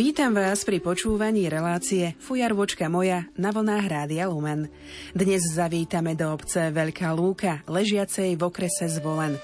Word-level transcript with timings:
Vítam 0.00 0.32
vás 0.32 0.64
pri 0.64 0.80
počúvaní 0.80 1.52
relácie 1.52 2.16
Fujarvočka 2.24 2.88
moja 2.88 3.28
na 3.36 3.52
vlnách 3.52 3.84
Rádia 3.84 4.32
Lumen. 4.32 4.72
Dnes 5.12 5.44
zavítame 5.44 6.16
do 6.16 6.32
obce 6.32 6.72
Veľká 6.72 7.12
Lúka, 7.12 7.60
ležiacej 7.68 8.32
v 8.32 8.40
okrese 8.40 8.88
Zvolen. 8.88 9.36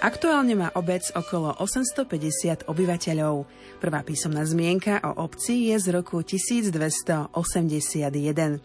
Aktuálne 0.00 0.56
má 0.56 0.72
obec 0.72 1.04
okolo 1.12 1.52
850 1.60 2.64
obyvateľov. 2.64 3.44
Prvá 3.84 4.00
písomná 4.00 4.48
zmienka 4.48 4.96
o 5.04 5.28
obci 5.28 5.68
je 5.68 5.76
z 5.76 5.92
roku 5.92 6.24
1281. 6.24 8.64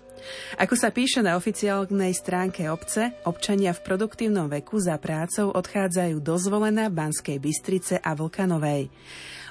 Ako 0.60 0.76
sa 0.78 0.90
píše 0.94 1.24
na 1.24 1.36
oficiálnej 1.40 2.14
stránke 2.16 2.68
obce, 2.70 3.18
občania 3.28 3.76
v 3.76 3.84
produktívnom 3.84 4.48
veku 4.48 4.80
za 4.80 5.00
prácou 5.02 5.52
odchádzajú 5.54 6.18
do 6.22 6.36
Zvolena, 6.40 6.88
Banskej 6.92 7.38
Bystrice 7.40 8.00
a 8.00 8.14
Vlkanovej. 8.14 8.90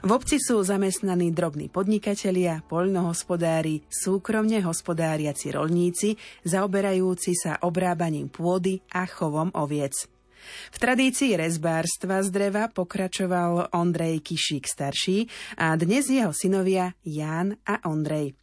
V 0.02 0.10
obci 0.10 0.42
sú 0.42 0.58
zamestnaní 0.66 1.30
drobní 1.30 1.70
podnikatelia, 1.70 2.66
poľnohospodári, 2.66 3.86
súkromne 3.86 4.58
hospodáriaci 4.58 5.54
rolníci, 5.54 6.18
zaoberajúci 6.42 7.38
sa 7.38 7.62
obrábaním 7.62 8.26
pôdy 8.26 8.82
a 8.90 9.06
chovom 9.06 9.54
oviec. 9.54 10.10
V 10.74 10.76
tradícii 10.82 11.38
rezbárstva 11.38 12.18
z 12.26 12.34
dreva 12.34 12.66
pokračoval 12.66 13.70
Ondrej 13.78 14.26
Kišík 14.26 14.66
starší 14.66 15.30
a 15.54 15.78
dnes 15.78 16.10
jeho 16.10 16.34
synovia 16.34 16.98
Ján 17.06 17.62
a 17.62 17.78
Ondrej. 17.86 18.41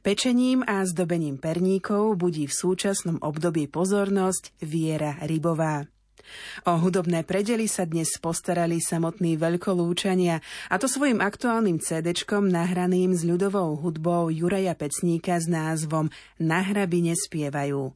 Pečením 0.00 0.62
a 0.66 0.84
zdobením 0.84 1.40
perníkov 1.40 2.16
budí 2.18 2.46
v 2.46 2.54
súčasnom 2.54 3.18
období 3.20 3.68
pozornosť 3.70 4.56
Viera 4.62 5.20
Rybová. 5.24 5.86
O 6.66 6.74
hudobné 6.82 7.22
predely 7.22 7.70
sa 7.70 7.86
dnes 7.86 8.18
postarali 8.18 8.82
samotní 8.82 9.38
veľkolúčania 9.38 10.42
a 10.66 10.74
to 10.76 10.90
svojim 10.90 11.22
aktuálnym 11.22 11.78
cd 11.78 12.26
nahraným 12.26 13.14
s 13.14 13.22
ľudovou 13.22 13.78
hudbou 13.78 14.28
Juraja 14.32 14.74
Pecníka 14.74 15.38
s 15.38 15.46
názvom 15.46 16.10
Na 16.42 16.66
hrabine 16.66 17.14
spievajú. 17.14 17.94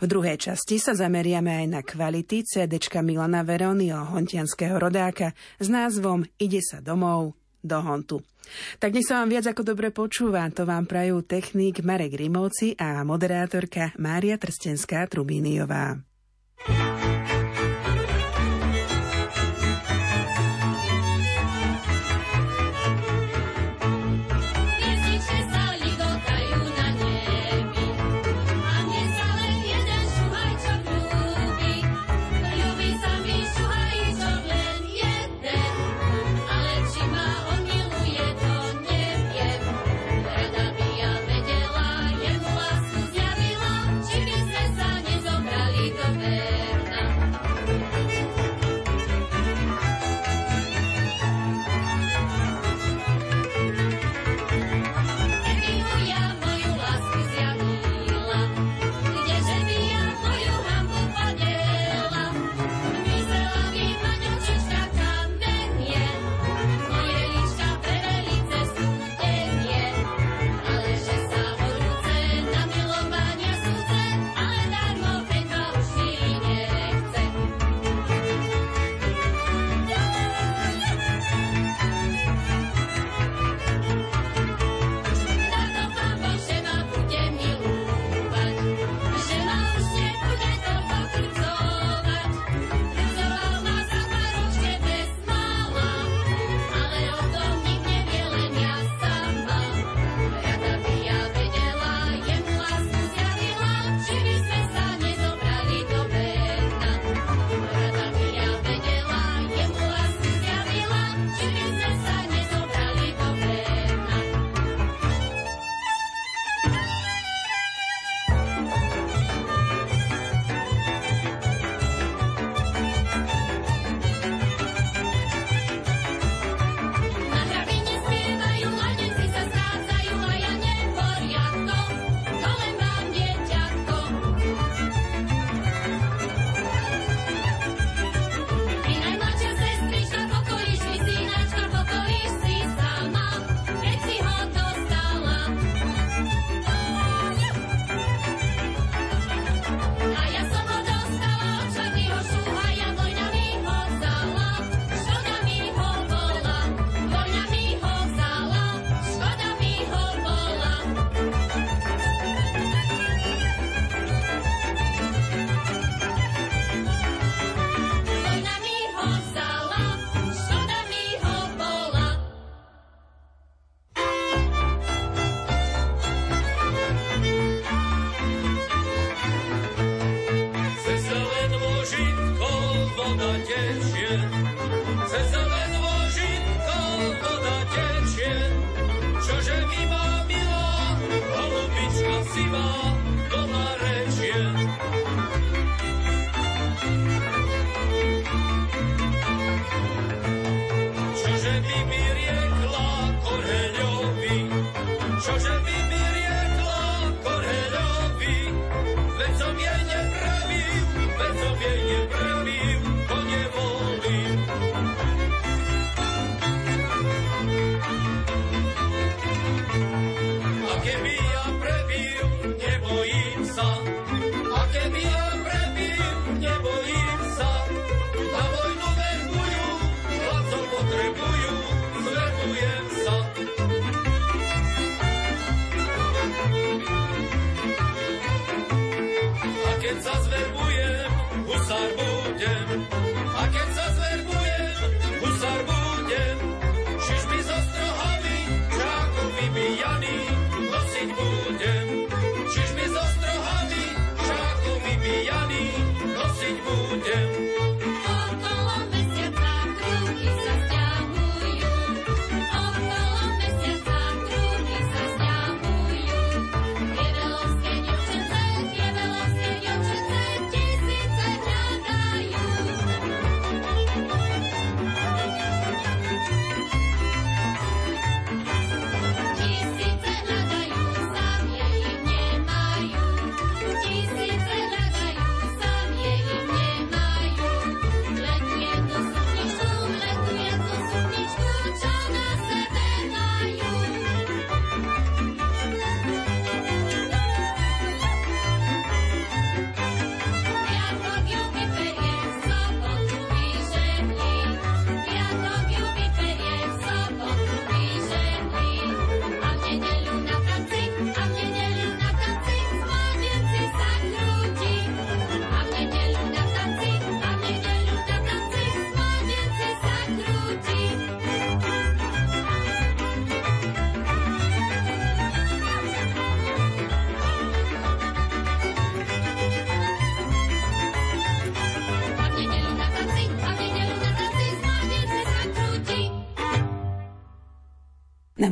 V 0.00 0.04
druhej 0.08 0.40
časti 0.40 0.80
sa 0.80 0.96
zameriame 0.96 1.64
aj 1.64 1.66
na 1.68 1.80
kvality 1.84 2.48
cd 2.48 2.80
Milana 3.04 3.44
Veronio 3.44 4.08
hontianského 4.08 4.80
rodáka 4.80 5.36
s 5.60 5.68
názvom 5.68 6.24
Ide 6.40 6.64
sa 6.64 6.80
domov 6.80 7.36
do 7.66 7.82
Hontu. 7.82 8.22
Tak 8.78 8.94
nech 8.94 9.04
sa 9.04 9.20
vám 9.20 9.34
viac 9.34 9.50
ako 9.50 9.66
dobre 9.66 9.90
počúva, 9.90 10.46
to 10.54 10.62
vám 10.62 10.86
prajú 10.86 11.26
technik 11.26 11.82
Marek 11.82 12.14
Rimovci 12.14 12.78
a 12.78 13.02
moderátorka 13.02 13.90
Mária 13.98 14.38
Trstenská-Trubíniová. 14.38 15.98
thank 16.56 17.04
you 17.04 17.15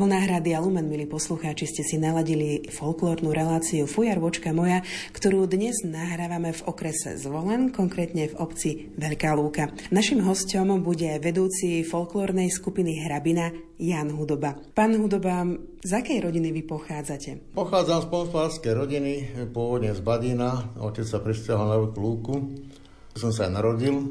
vlnách 0.04 0.36
Rádia 0.36 0.60
Lumen, 0.60 0.84
milí 0.84 1.08
poslucháči, 1.08 1.64
ste 1.64 1.80
si 1.80 1.96
naladili 1.96 2.68
folklórnu 2.68 3.32
reláciu 3.32 3.88
Fujar 3.88 4.20
vočka 4.20 4.52
moja, 4.52 4.84
ktorú 5.16 5.48
dnes 5.48 5.80
nahrávame 5.80 6.52
v 6.52 6.60
okrese 6.68 7.16
Zvolen, 7.16 7.72
konkrétne 7.72 8.28
v 8.28 8.36
obci 8.36 8.92
Veľká 9.00 9.32
Lúka. 9.32 9.72
Našim 9.88 10.20
hostom 10.20 10.84
bude 10.84 11.08
vedúci 11.24 11.80
folklórnej 11.88 12.52
skupiny 12.52 13.00
Hrabina 13.00 13.48
Jan 13.80 14.12
Hudoba. 14.12 14.60
Pán 14.76 14.92
Hudoba, 14.92 15.48
z 15.80 15.92
akej 15.96 16.20
rodiny 16.20 16.52
vy 16.52 16.68
pochádzate? 16.68 17.56
Pochádzam 17.56 18.04
z 18.04 18.06
pomospárskej 18.12 18.72
rodiny, 18.76 19.12
pôvodne 19.56 19.96
z 19.96 20.04
Badína. 20.04 20.76
Otec 20.84 21.08
sa 21.08 21.24
presťahol 21.24 21.64
na 21.64 21.80
Veľkú 21.80 22.00
Lúku. 22.04 22.34
Som 23.16 23.32
sa 23.32 23.48
narodil. 23.48 24.04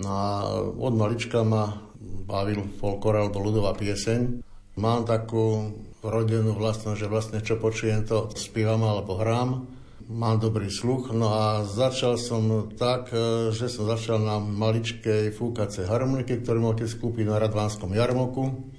No 0.00 0.08
a 0.08 0.48
od 0.64 0.96
malička 0.96 1.44
ma 1.44 1.92
bavil 2.24 2.64
folklór 2.80 3.20
alebo 3.20 3.44
ľudová 3.44 3.76
pieseň. 3.76 4.48
Mám 4.78 5.08
takú 5.08 5.74
rodinu 6.00 6.54
vlastnú, 6.54 6.94
že 6.94 7.10
vlastne 7.10 7.42
čo 7.42 7.58
počujem, 7.58 8.06
to 8.06 8.30
spívam 8.38 8.86
alebo 8.86 9.18
hrám. 9.18 9.66
Mám 10.10 10.42
dobrý 10.42 10.66
sluch, 10.70 11.14
no 11.14 11.30
a 11.30 11.62
začal 11.62 12.18
som 12.18 12.70
tak, 12.74 13.14
e, 13.14 13.54
že 13.54 13.70
som 13.70 13.86
začal 13.86 14.18
na 14.18 14.42
maličkej 14.42 15.30
fúkacej 15.30 15.86
harmonike, 15.86 16.42
ktorú 16.42 16.58
môžete 16.58 16.98
skúpiť 16.98 17.30
na 17.30 17.38
Radvánskom 17.38 17.94
jarmoku. 17.94 18.74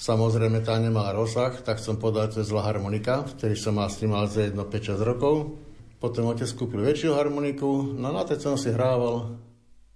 Samozrejme, 0.00 0.64
tá 0.64 0.80
nemá 0.80 1.12
rozsah, 1.12 1.52
tak 1.60 1.76
som 1.84 2.00
podal, 2.00 2.32
to 2.32 2.40
zlá 2.40 2.64
harmonika, 2.64 3.28
vtedy 3.36 3.60
som 3.60 3.76
mal 3.76 3.92
s 3.92 4.00
tým 4.00 4.16
mal 4.16 4.24
za 4.24 4.48
jedno 4.48 4.64
5-6 4.64 5.04
rokov. 5.04 5.60
Potom 6.00 6.32
otec 6.32 6.48
kúpil 6.56 6.80
väčšiu 6.80 7.12
harmoniku, 7.12 7.92
no 7.92 8.08
na 8.08 8.24
tej 8.24 8.40
som 8.40 8.56
si 8.56 8.72
hrával 8.72 9.36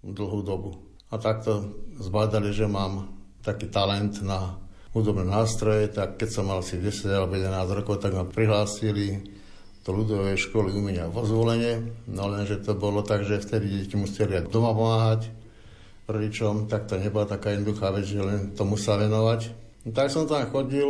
dlhú 0.05 0.45
dobu. 0.45 0.77
A 1.09 1.17
takto 1.17 1.73
zbadali, 1.97 2.53
že 2.53 2.69
mám 2.69 3.09
taký 3.41 3.73
talent 3.73 4.21
na 4.21 4.61
hudobné 4.95 5.27
nástroje, 5.27 5.91
tak 5.91 6.17
keď 6.17 6.29
som 6.31 6.47
mal 6.47 6.63
si 6.63 6.79
10 6.79 7.11
alebo 7.11 7.35
11 7.35 7.79
rokov, 7.83 7.99
tak 7.99 8.15
ma 8.15 8.23
prihlásili 8.23 9.21
do 9.85 9.91
ľudovej 9.93 10.41
školy 10.49 10.73
umenia 10.73 11.11
vo 11.13 11.27
zvolenie, 11.29 12.07
no 12.09 12.31
lenže 12.31 12.65
to 12.65 12.73
bolo 12.73 13.05
tak, 13.05 13.27
že 13.29 13.43
vtedy 13.43 13.69
deti 13.69 14.01
museli 14.01 14.41
aj 14.41 14.49
doma 14.49 14.73
pomáhať 14.73 15.29
rodičom, 16.09 16.69
tak 16.69 16.89
to 16.89 16.97
nebola 16.97 17.29
taká 17.29 17.53
jednoduchá 17.53 17.93
vec, 17.93 18.09
že 18.09 18.21
len 18.21 18.57
tomu 18.57 18.81
sa 18.81 18.97
venovať. 18.97 19.65
No, 19.85 19.93
tak 19.93 20.09
som 20.09 20.25
tam 20.25 20.49
chodil 20.49 20.89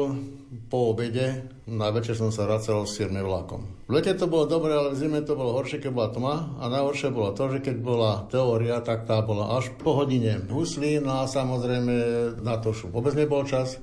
po 0.71 0.95
obede, 0.95 1.51
na 1.67 1.91
večer 1.91 2.15
som 2.15 2.31
sa 2.31 2.47
vracal 2.47 2.87
s 2.87 2.95
7 3.03 3.11
vlakom. 3.11 3.67
V 3.91 3.99
lete 3.99 4.15
to 4.15 4.31
bolo 4.31 4.47
dobre, 4.47 4.71
ale 4.71 4.95
v 4.95 5.01
zime 5.03 5.27
to 5.27 5.35
bolo 5.35 5.59
horšie, 5.59 5.83
keď 5.83 5.91
bola 5.91 6.09
tma 6.15 6.35
a 6.63 6.71
najhoršie 6.71 7.11
bolo 7.11 7.35
to, 7.35 7.51
že 7.51 7.59
keď 7.59 7.77
bola 7.83 8.23
teória, 8.31 8.79
tak 8.79 9.11
tá 9.11 9.19
bola 9.27 9.59
až 9.59 9.75
po 9.75 9.99
hodine 9.99 10.39
huslí, 10.47 11.03
no 11.03 11.27
a 11.27 11.31
samozrejme 11.31 11.95
na 12.39 12.55
to 12.63 12.71
už 12.71 12.95
vôbec 12.95 13.19
nebol 13.19 13.43
čas. 13.43 13.83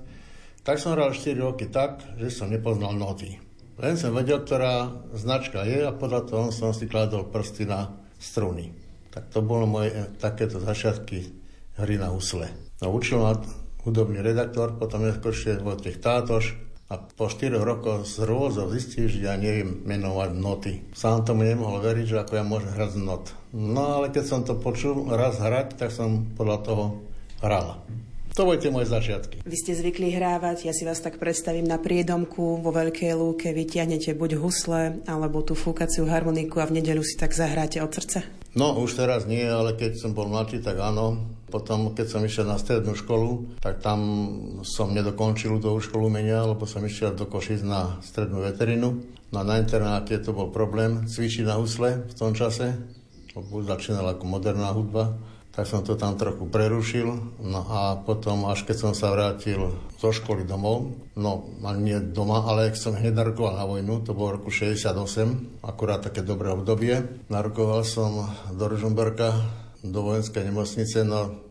Tak 0.61 0.77
som 0.77 0.93
hral 0.93 1.09
4 1.09 1.41
roky 1.41 1.65
tak, 1.65 2.05
že 2.21 2.29
som 2.29 2.53
nepoznal 2.53 2.93
noty. 2.93 3.41
Len 3.81 3.97
som 3.97 4.13
vedel, 4.13 4.45
ktorá 4.45 4.93
značka 5.17 5.65
je 5.65 5.81
a 5.81 5.89
podľa 5.89 6.21
toho 6.29 6.45
som 6.53 6.69
si 6.69 6.85
kladol 6.85 7.25
prsty 7.25 7.65
na 7.65 7.89
struny. 8.21 8.69
Tak 9.09 9.33
to 9.33 9.41
bolo 9.41 9.65
moje 9.65 9.89
takéto 10.21 10.61
začiatky 10.61 11.33
hry 11.81 11.97
na 11.97 12.13
husle. 12.13 12.45
No, 12.77 12.93
učil 12.93 13.25
ma 13.25 13.33
hudobný 13.81 14.21
redaktor, 14.21 14.77
potom 14.77 15.01
neskôršie 15.01 15.57
Vojtech 15.65 15.97
Tátoš 15.97 16.53
a 16.93 17.01
po 17.01 17.25
4 17.25 17.57
rokoch 17.57 18.05
z 18.05 18.21
rôzov 18.21 18.69
zistil, 18.69 19.09
že 19.09 19.25
ja 19.25 19.33
neviem 19.41 19.81
menovať 19.81 20.29
noty. 20.37 20.73
Sám 20.93 21.25
tomu 21.25 21.41
nemohol 21.41 21.81
veriť, 21.81 22.05
že 22.05 22.21
ako 22.21 22.33
ja 22.37 22.45
môžem 22.45 22.69
hrať 22.77 22.89
z 22.93 22.99
not. 23.01 23.33
No 23.49 23.97
ale 23.97 24.13
keď 24.13 24.23
som 24.29 24.45
to 24.45 24.53
počul 24.61 25.09
raz 25.09 25.41
hrať, 25.41 25.81
tak 25.81 25.89
som 25.89 26.29
podľa 26.37 26.57
toho 26.61 26.85
hral. 27.41 27.81
To 28.31 28.47
boli 28.47 28.63
tie 28.63 28.71
moje 28.71 28.87
začiatky. 28.87 29.43
Vy 29.43 29.57
ste 29.59 29.75
zvykli 29.75 30.15
hrávať, 30.15 30.63
ja 30.63 30.71
si 30.71 30.87
vás 30.87 31.03
tak 31.03 31.19
predstavím 31.19 31.67
na 31.67 31.75
priedomku 31.75 32.63
vo 32.63 32.71
Veľkej 32.71 33.11
lúke, 33.11 33.51
vytiahnete 33.51 34.15
buď 34.15 34.39
husle, 34.39 35.03
alebo 35.03 35.43
tú 35.43 35.51
fúkaciu 35.51 36.07
harmoniku 36.07 36.63
a 36.63 36.69
v 36.71 36.79
nedelu 36.79 37.03
si 37.03 37.19
tak 37.19 37.35
zahráte 37.35 37.83
od 37.83 37.91
srdca? 37.91 38.23
No, 38.55 38.79
už 38.79 38.95
teraz 38.95 39.27
nie, 39.27 39.43
ale 39.43 39.75
keď 39.75 39.99
som 39.99 40.15
bol 40.15 40.31
mladší, 40.31 40.63
tak 40.63 40.79
áno. 40.79 41.27
Potom, 41.51 41.91
keď 41.91 42.07
som 42.07 42.23
išiel 42.23 42.47
na 42.47 42.55
strednú 42.55 42.95
školu, 42.95 43.59
tak 43.59 43.83
tam 43.83 43.99
som 44.63 44.95
nedokončil 44.95 45.59
tú 45.59 45.75
školu 45.83 46.07
umenia, 46.07 46.47
lebo 46.47 46.63
som 46.63 46.79
išiel 46.87 47.11
do 47.11 47.27
Košic 47.27 47.59
na 47.67 47.99
strednú 47.99 48.39
veterinu. 48.47 49.03
No 49.35 49.43
na 49.43 49.59
internáte 49.59 50.15
to 50.23 50.31
bol 50.31 50.47
problém 50.47 51.03
cvičiť 51.03 51.43
na 51.43 51.59
husle 51.59 52.07
v 52.07 52.13
tom 52.15 52.31
čase, 52.31 52.79
lebo 53.35 53.59
začínala 53.63 54.15
ako 54.15 54.23
moderná 54.23 54.71
hudba 54.71 55.19
tak 55.51 55.67
som 55.67 55.83
to 55.83 55.99
tam 55.99 56.15
trochu 56.15 56.47
prerušil. 56.47 57.07
No 57.43 57.61
a 57.67 57.99
potom, 57.99 58.47
až 58.47 58.63
keď 58.63 58.77
som 58.79 58.93
sa 58.95 59.11
vrátil 59.11 59.75
zo 59.99 60.09
školy 60.15 60.47
domov, 60.47 60.95
no 61.19 61.43
nie 61.75 61.99
doma, 61.99 62.47
ale 62.47 62.71
keď 62.71 62.79
som 62.79 62.95
hneď 62.95 63.11
narokoval 63.11 63.59
na 63.59 63.67
vojnu, 63.67 64.01
to 64.07 64.15
bolo 64.15 64.39
roku 64.39 64.47
68, 64.47 65.61
akurát 65.61 65.99
také 65.99 66.23
dobré 66.23 66.55
obdobie. 66.55 67.03
Narokoval 67.27 67.83
som 67.83 68.31
do 68.55 68.63
Ružomberka, 68.71 69.35
do 69.83 69.99
vojenskej 70.01 70.47
nemocnice, 70.47 71.03
no 71.03 71.43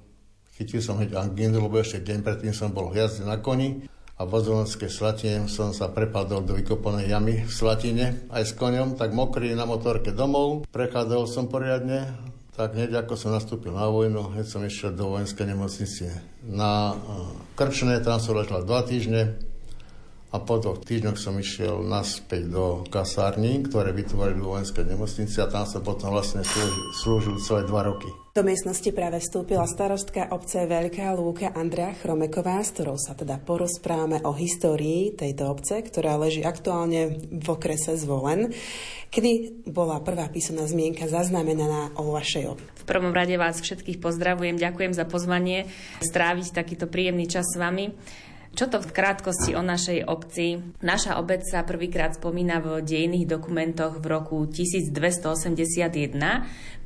chytil 0.56 0.80
som 0.80 0.96
hneď 0.96 1.20
angínu, 1.20 1.60
lebo 1.60 1.80
ešte 1.80 2.00
deň 2.00 2.24
predtým 2.24 2.52
som 2.56 2.72
bol 2.72 2.92
jazde 2.96 3.24
na 3.24 3.36
koni 3.36 3.84
a 4.20 4.28
v 4.28 4.36
Ozvolenskej 4.36 4.92
Slatine 4.92 5.48
som 5.48 5.72
sa 5.72 5.88
prepadol 5.88 6.44
do 6.44 6.52
vykopanej 6.52 7.08
jamy 7.08 7.40
v 7.40 7.52
Slatine 7.52 8.28
aj 8.28 8.42
s 8.44 8.52
koňom, 8.52 8.92
tak 8.92 9.16
mokrý 9.16 9.56
na 9.56 9.64
motorke 9.64 10.12
domov. 10.12 10.68
Prechádzal 10.68 11.24
som 11.24 11.48
poriadne, 11.48 12.12
tak 12.60 12.76
hneď 12.76 12.92
ako 13.08 13.16
som 13.16 13.32
nastúpil 13.32 13.72
na 13.72 13.88
vojnu, 13.88 14.36
hneď 14.36 14.44
som 14.44 14.60
išiel 14.60 14.92
do 14.92 15.16
vojenskej 15.16 15.48
nemocnice 15.48 16.12
na 16.44 16.92
eh, 16.92 16.96
Krčné, 17.56 18.04
tam 18.04 18.20
som 18.20 18.36
ležal 18.36 18.68
dva 18.68 18.84
týždne 18.84 19.40
a 20.28 20.36
po 20.36 20.60
dvoch 20.60 20.84
týždňoch 20.84 21.16
som 21.16 21.40
išiel 21.40 21.80
naspäť 21.80 22.52
do 22.52 22.84
kasární, 22.92 23.64
ktoré 23.64 23.96
vytvorili 23.96 24.44
vojenské 24.44 24.84
nemocnice 24.84 25.40
a 25.40 25.48
tam 25.48 25.64
som 25.64 25.80
potom 25.80 26.12
vlastne 26.12 26.44
slúžil, 26.44 26.86
slúžil 27.00 27.36
celé 27.40 27.64
dva 27.64 27.80
roky. 27.80 28.12
Do 28.30 28.46
miestnosti 28.46 28.86
práve 28.94 29.18
vstúpila 29.18 29.66
starostka 29.66 30.30
obce 30.30 30.62
Veľká 30.62 31.18
Lúka 31.18 31.50
Andrea 31.50 31.90
Chromeková, 31.98 32.62
s 32.62 32.70
ktorou 32.70 32.94
sa 32.94 33.18
teda 33.18 33.42
porozprávame 33.42 34.22
o 34.22 34.30
histórii 34.30 35.10
tejto 35.18 35.50
obce, 35.50 35.82
ktorá 35.82 36.14
leží 36.14 36.46
aktuálne 36.46 37.18
v 37.26 37.46
okrese 37.50 37.98
Zvolen. 37.98 38.54
Kedy 39.10 39.66
bola 39.74 39.98
prvá 39.98 40.30
písaná 40.30 40.62
zmienka 40.70 41.10
zaznamenaná 41.10 41.98
o 41.98 42.14
vašej 42.14 42.54
obci? 42.54 42.70
V 42.78 42.84
prvom 42.86 43.10
rade 43.10 43.34
vás 43.34 43.58
všetkých 43.58 43.98
pozdravujem, 43.98 44.62
ďakujem 44.62 44.94
za 44.94 45.10
pozvanie 45.10 45.66
stráviť 45.98 46.54
takýto 46.54 46.86
príjemný 46.86 47.26
čas 47.26 47.50
s 47.50 47.58
vami. 47.58 47.90
Čo 48.50 48.66
to 48.66 48.82
v 48.82 48.90
krátkosti 48.90 49.54
o 49.54 49.62
našej 49.62 50.10
obci? 50.10 50.58
Naša 50.82 51.22
obec 51.22 51.46
sa 51.46 51.62
prvýkrát 51.62 52.18
spomína 52.18 52.58
v 52.58 52.82
dejných 52.82 53.30
dokumentoch 53.30 54.02
v 54.02 54.06
roku 54.10 54.42
1281 54.42 55.30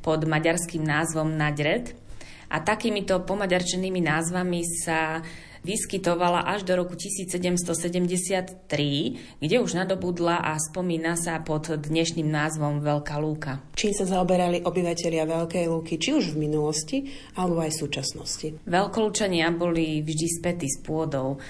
pod 0.05 0.19
maďarským 0.29 0.85
názvom 0.85 1.33
Nadred. 1.33 1.97
A 2.53 2.61
takýmito 2.61 3.25
pomaďarčenými 3.25 3.97
názvami 4.05 4.61
sa 4.85 5.25
vyskytovala 5.65 6.45
až 6.45 6.61
do 6.61 6.77
roku 6.77 6.93
1773, 6.93 8.69
kde 9.41 9.55
už 9.57 9.71
nadobudla 9.73 10.45
a 10.45 10.53
spomína 10.61 11.17
sa 11.17 11.41
pod 11.41 11.73
dnešným 11.73 12.29
názvom 12.29 12.85
Veľká 12.85 13.17
lúka. 13.17 13.65
Čím 13.73 13.97
sa 13.97 14.05
zaoberali 14.05 14.61
obyvateľia 14.61 15.25
Veľkej 15.25 15.65
lúky, 15.65 15.97
či 15.97 16.13
už 16.13 16.37
v 16.37 16.45
minulosti, 16.45 17.09
alebo 17.33 17.65
aj 17.65 17.73
v 17.73 17.81
súčasnosti? 17.81 18.47
Veľkolúčania 18.69 19.49
boli 19.49 20.05
vždy 20.05 20.27
spätí 20.37 20.69
s 20.69 20.77
pôdou. 20.85 21.41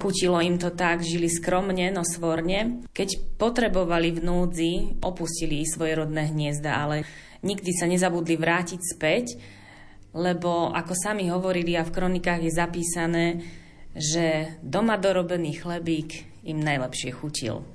Putilo 0.00 0.40
im 0.42 0.58
to 0.58 0.74
tak, 0.74 1.06
žili 1.06 1.30
skromne, 1.30 1.92
no 1.92 2.02
svorne. 2.02 2.82
Keď 2.90 3.38
potrebovali 3.38 4.10
v 4.16 4.20
núdzi, 4.24 4.72
opustili 5.04 5.62
svoje 5.68 5.94
rodné 5.94 6.32
hniezda, 6.32 6.72
ale 6.72 7.04
nikdy 7.44 7.70
sa 7.76 7.84
nezabudli 7.86 8.34
vrátiť 8.40 8.80
späť, 8.80 9.36
lebo 10.16 10.74
ako 10.74 10.96
sami 10.96 11.30
hovorili 11.30 11.78
a 11.78 11.86
v 11.86 11.94
kronikách 11.94 12.42
je 12.48 12.52
zapísané, 12.56 13.26
že 13.94 14.56
doma 14.62 14.96
dorobený 14.96 15.58
chlebík 15.60 16.26
im 16.46 16.58
najlepšie 16.62 17.10
chutil. 17.14 17.66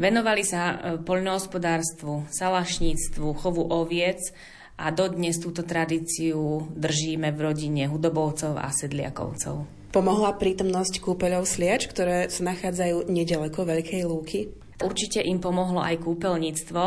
Venovali 0.00 0.42
sa 0.42 0.62
e, 0.72 0.76
poľnohospodárstvu, 1.04 2.32
salašníctvu, 2.32 3.26
chovu 3.38 3.62
oviec 3.68 4.18
a 4.80 4.90
dodnes 4.90 5.36
túto 5.38 5.62
tradíciu 5.62 6.66
držíme 6.74 7.30
v 7.30 7.38
rodine 7.38 7.86
hudobovcov 7.86 8.56
a 8.56 8.72
sedliakovcov. 8.72 9.68
Pomohla 9.92 10.32
prítomnosť 10.40 11.04
kúpeľov 11.04 11.44
sliač, 11.44 11.84
ktoré 11.86 12.32
sa 12.32 12.48
nachádzajú 12.48 13.12
nedaleko 13.12 13.68
Veľkej 13.68 14.02
lúky? 14.08 14.48
Určite 14.80 15.22
im 15.22 15.38
pomohlo 15.38 15.78
aj 15.84 16.00
kúpeľníctvo, 16.02 16.84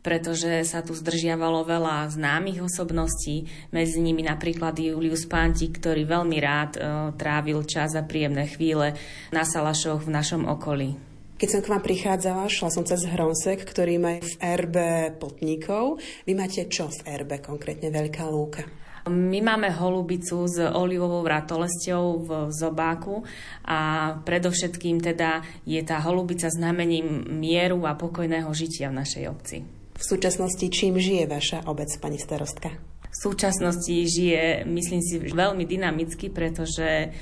pretože 0.00 0.64
sa 0.64 0.80
tu 0.80 0.96
zdržiavalo 0.96 1.64
veľa 1.64 2.08
známych 2.08 2.64
osobností, 2.64 3.48
medzi 3.72 4.00
nimi 4.00 4.24
napríklad 4.24 4.76
Julius 4.76 5.28
Panti, 5.28 5.68
ktorý 5.68 6.08
veľmi 6.08 6.38
rád 6.40 6.72
e, 6.76 6.80
trávil 7.16 7.64
čas 7.68 7.92
a 7.96 8.04
príjemné 8.04 8.48
chvíle 8.48 8.96
na 9.32 9.44
salašoch 9.44 10.08
v 10.08 10.12
našom 10.12 10.48
okolí. 10.48 10.96
Keď 11.40 11.48
som 11.48 11.64
k 11.64 11.72
vám 11.72 11.80
prichádzala, 11.80 12.52
šla 12.52 12.68
som 12.68 12.84
cez 12.84 13.00
Hronsek, 13.08 13.64
ktorý 13.64 13.96
má 13.96 14.20
v 14.20 14.32
RB 14.44 14.76
Potníkov. 15.16 15.96
Vy 16.28 16.36
máte 16.36 16.68
čo 16.68 16.92
v 16.92 17.00
RB, 17.24 17.40
konkrétne 17.40 17.88
Veľká 17.88 18.28
Lúka? 18.28 18.68
My 19.08 19.40
máme 19.40 19.72
holubicu 19.72 20.44
s 20.44 20.60
olivovou 20.60 21.24
ratolesťou 21.24 22.04
v 22.20 22.30
zobáku 22.52 23.24
a 23.64 24.12
predovšetkým 24.20 25.00
teda 25.00 25.40
je 25.64 25.80
tá 25.80 26.04
holubica 26.04 26.52
znamením 26.52 27.24
mieru 27.32 27.88
a 27.88 27.96
pokojného 27.96 28.52
žitia 28.52 28.92
v 28.92 29.00
našej 29.00 29.24
obci. 29.32 29.79
V 30.00 30.04
súčasnosti 30.08 30.64
čím 30.72 30.96
žije 30.96 31.28
vaša 31.28 31.68
obec, 31.68 31.92
pani 32.00 32.16
starostka? 32.16 32.72
V 33.04 33.16
súčasnosti 33.20 33.92
žije, 34.08 34.64
myslím 34.64 35.04
si, 35.04 35.20
veľmi 35.20 35.68
dynamicky, 35.68 36.32
pretože 36.32 37.12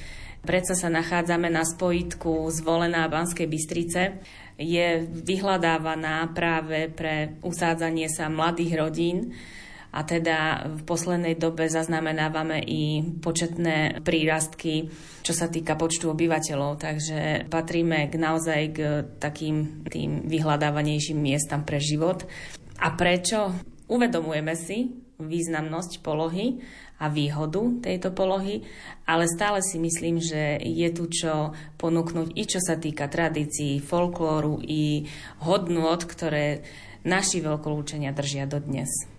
predsa 0.47 0.79
sa 0.79 0.87
nachádzame 0.87 1.51
na 1.51 1.67
spojitku 1.67 2.47
zvolená 2.55 3.11
Banskej 3.11 3.51
Bystrice. 3.51 4.23
Je 4.55 5.03
vyhľadávaná 5.11 6.31
práve 6.31 6.87
pre 6.87 7.35
usádzanie 7.43 8.07
sa 8.07 8.31
mladých 8.31 8.79
rodín 8.79 9.35
a 9.89 10.05
teda 10.05 10.69
v 10.79 10.83
poslednej 10.85 11.35
dobe 11.35 11.67
zaznamenávame 11.67 12.61
i 12.63 13.01
početné 13.25 14.05
prírastky, 14.05 14.93
čo 15.25 15.33
sa 15.33 15.49
týka 15.49 15.75
počtu 15.75 16.13
obyvateľov, 16.13 16.79
takže 16.79 17.49
patríme 17.49 18.07
k 18.07 18.15
naozaj 18.21 18.61
k 18.71 18.79
takým 19.17 19.83
tým 19.89 20.29
vyhľadávanejším 20.29 21.19
miestam 21.19 21.65
pre 21.65 21.81
život. 21.81 22.29
A 22.79 22.95
prečo? 22.95 23.55
Uvedomujeme 23.89 24.53
si 24.53 24.93
významnosť 25.19 26.05
polohy 26.05 26.63
a 27.01 27.11
výhodu 27.11 27.83
tejto 27.83 28.15
polohy, 28.15 28.63
ale 29.07 29.27
stále 29.27 29.65
si 29.65 29.81
myslím, 29.81 30.23
že 30.23 30.61
je 30.63 30.89
tu 30.95 31.11
čo 31.11 31.57
ponúknuť 31.81 32.37
i 32.39 32.45
čo 32.47 32.61
sa 32.63 32.79
týka 32.79 33.11
tradícií, 33.11 33.83
folklóru 33.83 34.63
i 34.63 35.09
hodnôt, 35.43 35.99
ktoré 35.99 36.63
naši 37.03 37.43
veľkolúčenia 37.43 38.15
držia 38.15 38.47
dodnes. 38.47 39.18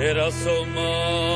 Včera 0.00 0.30
som 0.32 0.64
mal 0.72 1.29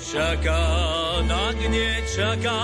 čaká, 0.00 0.64
tak 1.28 1.56
nečaká, 1.68 2.60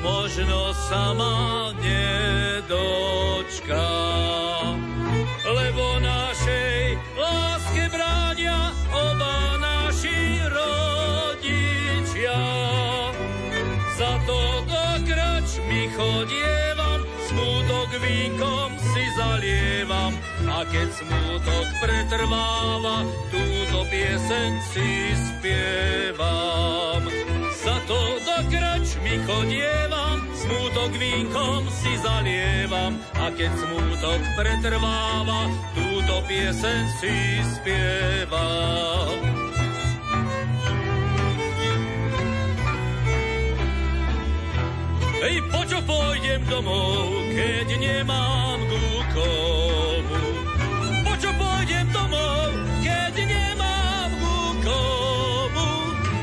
možno 0.00 0.72
sama 0.88 1.72
nedočká. 1.82 3.88
Lebo 5.44 6.00
našej 6.00 6.98
láske 7.16 7.88
bránia 7.90 8.72
oba 8.92 9.56
naši 9.58 10.40
rodičia. 10.46 12.38
Za 13.96 14.20
to 14.28 14.40
do 14.68 14.84
krčmy 15.08 15.88
chodievam, 15.96 17.00
smutok 17.28 17.90
vínkom 18.00 18.75
si 18.75 18.75
zalievam, 19.16 20.12
a 20.46 20.62
keď 20.68 20.88
smutok 20.92 21.66
pretrváva, 21.80 23.02
túto 23.32 23.78
pieseň 23.88 24.50
si 24.70 25.16
spievam. 25.16 27.02
Za 27.56 27.76
to 27.88 28.00
do 28.22 28.36
krčmy 28.52 29.18
chodievam, 29.26 30.22
smutok 30.36 30.92
vínkom 30.94 31.66
si 31.72 31.92
zalievam 31.98 33.00
a 33.16 33.32
keď 33.32 33.50
smutok 33.56 34.20
pretrváva, 34.38 35.50
túto 35.74 36.14
pieseň 36.28 36.82
si 37.00 37.16
spievam. 37.56 39.25
Počo 45.76 45.92
pôjdem 45.92 46.40
domov, 46.48 47.12
keď 47.36 47.68
nemám 47.76 48.64
ku 48.64 48.80
komu? 49.12 50.20
Počo 51.04 51.28
pôjdem 51.36 51.84
domov, 51.92 52.48
keď 52.80 53.12
nemám 53.28 54.08
ku 54.16 54.56
komu? 54.64 55.68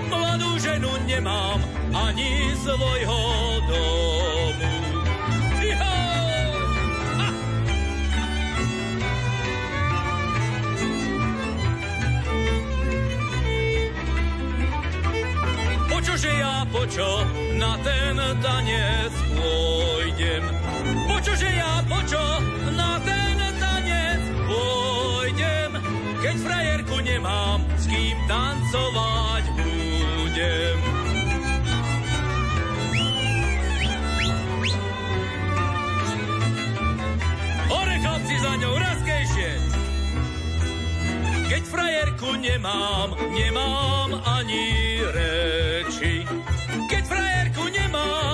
Mladú 0.09 0.57
ženu 0.57 0.89
nemám, 1.05 1.61
ani 1.93 2.57
svojho 2.65 3.21
domu. 3.69 4.73
Počože 15.93 16.31
ja 16.41 16.65
počo 16.73 17.21
na 17.53 17.77
ten 17.85 18.17
tanec 18.41 19.32
pôjdem? 19.43 20.43
Počože 21.11 21.49
ja 21.51 21.83
počo 21.83 22.23
na 22.71 22.95
ten 23.03 23.37
tanec 23.59 24.21
pôjdem? 24.47 25.71
Keď 26.23 26.35
frajerku 26.39 26.97
nemám, 27.03 27.59
s 27.75 27.83
kým 27.91 28.17
tancovať 28.31 29.43
budem. 29.59 30.77
Hore 37.67 37.95
chlapci 37.99 38.35
za 38.39 38.53
ňou, 38.63 38.75
razkejšie! 38.79 39.51
Keď 41.53 41.63
frajerku 41.69 42.33
nemám, 42.41 43.13
nemám 43.35 44.09
ani 44.25 44.65
reči. 45.13 46.25
Keď 46.89 47.03
frajerku 47.05 47.69
nemám, 47.69 48.32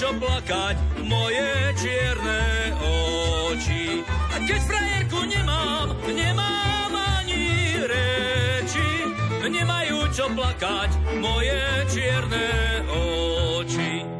čo 0.00 0.16
plakať 0.16 1.04
moje 1.04 1.52
čierne 1.76 2.72
oči. 2.80 4.00
A 4.32 4.36
keď 4.48 4.60
frajerku 4.64 5.28
nemám, 5.28 5.92
nemám 6.08 6.92
ani 7.20 7.76
reči. 7.84 9.12
Nemajú 9.44 10.08
čo 10.16 10.32
plakať 10.32 11.20
moje 11.20 11.60
čierne 11.92 12.48
oči. 12.88 14.19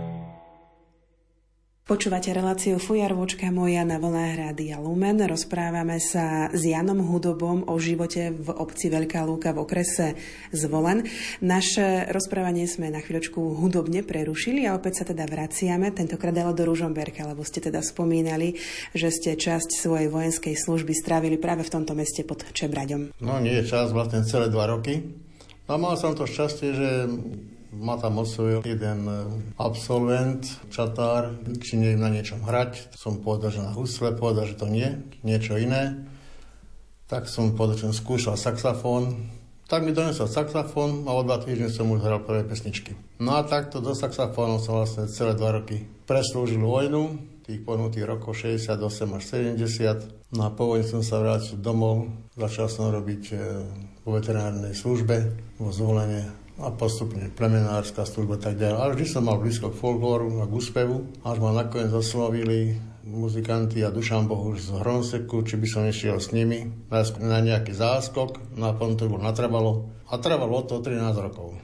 Počúvate 1.90 2.30
reláciu 2.30 2.78
Fujarvočka 2.78 3.50
moja 3.50 3.82
na 3.82 3.98
vlnách 3.98 4.38
Rádia 4.38 4.78
Lumen. 4.78 5.18
Rozprávame 5.26 5.98
sa 5.98 6.46
s 6.54 6.62
Janom 6.62 7.02
Hudobom 7.02 7.66
o 7.66 7.74
živote 7.82 8.30
v 8.30 8.46
obci 8.46 8.94
Veľká 8.94 9.26
Lúka 9.26 9.50
v 9.50 9.66
okrese 9.66 10.14
Zvolen. 10.54 11.02
Naše 11.42 12.06
rozprávanie 12.14 12.70
sme 12.70 12.94
na 12.94 13.02
chvíľočku 13.02 13.42
hudobne 13.58 14.06
prerušili 14.06 14.70
a 14.70 14.78
opäť 14.78 15.02
sa 15.02 15.04
teda 15.10 15.26
vraciame, 15.26 15.90
tentokrát 15.90 16.38
ale 16.38 16.54
do 16.54 16.62
Ružomberka, 16.70 17.26
lebo 17.26 17.42
ste 17.42 17.58
teda 17.58 17.82
spomínali, 17.82 18.54
že 18.94 19.10
ste 19.10 19.34
časť 19.34 19.74
svojej 19.74 20.06
vojenskej 20.14 20.54
služby 20.54 20.94
strávili 20.94 21.42
práve 21.42 21.66
v 21.66 21.74
tomto 21.74 21.98
meste 21.98 22.22
pod 22.22 22.46
Čebraďom. 22.54 23.18
No 23.18 23.42
nie 23.42 23.66
čas, 23.66 23.90
vlastne 23.90 24.22
celé 24.22 24.46
dva 24.46 24.70
roky. 24.70 25.10
A 25.66 25.74
mal 25.74 25.98
som 25.98 26.14
to 26.14 26.22
šťastie, 26.22 26.70
že 26.70 26.88
ma 27.70 27.94
tam 27.96 28.18
osvojil 28.18 28.66
jeden 28.66 29.06
e, 29.06 29.14
absolvent, 29.58 30.42
čatár, 30.74 31.30
či 31.62 31.78
nie 31.78 31.94
na 31.94 32.10
niečom 32.10 32.42
hrať. 32.42 32.94
Som 32.98 33.22
povedal, 33.22 33.54
že 33.54 33.62
na 33.62 33.70
husle, 33.70 34.14
povedal, 34.14 34.50
že 34.50 34.58
to 34.58 34.66
nie, 34.66 35.06
niečo 35.22 35.54
iné. 35.54 36.02
Tak 37.06 37.30
som 37.30 37.54
povedal, 37.54 37.90
že 37.90 38.02
skúšal 38.02 38.34
saxofón. 38.34 39.30
Tak 39.70 39.86
mi 39.86 39.94
donesol 39.94 40.26
saxofón 40.26 41.06
a 41.06 41.14
o 41.14 41.22
dva 41.22 41.38
týždne 41.38 41.70
som 41.70 41.86
už 41.94 42.02
hral 42.02 42.26
prvé 42.26 42.42
pesničky. 42.42 42.98
No 43.22 43.38
a 43.38 43.46
takto 43.46 43.78
do 43.78 43.94
saxofónu 43.94 44.58
som 44.58 44.82
vlastne 44.82 45.06
celé 45.06 45.38
dva 45.38 45.54
roky 45.54 45.86
preslúžil 46.10 46.58
vojnu, 46.58 47.22
tých 47.46 47.62
ponutých 47.62 48.06
rokov 48.06 48.34
68 48.34 48.82
až 49.14 49.22
70. 49.54 50.34
No 50.34 50.46
a 50.46 50.50
po 50.50 50.74
vojne 50.74 50.86
som 50.86 51.02
sa 51.02 51.22
vrátil 51.22 51.58
domov, 51.58 52.10
začal 52.34 52.66
som 52.66 52.90
robiť 52.94 53.22
e, 53.30 53.34
vo 54.02 54.10
veterinárnej 54.18 54.74
službe, 54.74 55.16
vo 55.58 55.70
zvolenie 55.70 56.26
a 56.60 56.68
postupne 56.72 57.32
plemenárska 57.32 58.04
služba 58.04 58.36
tak 58.36 58.60
ďalej. 58.60 58.76
Ale 58.76 58.92
vždy 58.96 59.06
som 59.08 59.24
mal 59.24 59.40
blízko 59.40 59.72
k 59.72 59.80
folklóru 59.80 60.40
a 60.40 60.48
k 60.48 60.52
úspevu, 60.52 61.08
až 61.24 61.36
ma 61.40 61.56
nakoniec 61.56 61.92
oslovili 61.92 62.76
muzikanti 63.04 63.82
a 63.82 63.90
Dušan 63.90 64.28
Bohuš 64.28 64.70
z 64.70 64.70
Hronseku, 64.78 65.42
či 65.42 65.56
by 65.56 65.66
som 65.66 65.82
nešiel 65.88 66.20
s 66.20 66.30
nimi 66.36 66.68
na 67.18 67.38
nejaký 67.40 67.72
záskok, 67.74 68.60
a 68.60 68.76
to 68.76 69.08
bolo 69.08 69.24
natrvalo. 69.24 69.72
A 70.12 70.20
trvalo 70.20 70.62
to 70.68 70.78
13 70.78 71.00
rokov. 71.16 71.56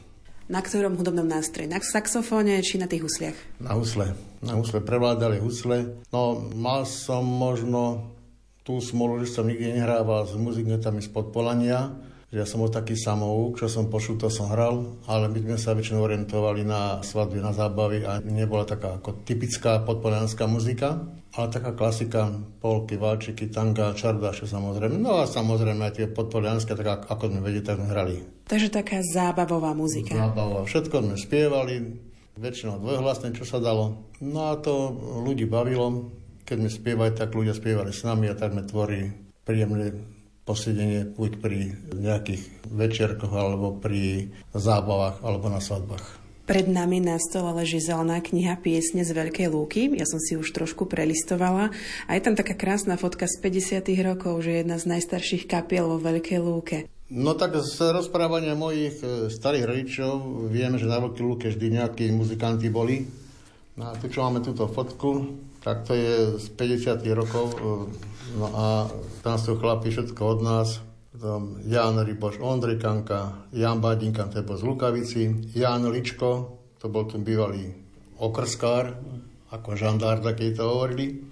Na 0.46 0.62
ktorom 0.62 0.94
hudobnom 0.94 1.26
nástroji? 1.26 1.66
Na 1.66 1.82
saxofóne 1.82 2.62
či 2.62 2.78
na 2.78 2.86
tých 2.86 3.02
husliach? 3.02 3.34
Na 3.58 3.74
husle. 3.74 4.14
Na 4.46 4.54
husle 4.54 4.78
prevládali 4.78 5.42
husle. 5.42 5.98
No, 6.14 6.38
mal 6.54 6.86
som 6.86 7.26
možno 7.26 8.14
tú 8.62 8.78
smolu, 8.78 9.22
že 9.26 9.34
som 9.34 9.46
nikdy 9.46 9.74
nehrával 9.74 10.26
s 10.26 10.38
muzikantami 10.38 11.02
z 11.02 11.10
Podpolania, 11.10 11.98
ja 12.34 12.42
som 12.42 12.58
bol 12.58 12.70
taký 12.74 12.98
samouk, 12.98 13.62
čo 13.62 13.70
som 13.70 13.86
počul, 13.86 14.18
to 14.18 14.26
som 14.26 14.50
hral, 14.50 14.98
ale 15.06 15.30
my 15.30 15.38
sme 15.46 15.58
sa 15.62 15.78
väčšinou 15.78 16.02
orientovali 16.02 16.66
na 16.66 16.98
svadby, 16.98 17.38
na 17.38 17.54
zábavy 17.54 18.02
a 18.02 18.18
nebola 18.18 18.66
taká 18.66 18.98
ako 18.98 19.22
typická 19.22 19.78
podpolianská 19.86 20.50
muzika, 20.50 21.06
ale 21.38 21.46
taká 21.54 21.70
klasika, 21.78 22.34
polky, 22.58 22.98
valčiky, 22.98 23.46
tanga, 23.46 23.94
čardáše 23.94 24.50
samozrejme. 24.50 24.98
No 24.98 25.22
a 25.22 25.30
samozrejme 25.30 25.86
aj 25.86 26.02
tie 26.02 26.06
podpolianské, 26.10 26.74
tak 26.74 27.06
ako 27.06 27.30
sme 27.30 27.40
vedeli, 27.46 27.62
tak 27.62 27.78
sme 27.78 27.94
hrali. 27.94 28.16
Takže 28.50 28.74
taká 28.74 28.98
zábavová 29.06 29.70
muzika. 29.76 30.18
Zábavová. 30.18 30.66
Všetko 30.66 31.06
sme 31.06 31.14
spievali, 31.14 31.74
väčšinou 32.42 32.82
dvojhlasné, 32.82 33.38
čo 33.38 33.46
sa 33.46 33.62
dalo. 33.62 34.02
No 34.18 34.50
a 34.50 34.58
to 34.58 34.92
ľudí 35.22 35.46
bavilo. 35.46 36.10
Keď 36.42 36.56
sme 36.58 36.70
spievali, 36.70 37.10
tak 37.14 37.34
ľudia 37.34 37.54
spievali 37.54 37.94
s 37.94 38.02
nami 38.02 38.30
a 38.30 38.34
tak 38.34 38.50
sme 38.54 38.66
tvorili 38.66 39.14
príjemné 39.46 40.15
posedenie 40.46 41.10
buď 41.10 41.30
pri 41.42 41.74
nejakých 41.92 42.42
večerkoch 42.70 43.34
alebo 43.34 43.74
pri 43.74 44.30
zábavách 44.54 45.20
alebo 45.26 45.50
na 45.50 45.58
svadbách. 45.58 46.24
Pred 46.46 46.70
nami 46.70 47.02
na 47.02 47.18
stole 47.18 47.50
leží 47.58 47.82
zelená 47.82 48.22
kniha 48.22 48.62
Piesne 48.62 49.02
z 49.02 49.10
Veľkej 49.10 49.50
Lúky. 49.50 49.90
Ja 49.98 50.06
som 50.06 50.22
si 50.22 50.38
už 50.38 50.54
trošku 50.54 50.86
prelistovala. 50.86 51.74
A 52.06 52.10
je 52.14 52.22
tam 52.22 52.38
taká 52.38 52.54
krásna 52.54 52.94
fotka 52.94 53.26
z 53.26 53.42
50 53.42 53.82
rokov, 54.06 54.46
že 54.46 54.62
jedna 54.62 54.78
z 54.78 54.86
najstarších 54.94 55.50
kapiel 55.50 55.90
vo 55.90 55.98
Veľkej 55.98 56.38
Lúke. 56.38 56.86
No 57.10 57.34
tak 57.34 57.58
z 57.58 57.90
rozprávania 57.90 58.54
mojich 58.54 58.94
e, 59.02 59.26
starých 59.26 59.66
rodičov 59.66 60.46
vieme, 60.46 60.78
že 60.78 60.86
na 60.86 61.02
Veľkej 61.02 61.24
Lúke 61.26 61.46
vždy 61.50 61.82
nejakí 61.82 62.14
muzikanti 62.14 62.70
boli. 62.70 63.02
No 63.74 63.90
a 63.90 63.98
tu, 63.98 64.06
čo 64.06 64.22
máme 64.22 64.38
túto 64.38 64.70
fotku, 64.70 65.26
tak 65.66 65.82
to 65.82 65.98
je 65.98 66.38
z 66.38 66.46
50 66.54 67.02
rokov 67.10 67.46
e, 67.58 68.06
No 68.36 68.52
a 68.52 68.66
tam 69.24 69.36
sú 69.40 69.56
chlapi 69.56 69.88
všetko 69.88 70.22
od 70.26 70.40
nás. 70.44 70.68
Tam 71.16 71.56
Jan 71.64 71.96
Ryboš 71.96 72.42
Ondrikanka, 72.44 73.48
Jan 73.56 73.80
Badinka, 73.80 74.28
to 74.28 74.44
bol 74.44 74.60
z 74.60 74.66
Lukavici, 74.68 75.22
Jan 75.56 75.88
Ličko, 75.88 76.30
to 76.76 76.92
bol 76.92 77.08
ten 77.08 77.24
bývalý 77.24 77.72
okrskár, 78.20 78.92
ako 79.48 79.72
žandár, 79.72 80.20
taký 80.20 80.52
to 80.52 80.68
hovorili. 80.68 81.24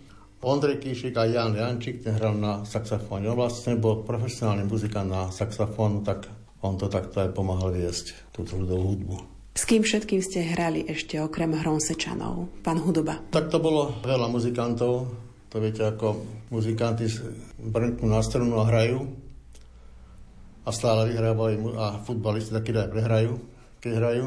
Ondrej 0.45 0.81
Kíšik 0.81 1.17
a 1.17 1.25
Jan 1.25 1.57
Jančík, 1.57 2.05
ten 2.05 2.17
hral 2.21 2.37
na 2.37 2.65
saxofóne. 2.69 3.29
On 3.33 3.37
vlastne 3.37 3.81
bol 3.81 4.05
profesionálny 4.05 4.69
muzikant 4.69 5.09
na 5.09 5.29
saxofónu, 5.33 6.05
tak 6.05 6.29
on 6.61 6.77
to 6.81 6.89
takto 6.89 7.21
aj 7.21 7.33
pomáhal 7.33 7.73
viesť, 7.73 8.33
túto 8.33 8.57
ľudovú 8.61 8.97
hudbu. 8.97 9.34
S 9.55 9.71
kým 9.71 9.87
všetkým 9.87 10.19
ste 10.19 10.43
hrali 10.43 10.83
ešte 10.83 11.23
okrem 11.23 11.55
Hronsečanov, 11.55 12.51
pán 12.67 12.83
Hudoba? 12.83 13.23
Tak 13.31 13.55
to 13.55 13.63
bolo 13.63 13.95
veľa 14.03 14.27
muzikantov. 14.27 15.07
To 15.55 15.57
viete, 15.63 15.87
ako 15.87 16.27
muzikanti 16.51 17.07
brnknú 17.63 18.11
na 18.11 18.19
strunu 18.19 18.59
a 18.59 18.67
hrajú. 18.67 19.07
a 20.65 20.71
stále 20.73 21.13
vyhrávajú 21.13 21.77
a 21.77 22.01
futbalisti 22.01 22.57
takí 22.57 22.73
aj 22.73 22.89
prehrajú, 22.89 23.37
keď 23.85 23.93
hrajú, 24.01 24.27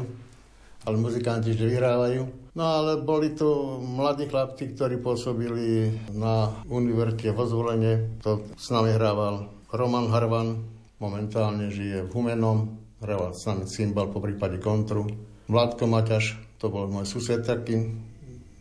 ale 0.86 0.96
muzikanti 0.96 1.50
vždy 1.50 1.66
vyhrávajú. 1.66 2.22
No 2.54 2.64
ale 2.64 3.02
boli 3.02 3.34
to 3.34 3.78
mladí 3.82 4.30
chlapci, 4.30 4.74
ktorí 4.74 5.02
pôsobili 5.02 5.94
na 6.14 6.62
univerzite 6.70 7.34
vo 7.34 7.46
zvolenie. 7.46 8.18
To 8.22 8.46
s 8.54 8.70
nami 8.70 8.94
hrával 8.94 9.50
Roman 9.74 10.10
Harvan, 10.10 10.62
momentálne 11.02 11.70
žije 11.70 12.06
v 12.06 12.12
Humenom, 12.14 12.77
hrával 13.02 13.34
s 13.34 13.46
nami 13.46 13.64
cymbal 13.66 14.10
po 14.10 14.18
prípade 14.18 14.58
kontru. 14.58 15.06
Vládko 15.48 15.84
Maťaš, 15.86 16.36
to 16.58 16.68
bol 16.68 16.90
môj 16.90 17.06
sused 17.06 17.46
taký, 17.46 17.94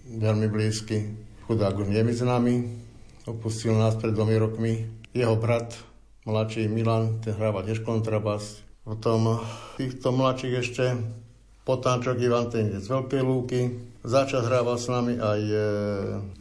veľmi 0.08 0.47
blízky. 0.47 1.17
Chudák 1.47 1.76
už 1.80 1.91
nie 1.91 2.04
je 2.04 2.26
nami, 2.26 2.56
opustil 3.28 3.76
nás 3.76 3.95
pred 3.95 4.15
dvomi 4.15 4.36
rokmi. 4.39 4.73
Jeho 5.12 5.36
brat, 5.36 5.76
mladší 6.28 6.67
Milan, 6.67 7.19
ten 7.23 7.36
hráva 7.36 7.63
tiež 7.63 7.84
kontrabas. 7.84 8.63
Potom 8.88 9.43
týchto 9.76 10.15
mladších 10.15 10.56
ešte 10.63 10.86
Potáčok 11.67 12.15
Ivan 12.23 12.47
ten 12.47 12.71
z 12.71 12.88
Veľkej 12.88 13.21
Lúky. 13.28 13.62
Začas 14.08 14.47
hrával 14.47 14.80
s 14.80 14.88
nami 14.88 15.19
aj 15.19 15.41
e, 15.43 15.60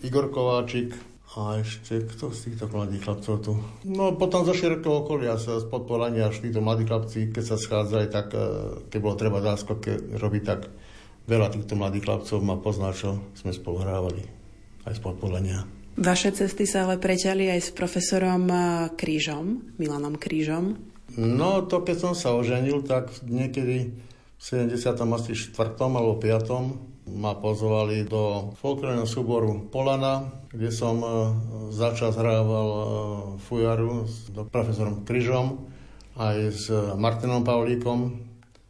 Igor 0.06 0.30
Kováčik, 0.30 0.94
a 1.36 1.60
ešte 1.60 2.00
kto 2.00 2.32
z 2.32 2.48
týchto 2.48 2.64
mladých 2.72 3.04
chlapcov 3.04 3.34
tu? 3.44 3.52
No 3.84 4.16
potom 4.16 4.48
zo 4.48 4.56
širokého 4.56 5.04
okolia 5.04 5.36
sa 5.36 5.60
z 5.60 5.68
podporania 5.68 6.32
až 6.32 6.40
títo 6.40 6.64
mladí 6.64 6.88
chlapci, 6.88 7.28
keď 7.28 7.44
sa 7.44 7.56
schádzali, 7.60 8.08
tak 8.08 8.32
e, 8.32 8.40
keď 8.88 8.98
bolo 9.04 9.20
treba 9.20 9.44
záskok 9.44 10.16
robiť, 10.16 10.42
tak 10.48 10.72
veľa 11.28 11.52
týchto 11.52 11.76
mladých 11.76 12.08
chlapcov 12.08 12.40
ma 12.40 12.56
pozná, 12.56 12.96
čo 12.96 13.20
sme 13.36 13.52
spolu 13.52 13.84
hrávali 13.84 14.24
aj 14.88 14.96
z 14.96 15.00
podporania. 15.04 15.68
Vaše 16.00 16.32
cesty 16.32 16.64
sa 16.64 16.88
ale 16.88 16.96
preťali 16.96 17.52
aj 17.52 17.60
s 17.60 17.70
profesorom 17.76 18.48
e, 18.48 18.56
Krížom, 18.96 19.76
Milanom 19.76 20.16
Krížom. 20.16 20.72
No 21.20 21.68
to 21.68 21.84
keď 21.84 21.96
som 22.00 22.12
sa 22.16 22.32
oženil, 22.32 22.80
tak 22.80 23.12
niekedy 23.28 23.92
v 24.36 24.40
74. 24.40 25.52
alebo 25.84 26.16
5. 26.16 26.95
ma 27.06 27.38
pozvali 27.38 28.02
do 28.02 28.50
folklórneho 28.58 29.06
súboru 29.06 29.70
Polana, 29.70 30.26
kde 30.50 30.74
som 30.74 30.98
e, 30.98 31.08
začas 31.70 32.18
hrával 32.18 32.68
e, 32.68 32.82
fujaru 33.46 34.10
s 34.10 34.30
profesorom 34.50 35.06
Kryžom 35.06 35.70
aj 36.16 36.36
s 36.48 36.64
Martinom 36.96 37.44
Pavlíkom, 37.44 38.26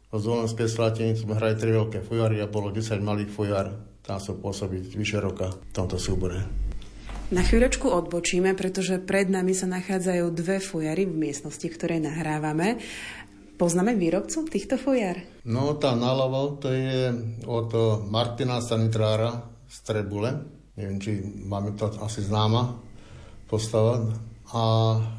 z 0.07 0.23
Volenskej 0.23 0.71
Slatiny 0.71 1.19
sme 1.19 1.35
hrali 1.35 1.59
tri 1.59 1.75
veľké 1.75 1.99
fujary 2.03 2.39
a 2.39 2.47
bolo 2.47 2.71
10 2.71 2.99
malých 3.03 3.31
fujar. 3.31 3.67
Tam 4.03 4.23
som 4.23 4.39
pôsobiť 4.39 4.95
vyše 4.95 5.19
roka 5.19 5.51
v 5.51 5.71
tomto 5.75 5.99
súbore. 5.99 6.47
Na 7.27 7.43
chvíľočku 7.43 7.91
odbočíme, 7.91 8.55
pretože 8.55 9.03
pred 9.03 9.27
nami 9.27 9.51
sa 9.51 9.67
nachádzajú 9.67 10.31
dve 10.31 10.63
fujary 10.63 11.03
v 11.03 11.27
miestnosti, 11.27 11.67
ktoré 11.67 11.99
nahrávame. 11.99 12.79
Poznáme 13.57 13.97
výrobcu 13.97 14.45
týchto 14.45 14.77
fujar? 14.77 15.17
No, 15.49 15.73
tá 15.81 15.97
naľavo, 15.97 16.61
to 16.61 16.69
je 16.69 17.09
od 17.49 17.73
Martina 18.05 18.61
Sanitrára 18.61 19.33
z 19.65 19.77
Trebule. 19.81 20.31
Neviem, 20.77 20.97
či 21.01 21.11
máme 21.25 21.73
to 21.73 21.89
asi 22.05 22.21
známa 22.21 22.77
postava 23.49 24.05
a 24.47 24.61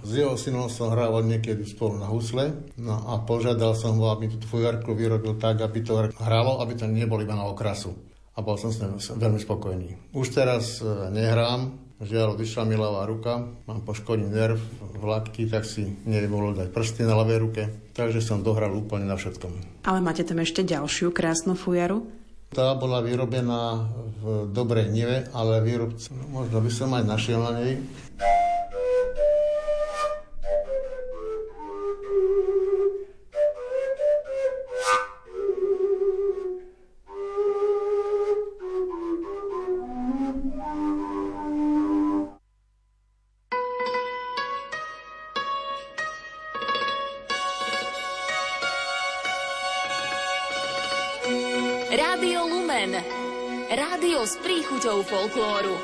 s 0.00 0.10
jeho 0.16 0.40
synom 0.40 0.72
som 0.72 0.88
hrával 0.88 1.20
niekedy 1.28 1.60
spolu 1.68 2.00
na 2.00 2.08
husle 2.08 2.72
no 2.80 3.12
a 3.12 3.20
požiadal 3.20 3.76
som 3.76 4.00
ho, 4.00 4.08
aby 4.08 4.32
tú 4.32 4.40
fujarku 4.48 4.96
vyrobil 4.96 5.36
tak, 5.36 5.60
aby 5.60 5.84
to 5.84 6.08
hralo, 6.16 6.64
aby 6.64 6.72
to 6.72 6.88
nebolo 6.88 7.20
iba 7.20 7.36
na 7.36 7.44
okrasu. 7.44 7.92
A 8.32 8.40
bol 8.40 8.56
som 8.56 8.72
s 8.72 8.80
ním 8.80 8.96
veľmi 8.96 9.40
spokojný. 9.42 10.14
Už 10.14 10.32
teraz 10.32 10.78
e, 10.78 10.86
nehrám, 11.12 11.87
žiaľ, 12.02 12.38
odišla 12.38 12.62
mi 12.66 12.78
ľavá 12.78 13.06
ruka, 13.10 13.46
mám 13.66 13.82
poškodený 13.82 14.28
nerv 14.30 14.58
v 14.98 15.04
lakti, 15.06 15.50
tak 15.50 15.66
si 15.66 15.86
nebolo 16.06 16.54
dať 16.54 16.70
prsty 16.70 17.02
na 17.02 17.18
ľavej 17.18 17.38
ruke, 17.42 17.62
takže 17.94 18.22
som 18.22 18.42
dohral 18.42 18.70
úplne 18.74 19.06
na 19.06 19.18
všetkom. 19.18 19.82
Ale 19.86 19.98
máte 19.98 20.22
tam 20.22 20.38
ešte 20.38 20.62
ďalšiu 20.62 21.10
krásnu 21.10 21.58
fujaru? 21.58 22.06
Tá 22.48 22.72
bola 22.78 23.04
vyrobená 23.04 23.92
v 24.24 24.48
dobrej 24.48 24.88
nive, 24.88 25.28
ale 25.36 25.60
výrobca, 25.60 26.08
možno 26.32 26.64
by 26.64 26.70
som 26.72 26.88
aj 26.96 27.04
našiel 27.04 27.44
na 27.44 27.52
nej. 27.60 27.76
Chuťou 54.88 55.04
folklóru. 55.04 55.76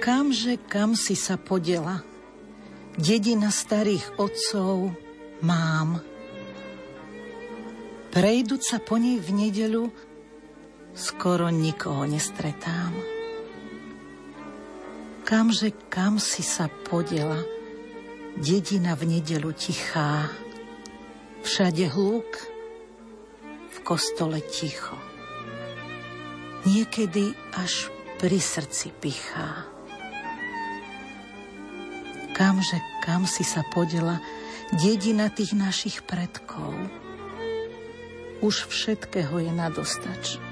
Kamže 0.00 0.56
kam 0.64 0.96
si 0.96 1.12
sa 1.12 1.36
podela? 1.36 2.00
Dedina 2.96 3.52
starých 3.52 4.16
otcov 4.16 4.96
mám. 5.44 6.00
Prejdúc 8.16 8.64
sa 8.64 8.80
po 8.80 8.96
nej 8.96 9.20
v 9.20 9.28
nedelu, 9.28 9.92
skoro 10.96 11.52
nikoho 11.52 12.08
nestretám. 12.08 12.96
Kamže 15.28 15.92
kam 15.92 16.16
si 16.16 16.40
sa 16.40 16.72
podela? 16.88 17.53
Dedina 18.38 18.98
v 18.98 19.18
nedelu 19.18 19.54
tichá, 19.54 20.30
všade 21.46 21.86
hluk, 21.94 22.30
v 23.70 23.78
kostole 23.86 24.42
ticho. 24.42 24.96
Niekedy 26.64 27.36
až 27.54 27.92
pri 28.16 28.40
srdci 28.40 28.90
pichá. 28.96 29.68
Kamže 32.34 32.78
kam 33.04 33.28
si 33.28 33.46
sa 33.46 33.62
podela 33.70 34.18
dedina 34.74 35.30
tých 35.30 35.54
našich 35.54 36.02
predkov. 36.02 36.74
Už 38.42 38.66
všetkého 38.66 39.38
je 39.38 39.52
nadostač. 39.54 40.42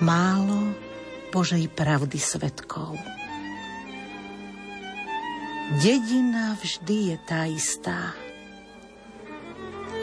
Málo 0.00 0.72
Božej 1.30 1.68
pravdy 1.70 2.18
svetkov. 2.18 3.19
Dedina 5.70 6.58
vždy 6.58 7.14
je 7.14 7.16
tá 7.30 7.46
istá. 7.46 8.10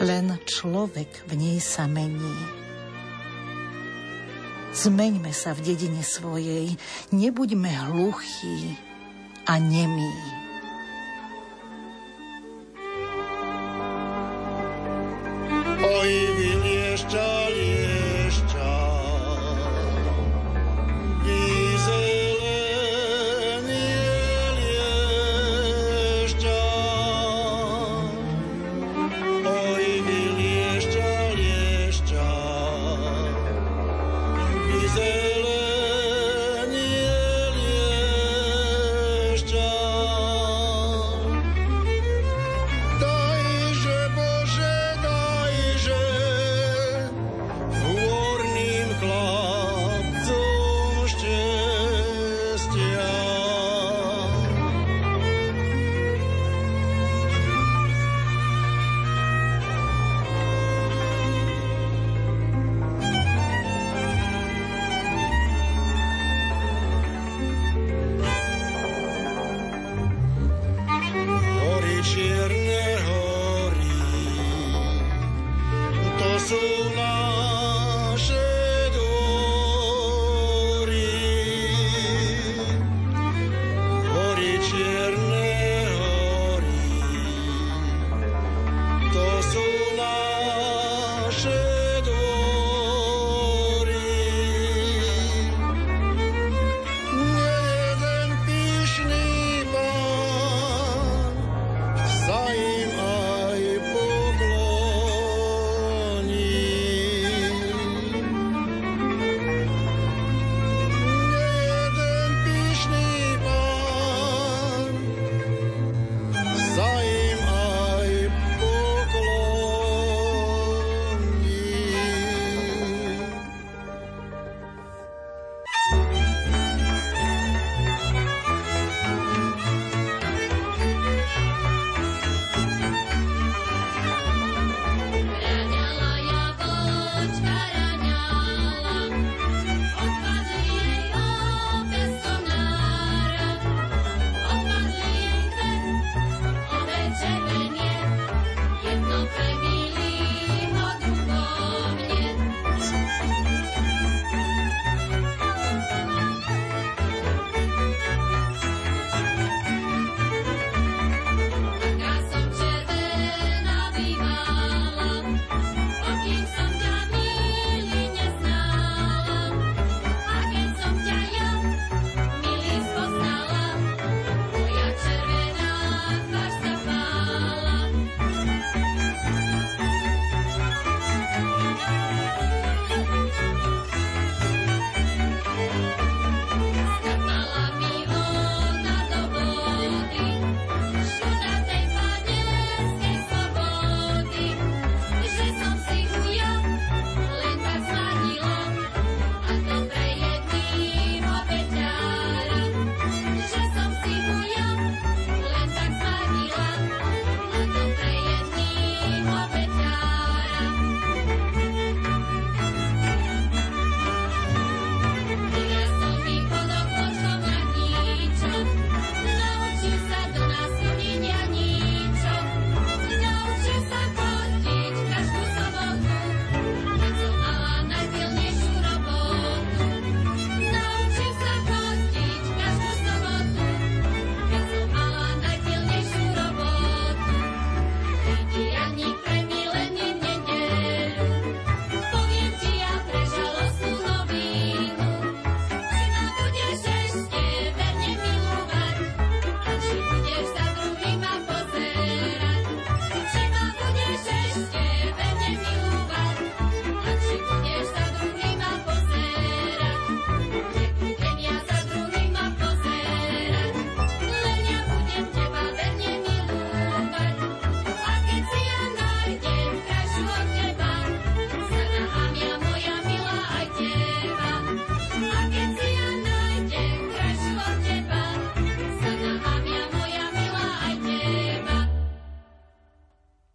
Len 0.00 0.32
človek 0.48 1.28
v 1.28 1.36
nej 1.36 1.58
sa 1.60 1.84
mení. 1.84 2.40
Zmeňme 4.72 5.28
sa 5.28 5.52
v 5.52 5.68
dedine 5.68 6.00
svojej, 6.00 6.72
nebuďme 7.12 7.68
hluchí 7.68 8.80
a 9.44 9.60
nemí. 9.60 10.47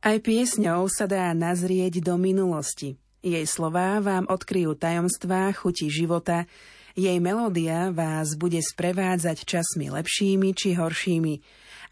Aj 0.04 0.20
piesňou 0.20 0.92
sa 0.92 1.08
dá 1.08 1.32
nazrieť 1.32 2.04
do 2.04 2.20
minulosti. 2.20 3.00
Jej 3.24 3.48
slová 3.48 4.04
vám 4.04 4.28
odkryjú 4.28 4.76
tajomstvá 4.76 5.56
chuti 5.56 5.88
života, 5.88 6.44
jej 6.92 7.24
melódia 7.24 7.88
vás 7.88 8.36
bude 8.36 8.60
sprevádzať 8.60 9.48
časmi 9.48 9.88
lepšími 9.88 10.52
či 10.52 10.76
horšími 10.76 11.40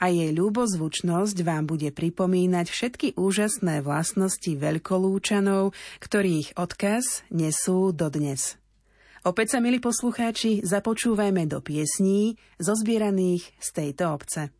a 0.03 0.11
jej 0.11 0.27
ľúbozvučnosť 0.35 1.37
vám 1.39 1.71
bude 1.71 1.87
pripomínať 1.95 2.67
všetky 2.67 3.07
úžasné 3.15 3.79
vlastnosti 3.79 4.59
veľkolúčanov, 4.59 5.71
ktorých 6.03 6.59
odkaz 6.59 7.23
nesú 7.31 7.95
dodnes. 7.95 8.59
Opäť 9.23 9.55
sa, 9.55 9.63
milí 9.63 9.79
poslucháči, 9.79 10.67
započúvajme 10.67 11.47
do 11.47 11.63
piesní 11.63 12.35
zozbieraných 12.59 13.55
z 13.55 13.67
tejto 13.71 14.11
obce. 14.11 14.51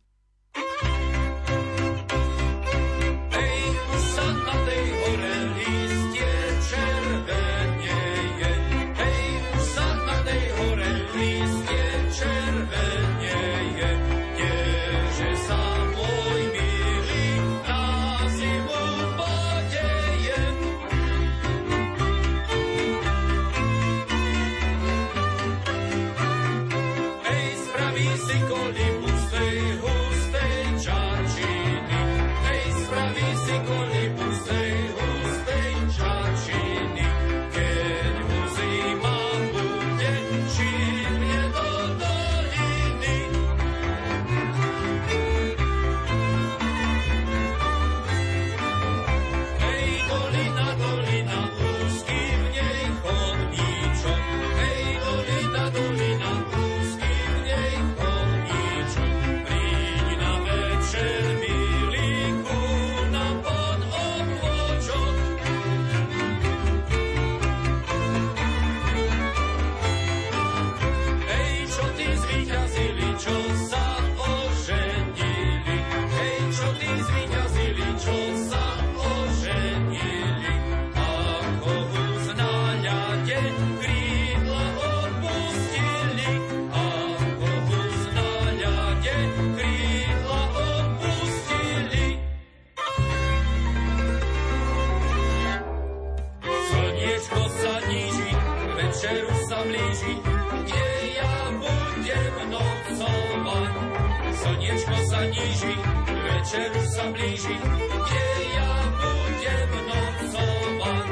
večer 106.52 106.72
sa 106.84 107.08
blíži, 107.16 107.56
kde 107.56 108.24
ja 108.52 108.72
budem 109.00 109.70
nocovať. 109.88 111.08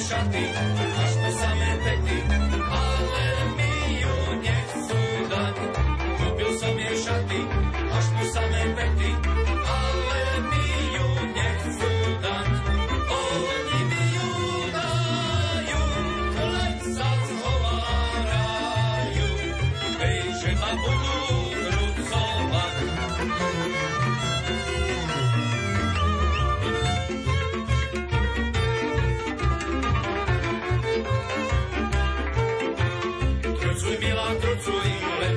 Shut 0.00 0.32
the 0.32 0.69
samé 8.30 8.62
vety, 8.78 9.10
ale 9.66 10.22
my 10.46 10.66
ju 10.94 11.06
nechcú 11.34 11.92
dať. 12.22 12.50
Oni 13.10 13.80
mi 13.90 14.04
ju 14.14 14.30
dajú, 14.70 15.82
klesať 16.38 17.26
hovárajú, 17.42 19.30
hej, 19.98 20.20
že 20.38 20.50
ma 20.62 20.70
budú 20.78 21.18
trucovať. 21.58 22.74
Trucuj, 33.58 33.94
milá, 33.98 34.28
trucuj, 34.38 34.90
len 35.18 35.34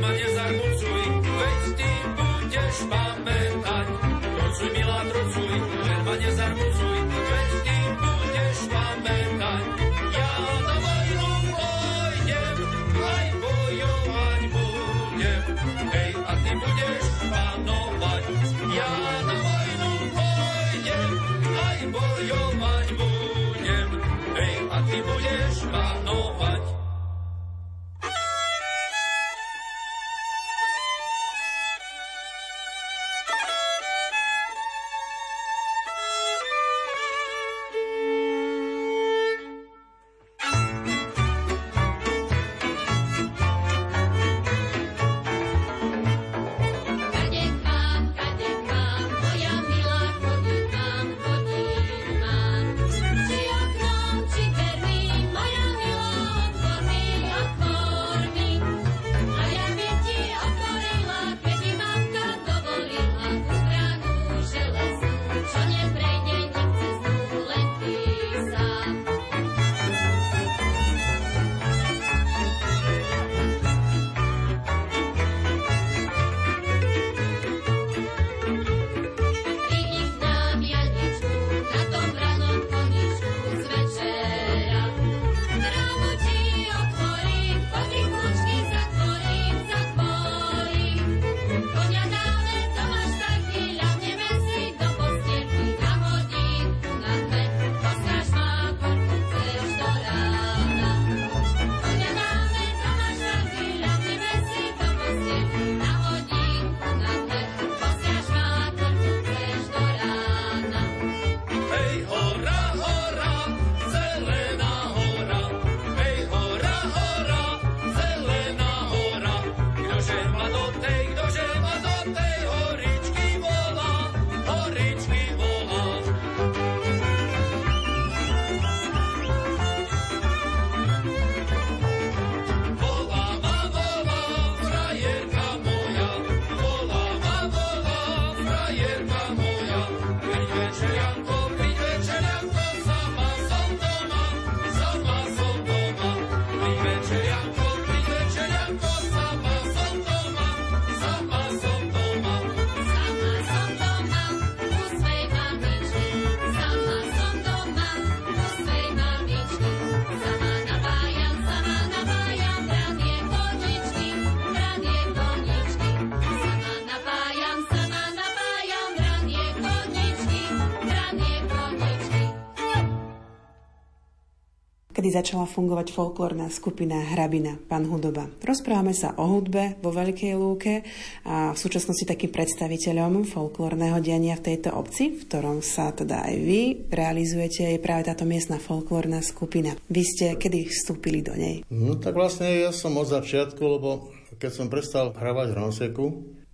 kedy 175.04 175.20
začala 175.20 175.44
fungovať 175.44 175.92
folklórna 175.92 176.48
skupina 176.48 176.96
Hrabina, 176.96 177.60
pán 177.68 177.84
Hudoba. 177.92 178.24
Rozprávame 178.40 178.96
sa 178.96 179.12
o 179.20 179.36
hudbe 179.36 179.76
vo 179.84 179.92
Veľkej 179.92 180.32
Lúke 180.40 180.80
a 181.28 181.52
v 181.52 181.60
súčasnosti 181.60 182.08
takým 182.08 182.32
predstaviteľom 182.32 183.28
folklórneho 183.28 184.00
diania 184.00 184.40
v 184.40 184.56
tejto 184.56 184.72
obci, 184.72 185.12
v 185.12 185.28
ktorom 185.28 185.60
sa 185.60 185.92
teda 185.92 186.24
aj 186.24 186.36
vy 186.40 186.62
realizujete, 186.88 187.76
je 187.76 187.84
práve 187.84 188.08
táto 188.08 188.24
miestna 188.24 188.64
folklórna 188.64 189.20
skupina. 189.20 189.76
Vy 189.92 190.08
ste 190.08 190.40
kedy 190.40 190.72
vstúpili 190.72 191.20
do 191.20 191.36
nej? 191.36 191.68
No 191.68 192.00
tak 192.00 192.16
vlastne 192.16 192.64
ja 192.64 192.72
som 192.72 192.96
od 192.96 193.12
začiatku, 193.12 193.60
lebo 193.60 194.08
keď 194.40 194.52
som 194.56 194.72
prestal 194.72 195.12
hravať 195.12 195.52
v 195.52 195.58
Ronseku, 195.60 196.06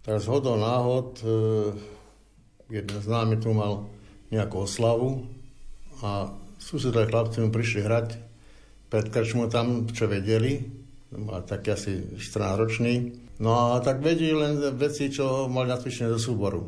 tak 0.02 0.26
zhodou 0.26 0.58
náhod 0.58 1.22
e, 1.22 1.30
jeden 2.74 2.98
známy 2.98 3.38
tu 3.38 3.54
mal 3.54 3.86
nejakú 4.34 4.66
oslavu 4.66 5.30
a 6.02 6.34
susedé 6.58 7.06
chlapci 7.06 7.46
mu 7.46 7.54
prišli 7.54 7.86
hrať 7.86 8.29
pred 8.90 9.06
krčmu 9.08 9.48
tam, 9.54 9.86
čo 9.86 10.10
vedeli, 10.10 10.66
mal 11.14 11.46
taký 11.46 11.78
asi 11.78 11.94
14 12.18 12.62
ročný. 12.62 12.94
No 13.40 13.74
a 13.74 13.80
tak 13.80 14.04
vedeli 14.04 14.36
len 14.36 14.60
veci, 14.76 15.08
čo 15.08 15.48
mali 15.48 15.72
natvičené 15.72 16.12
do 16.12 16.20
súboru. 16.20 16.62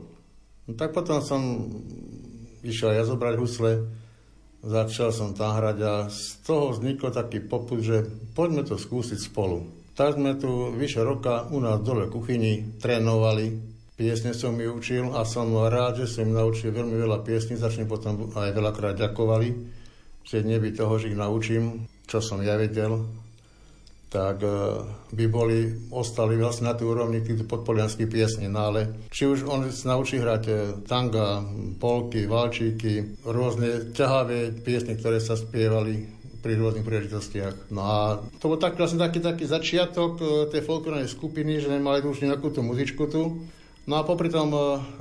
No 0.69 0.71
tak 0.77 0.95
potom 0.95 1.19
som 1.19 1.67
išiel 2.63 2.95
ja 2.95 3.03
zobrať 3.03 3.35
husle, 3.41 3.71
začal 4.61 5.09
som 5.11 5.33
tam 5.33 5.57
hrať 5.57 5.77
a 5.81 5.93
z 6.07 6.45
toho 6.45 6.71
vznikol 6.71 7.09
taký 7.11 7.41
poput, 7.41 7.81
že 7.81 8.05
poďme 8.37 8.63
to 8.63 8.77
skúsiť 8.77 9.19
spolu. 9.19 9.65
Tak 9.97 10.15
sme 10.15 10.37
tu 10.39 10.71
vyše 10.71 11.03
roka 11.03 11.49
u 11.51 11.59
nás 11.59 11.81
dole 11.83 12.07
v 12.07 12.13
kuchyni 12.15 12.53
trénovali, 12.79 13.51
piesne 13.99 14.31
som 14.31 14.55
mi 14.55 14.69
učil 14.69 15.11
a 15.11 15.27
som 15.27 15.51
rád, 15.51 16.05
že 16.05 16.07
som 16.07 16.29
im 16.29 16.37
naučil 16.37 16.71
veľmi 16.71 16.95
veľa 16.95 17.25
piesní, 17.25 17.59
začne 17.59 17.89
potom 17.89 18.31
aj 18.31 18.55
veľakrát 18.55 18.95
ďakovali 18.95 19.81
že 20.21 20.45
neby 20.45 20.73
toho, 20.77 21.01
že 21.01 21.09
ich 21.11 21.17
naučím, 21.17 21.89
čo 22.11 22.19
som 22.19 22.43
ja 22.43 22.59
vedel, 22.59 23.07
tak 24.11 24.43
e, 24.43 24.51
by 25.15 25.25
boli, 25.31 25.87
ostali 25.95 26.35
vlastne 26.35 26.67
na 26.67 26.75
tej 26.75 26.91
úrovni 26.91 27.23
týchto 27.23 27.47
podpolianských 27.47 28.11
piesní. 28.11 28.51
No 28.51 28.67
ale 28.67 29.07
či 29.07 29.23
už 29.23 29.47
on 29.47 29.71
sa 29.71 29.95
naučí 29.95 30.19
hrať 30.19 30.43
e, 30.51 30.53
tanga, 30.83 31.39
polky, 31.79 32.27
valčíky, 32.27 33.23
rôzne 33.23 33.95
ťahavé 33.95 34.51
piesne, 34.59 34.99
ktoré 34.99 35.23
sa 35.23 35.39
spievali 35.39 36.03
pri 36.43 36.59
rôznych 36.59 36.83
príležitostiach. 36.83 37.71
No 37.71 37.81
a 37.87 37.99
to 38.43 38.51
bol 38.51 38.59
tak, 38.59 38.75
vlastne 38.75 38.99
taký, 38.99 39.23
taký 39.23 39.47
začiatok 39.47 40.19
e, 40.19 40.23
tej 40.51 40.67
folklórnej 40.67 41.07
skupiny, 41.07 41.63
že 41.63 41.71
nemali 41.71 42.03
už 42.03 42.27
nejakú 42.27 42.51
tú 42.51 42.59
muzičku 42.59 43.07
tu. 43.07 43.47
No 43.87 43.95
a 43.95 44.03
popri 44.03 44.27
tom 44.27 44.51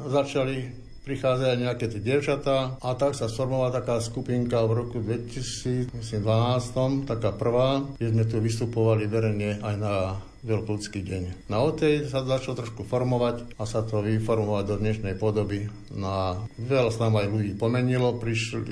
začali 0.07 0.71
prichádzajú 1.05 1.55
nejaké 1.65 1.87
tie 1.89 2.01
devčatá 2.01 2.77
a 2.81 2.89
tak 2.95 3.17
sa 3.17 3.27
sformovala 3.27 3.73
taká 3.73 3.99
skupinka 4.01 4.61
v 4.69 4.85
roku 4.85 4.99
2012, 5.01 5.93
taká 7.09 7.31
prvá, 7.33 7.85
kde 7.97 8.09
sme 8.13 8.25
tu 8.29 8.37
vystupovali 8.39 9.09
verejne 9.09 9.61
aj 9.65 9.75
na 9.81 9.95
Veľkoľudský 10.41 11.05
deň. 11.05 11.53
Na 11.53 11.61
tej 11.77 12.09
sa 12.09 12.25
začalo 12.25 12.65
trošku 12.65 12.89
formovať 12.89 13.61
a 13.61 13.69
sa 13.69 13.85
to 13.85 14.01
vyformovať 14.01 14.65
do 14.73 14.77
dnešnej 14.81 15.15
podoby. 15.21 15.69
No 15.93 16.09
a 16.09 16.27
veľa 16.57 16.89
sa 16.89 17.13
aj 17.13 17.29
ľudí 17.29 17.53
pomenilo, 17.61 18.17
prišli 18.17 18.65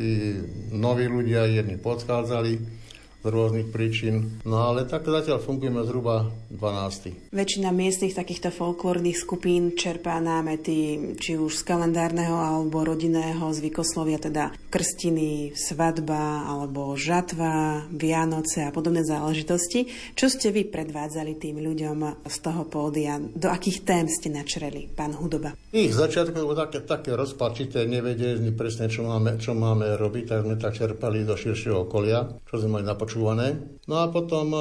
noví 0.72 1.05
ľudia, 1.12 1.45
jedni 1.45 1.76
podchádzali, 1.76 2.78
z 3.23 3.27
rôznych 3.27 3.75
príčin. 3.75 4.39
No 4.47 4.71
ale 4.71 4.87
tak 4.87 5.07
zatiaľ 5.07 5.43
fungujeme 5.43 5.83
zhruba 5.83 6.31
12. 6.55 7.35
Väčšina 7.35 7.75
miestnych 7.75 8.14
takýchto 8.14 8.55
folklórnych 8.55 9.19
skupín 9.19 9.75
čerpá 9.75 10.23
námety 10.23 11.12
či 11.19 11.35
už 11.35 11.61
z 11.61 11.62
kalendárneho 11.66 12.39
alebo 12.39 12.87
rodinného 12.87 13.51
zvykoslovia, 13.51 14.23
teda 14.23 14.55
krstiny, 14.71 15.53
svadba 15.59 16.47
alebo 16.47 16.95
žatva, 16.95 17.85
Vianoce 17.91 18.64
a 18.64 18.71
podobné 18.71 19.03
záležitosti. 19.03 19.91
Čo 20.14 20.31
ste 20.31 20.55
vy 20.55 20.71
predvádzali 20.71 21.37
tým 21.37 21.59
ľuďom 21.59 22.25
z 22.27 22.37
toho 22.39 22.62
pódia? 22.71 23.19
Do 23.19 23.51
akých 23.51 23.83
tém 23.83 24.07
ste 24.07 24.31
načreli, 24.31 24.87
pán 24.93 25.16
Hudoba? 25.19 25.55
Ich 25.75 25.93
začiatku 25.93 26.33
bolo 26.33 26.57
také, 26.57 26.81
také 26.87 27.12
rozpačité, 27.12 27.85
nevedeli 27.85 28.55
presne, 28.55 28.89
čo 28.89 29.05
máme, 29.05 29.37
čo 29.37 29.53
máme 29.53 29.99
robiť, 29.99 30.25
tak 30.31 30.39
sme 30.47 30.57
tak 30.57 30.73
čerpali 30.79 31.27
do 31.27 31.37
širšieho 31.37 31.85
okolia, 31.85 32.25
čo 32.49 32.57
sme 32.62 32.81
mali 32.81 32.85
na 32.89 32.97
počúvané. 33.09 33.57
No 33.89 34.05
a 34.05 34.13
potom 34.13 34.53
e, 34.53 34.61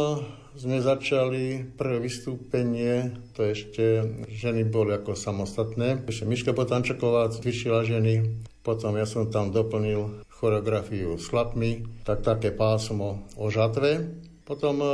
sme 0.56 0.80
začali 0.80 1.68
prvé 1.76 2.00
vystúpenie, 2.00 3.12
to 3.36 3.44
ešte 3.44 4.08
ženy 4.32 4.64
boli 4.64 4.96
ako 4.96 5.20
samostatné. 5.20 6.08
Ešte 6.08 6.24
Miška 6.24 6.56
Potančaková 6.56 7.28
cvičila 7.28 7.84
ženy, 7.84 8.24
potom 8.64 8.96
ja 8.96 9.04
som 9.04 9.28
tam 9.28 9.52
doplnil 9.52 10.24
choreografiu 10.32 11.20
s 11.20 11.28
chlapmi, 11.28 11.84
tak 12.08 12.24
také 12.24 12.56
pásmo 12.56 13.28
o 13.36 13.52
žatve. 13.52 14.16
Potom 14.48 14.80
e, 14.80 14.88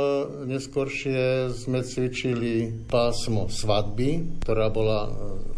neskôršie 0.50 1.54
sme 1.54 1.86
cvičili 1.86 2.74
pásmo 2.90 3.46
svadby, 3.46 4.42
ktorá 4.42 4.66
bola, 4.74 5.06
e, 5.06 5.10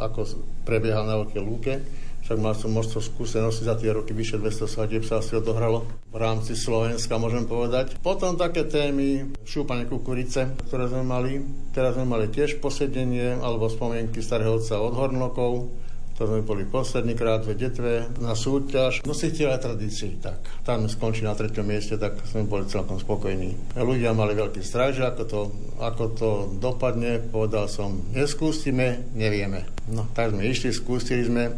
ako 0.04 0.44
prebieha 0.68 1.00
na 1.00 1.16
Veľkej 1.24 1.40
lúke 1.40 1.80
však 2.26 2.42
mal 2.42 2.58
som 2.58 2.74
množstvo 2.74 2.98
skúseností 3.06 3.70
za 3.70 3.78
tie 3.78 3.94
roky, 3.94 4.10
vyše 4.10 4.42
200 4.42 4.66
svadieb 4.66 5.06
sa 5.06 5.22
asi 5.22 5.38
odohralo 5.38 5.86
v 6.10 6.18
rámci 6.18 6.58
Slovenska, 6.58 7.22
môžem 7.22 7.46
povedať. 7.46 8.02
Potom 8.02 8.34
také 8.34 8.66
témy, 8.66 9.30
šúpanie 9.46 9.86
kukurice, 9.86 10.58
ktoré 10.66 10.90
sme 10.90 11.06
mali. 11.06 11.38
Teraz 11.70 11.94
sme 11.94 12.02
mali 12.02 12.26
tiež 12.26 12.58
posedenie 12.58 13.38
alebo 13.38 13.70
spomienky 13.70 14.26
starého 14.26 14.58
otca 14.58 14.74
od 14.74 14.98
Hornokov. 14.98 15.70
To 16.18 16.26
sme 16.26 16.42
boli 16.42 16.66
posledný 16.66 17.14
krát 17.14 17.46
v 17.46 17.54
detve 17.54 18.10
na 18.18 18.34
súťaž. 18.34 19.06
Nositeľe 19.06 19.62
tradícií, 19.62 20.18
tak. 20.18 20.42
Tam 20.66 20.82
skončili 20.90 21.30
na 21.30 21.36
treťom 21.38 21.62
mieste, 21.62 21.94
tak 21.94 22.18
sme 22.26 22.42
boli 22.48 22.66
celkom 22.66 22.98
spokojní. 22.98 23.78
Ľudia 23.78 24.16
mali 24.16 24.34
veľký 24.34 24.66
strach, 24.66 24.98
že 24.98 25.06
ako 25.06 25.22
to, 25.30 25.40
ako 25.78 26.04
to 26.18 26.30
dopadne. 26.58 27.22
Povedal 27.22 27.70
som, 27.70 28.02
neskústime, 28.10 29.14
nevieme. 29.14 29.68
No, 29.92 30.10
tak 30.10 30.34
sme 30.34 30.42
išli, 30.48 30.74
skústili 30.74 31.22
sme 31.22 31.54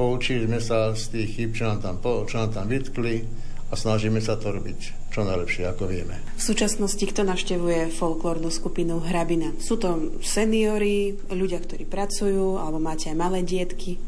poučili 0.00 0.48
sme 0.48 0.64
sa 0.64 0.96
z 0.96 1.12
tých 1.12 1.28
chyb, 1.36 1.50
čo 1.52 1.68
nám 1.68 1.84
tam, 1.84 1.96
čo 2.00 2.40
nám 2.40 2.56
tam 2.56 2.64
vytkli 2.72 3.28
a 3.68 3.76
snažíme 3.76 4.16
sa 4.24 4.40
to 4.40 4.48
robiť 4.48 5.12
čo 5.12 5.28
najlepšie, 5.28 5.68
ako 5.68 5.90
vieme. 5.90 6.16
V 6.40 6.42
súčasnosti 6.42 7.02
kto 7.04 7.26
navštevuje 7.28 7.92
folklórnu 7.92 8.48
skupinu 8.48 9.04
Hrabina? 9.04 9.52
Sú 9.60 9.76
to 9.76 10.16
seniory, 10.24 11.18
ľudia, 11.28 11.60
ktorí 11.60 11.84
pracujú, 11.84 12.56
alebo 12.56 12.80
máte 12.80 13.12
aj 13.12 13.18
malé 13.18 13.44
dietky? 13.44 14.00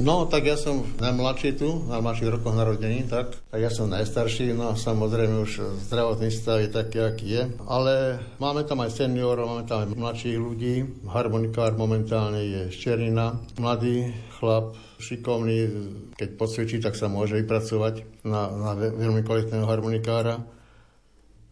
No, 0.00 0.24
tak 0.24 0.48
ja 0.48 0.56
som 0.56 0.80
najmladší 0.96 1.60
tu, 1.60 1.84
na 1.84 2.00
mladších 2.00 2.32
rokoch 2.32 2.56
narodení, 2.56 3.04
tak. 3.04 3.36
A 3.52 3.60
ja 3.60 3.68
som 3.68 3.92
najstarší, 3.92 4.56
no 4.56 4.72
samozrejme 4.72 5.44
už 5.44 5.84
zdravotný 5.92 6.32
stav 6.32 6.64
je 6.64 6.72
taký, 6.72 7.04
aký 7.04 7.26
je. 7.28 7.42
Ale 7.68 8.16
máme 8.40 8.64
tam 8.64 8.80
aj 8.80 8.96
seniorov, 8.96 9.52
máme 9.52 9.68
tam 9.68 9.84
aj 9.84 9.92
mladších 9.92 10.40
ľudí. 10.40 11.04
Harmonikár 11.04 11.76
momentálne 11.76 12.40
je 12.40 12.62
Ščernina, 12.72 13.44
mladý 13.60 14.16
chlap, 14.40 14.72
šikovný, 15.04 15.68
keď 16.16 16.28
podsvedčí, 16.40 16.80
tak 16.80 16.96
sa 16.96 17.12
môže 17.12 17.36
vypracovať 17.36 18.24
na, 18.24 18.48
na 18.48 18.70
veľmi 18.80 19.20
kvalitného 19.20 19.68
harmonikára. 19.68 20.40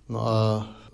No 0.08 0.18
a 0.24 0.36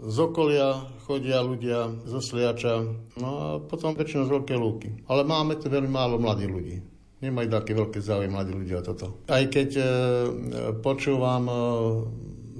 z 0.03 0.17
okolia 0.27 0.91
chodia 1.07 1.39
ľudia 1.39 1.87
zo 2.03 2.19
Sliača, 2.19 2.83
no 3.15 3.29
a 3.31 3.47
potom 3.63 3.95
väčšinou 3.95 4.27
z 4.27 4.33
Veľkej 4.43 4.59
Lúky. 4.59 4.91
Ale 5.07 5.23
máme 5.23 5.55
tu 5.55 5.71
veľmi 5.71 5.87
málo 5.87 6.19
mladých 6.19 6.51
ľudí. 6.51 6.94
Nemajú 7.25 7.49
taký 7.49 7.73
veľký 7.73 8.01
záujem 8.05 8.29
mladí 8.29 8.53
ľudia 8.53 8.85
o 8.85 8.87
toto. 8.87 9.25
Aj 9.33 9.41
keď 9.49 9.71
e, 9.81 9.85
počúvam 10.85 11.49
e, 11.49 11.57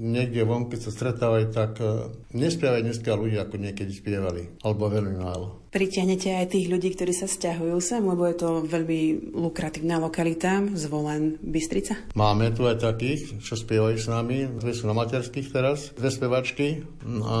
niekde 0.01 0.41
von, 0.41 0.65
keď 0.67 0.89
sa 0.89 0.91
stretávajú, 0.91 1.45
tak 1.53 1.77
e, 1.77 2.09
nespievajú 2.33 2.81
dneska 2.81 3.13
ľudia, 3.13 3.45
ako 3.45 3.61
niekedy 3.61 3.93
spievali, 3.93 4.57
alebo 4.65 4.89
veľmi 4.89 5.21
málo. 5.21 5.69
Pritiahnete 5.69 6.33
aj 6.33 6.55
tých 6.55 6.65
ľudí, 6.71 6.97
ktorí 6.97 7.13
sa 7.13 7.29
stiahujú 7.29 7.77
sem, 7.77 8.01
lebo 8.01 8.25
je 8.25 8.41
to 8.41 8.49
veľmi 8.65 9.35
lukratívna 9.37 10.01
lokalita, 10.01 10.65
zvolen 10.73 11.37
Bystrica? 11.45 12.01
Máme 12.17 12.49
tu 12.55 12.65
aj 12.65 12.81
takých, 12.81 13.37
čo 13.43 13.59
spievajú 13.59 14.01
s 14.01 14.07
nami, 14.09 14.49
dve 14.49 14.73
sú 14.73 14.87
na 14.87 14.95
materských 14.95 15.51
teraz, 15.51 15.91
dve 15.93 16.09
spevačky 16.09 16.81
a 17.21 17.37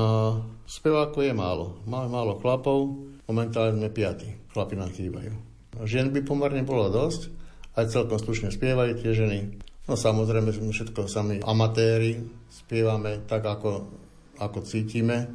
spevákov 0.67 1.25
je 1.25 1.33
málo. 1.33 1.79
Máme 1.87 2.11
málo 2.11 2.37
chlapov, 2.37 3.07
momentálne 3.25 3.79
sme 3.79 3.89
piati, 3.89 4.29
chlapi 4.51 4.75
nám 4.77 4.91
chýbajú. 4.91 5.44
Žien 5.83 6.15
by 6.15 6.23
pomerne 6.23 6.63
bolo 6.63 6.87
dosť, 6.87 7.27
aj 7.75 7.91
celkom 7.91 8.15
slušne 8.15 8.55
spievajú 8.55 9.03
tie 9.03 9.11
ženy. 9.11 9.39
No 9.85 9.99
samozrejme 9.99 10.49
sme 10.55 10.71
všetko 10.71 11.05
sami 11.11 11.43
amatéri, 11.43 12.23
spievame 12.49 13.21
tak, 13.27 13.43
ako, 13.43 13.85
ako 14.39 14.59
cítime. 14.63 15.29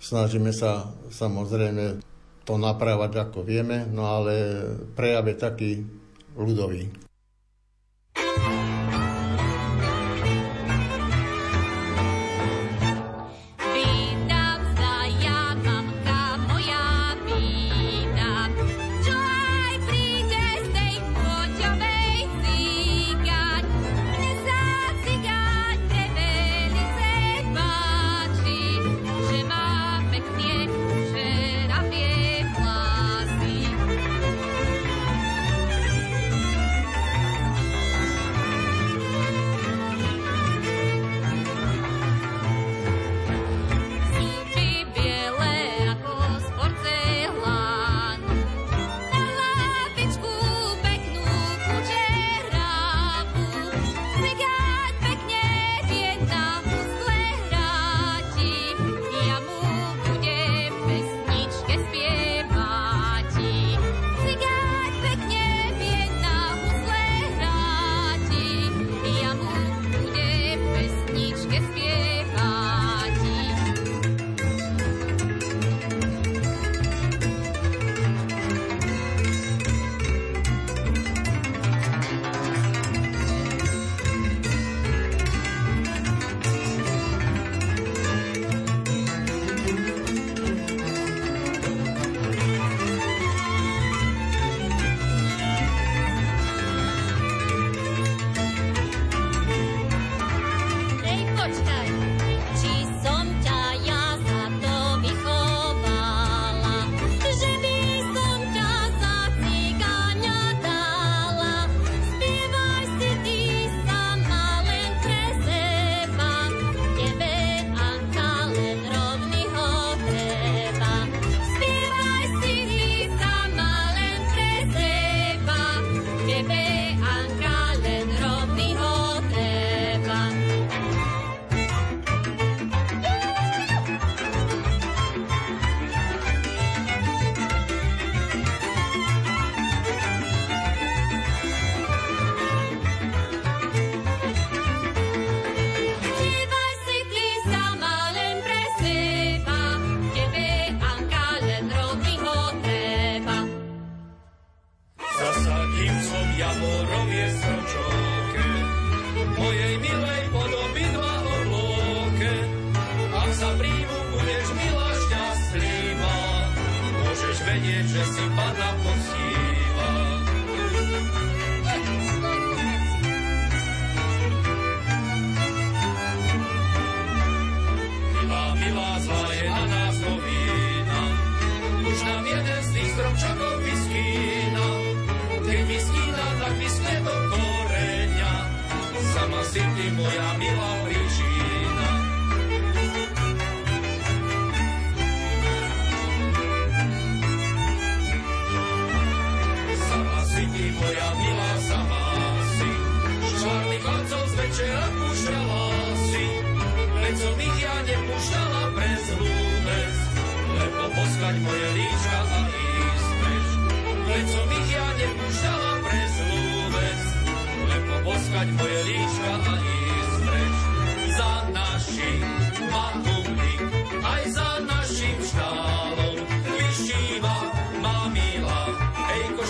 Snažíme 0.00 0.50
sa 0.50 0.90
samozrejme 1.12 2.00
to 2.44 2.54
naprávať, 2.60 3.30
ako 3.30 3.40
vieme, 3.40 3.88
no 3.88 4.04
ale 4.04 4.34
prejav 4.92 5.24
je 5.28 5.36
taký 5.36 5.70
ľudový. 6.36 7.04
vedieť, 8.14 8.73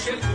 hej 0.06 0.33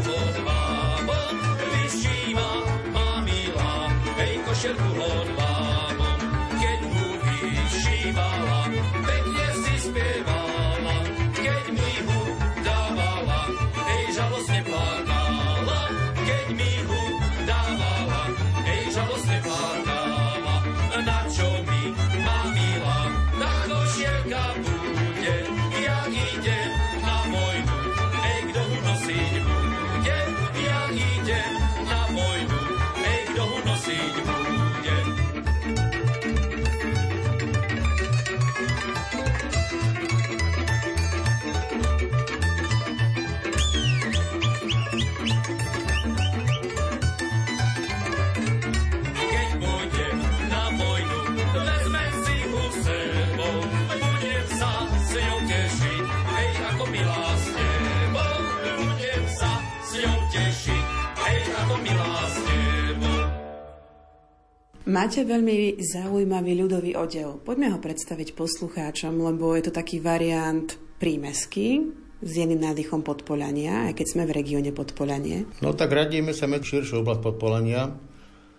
Máte 64.90 65.22
veľmi 65.22 65.78
zaujímavý 65.78 66.66
ľudový 66.66 66.98
odev. 66.98 67.46
Poďme 67.46 67.70
ho 67.70 67.78
predstaviť 67.78 68.34
poslucháčom, 68.34 69.22
lebo 69.22 69.54
je 69.54 69.70
to 69.70 69.72
taký 69.78 70.02
variant 70.02 70.66
prímesky 70.98 71.94
s 72.18 72.32
jedným 72.34 72.58
nádychom 72.58 73.06
Podpolania, 73.06 73.86
aj 73.86 74.02
keď 74.02 74.08
sme 74.10 74.24
v 74.26 74.34
regióne 74.42 74.74
Podpolanie. 74.74 75.46
No 75.62 75.78
tak 75.78 75.94
radíme 75.94 76.34
sa 76.34 76.50
medzi 76.50 76.74
širšiu 76.74 77.06
oblasť 77.06 77.22
Podpolania, 77.22 77.86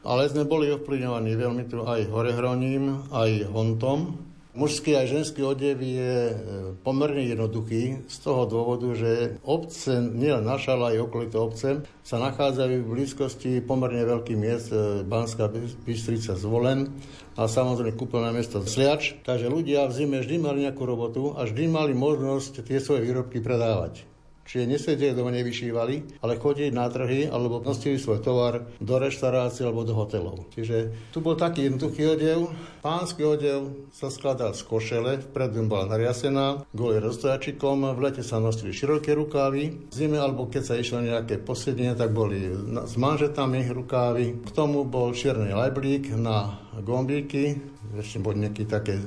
ale 0.06 0.30
sme 0.30 0.46
boli 0.46 0.70
ovplyvňovaní 0.70 1.34
veľmi 1.34 1.64
tu 1.66 1.82
aj 1.82 2.06
Horehroním, 2.06 3.10
aj 3.10 3.50
Hontom. 3.50 4.29
Mužský 4.51 4.98
aj 4.98 5.14
ženský 5.14 5.46
odev 5.46 5.78
je 5.78 6.14
e, 6.26 6.34
pomerne 6.82 7.22
jednoduchý 7.22 8.03
z 8.11 8.16
toho 8.18 8.51
dôvodu, 8.51 8.90
že 8.98 9.38
obce, 9.46 10.03
nielen 10.03 10.42
naša, 10.42 10.74
ale 10.74 10.98
aj 10.98 11.07
okolité 11.07 11.38
obce, 11.38 11.86
sa 12.03 12.18
nachádzajú 12.18 12.82
v 12.82 12.90
blízkosti 12.90 13.62
pomerne 13.62 14.03
veľkých 14.03 14.34
miest, 14.42 14.74
e, 14.74 15.07
Banská 15.07 15.46
Bystrica 15.86 16.34
zvolen 16.34 16.90
a 17.38 17.46
samozrejme 17.46 17.94
kúpeľné 17.94 18.34
mesto 18.34 18.59
Sliač. 18.59 19.22
Takže 19.22 19.46
ľudia 19.46 19.86
v 19.86 19.94
zime 19.94 20.18
vždy 20.18 20.42
mali 20.42 20.66
nejakú 20.66 20.82
robotu 20.82 21.30
a 21.38 21.46
vždy 21.46 21.70
mali 21.70 21.94
možnosť 21.94 22.66
tie 22.66 22.82
svoje 22.82 23.07
výrobky 23.07 23.38
predávať. 23.38 24.09
Čiže 24.51 24.66
nesedeli 24.66 25.14
doma, 25.14 25.30
nevyšívali, 25.30 26.18
ale 26.26 26.34
chodili 26.42 26.74
na 26.74 26.90
trhy 26.90 27.30
alebo 27.30 27.62
nosili 27.62 28.03
svoj 28.03 28.18
tovar 28.18 28.66
do 28.82 28.98
reštaurácií 28.98 29.62
alebo 29.62 29.86
do 29.86 29.94
hotelov. 29.94 30.51
Čiže 30.51 30.90
tu 31.14 31.22
bol 31.22 31.38
taký 31.38 31.70
jednoduchý 31.70 32.18
odev. 32.18 32.51
Pánsky 32.82 33.22
odev 33.22 33.86
sa 33.94 34.11
skladal 34.11 34.59
z 34.59 34.66
košele, 34.66 35.22
vpredu 35.30 35.62
bola 35.70 35.94
nariasená, 35.94 36.66
goli 36.74 36.98
rozstojačikom, 36.98 37.94
v 37.94 38.03
lete 38.03 38.26
sa 38.26 38.42
nosili 38.42 38.74
široké 38.74 39.14
rukávy, 39.14 39.86
v 39.86 39.94
zime 39.94 40.18
alebo 40.18 40.51
keď 40.51 40.62
sa 40.66 40.74
išlo 40.74 40.98
nejaké 40.98 41.38
posedenie, 41.38 41.94
tak 41.94 42.11
boli 42.11 42.51
s 42.90 42.98
manžetami 42.98 43.70
rukávy. 43.70 44.34
K 44.42 44.51
tomu 44.51 44.82
bol 44.82 45.14
čierny 45.14 45.55
lajblík 45.55 46.11
na 46.18 46.59
gombíky, 46.82 47.55
ešte 47.94 48.18
boli 48.18 48.42
nejaké 48.42 48.66
také 48.66 48.98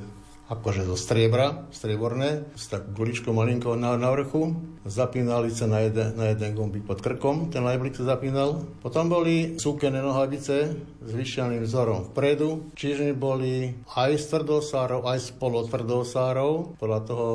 akože 0.44 0.84
zo 0.84 0.96
striebra, 0.96 1.64
strieborné, 1.72 2.44
s 2.52 2.68
tak 2.68 2.92
guličkou 2.92 3.32
malinkou 3.32 3.80
na, 3.80 3.96
na 3.96 4.12
vrchu. 4.12 4.52
Zapínali 4.84 5.48
sa 5.48 5.64
na 5.64 5.80
jeden, 5.88 6.12
na 6.12 6.36
jeden 6.36 6.52
gombík 6.52 6.84
pod 6.84 7.00
krkom, 7.00 7.48
ten 7.48 7.64
lajblík 7.64 7.96
sa 7.96 8.16
zapínal. 8.16 8.60
Potom 8.84 9.08
boli 9.08 9.56
súkené 9.56 10.04
nohavice 10.04 10.76
s 11.00 11.10
vyšianým 11.12 11.64
vzorom 11.64 12.12
vpredu, 12.12 12.68
čiže 12.76 13.16
boli 13.16 13.72
aj 13.96 14.20
z 14.20 14.24
tvrdosárov, 14.28 15.08
aj 15.08 15.18
z 15.24 15.28
polotvrdosárov, 15.40 16.76
podľa 16.76 17.00
toho, 17.08 17.28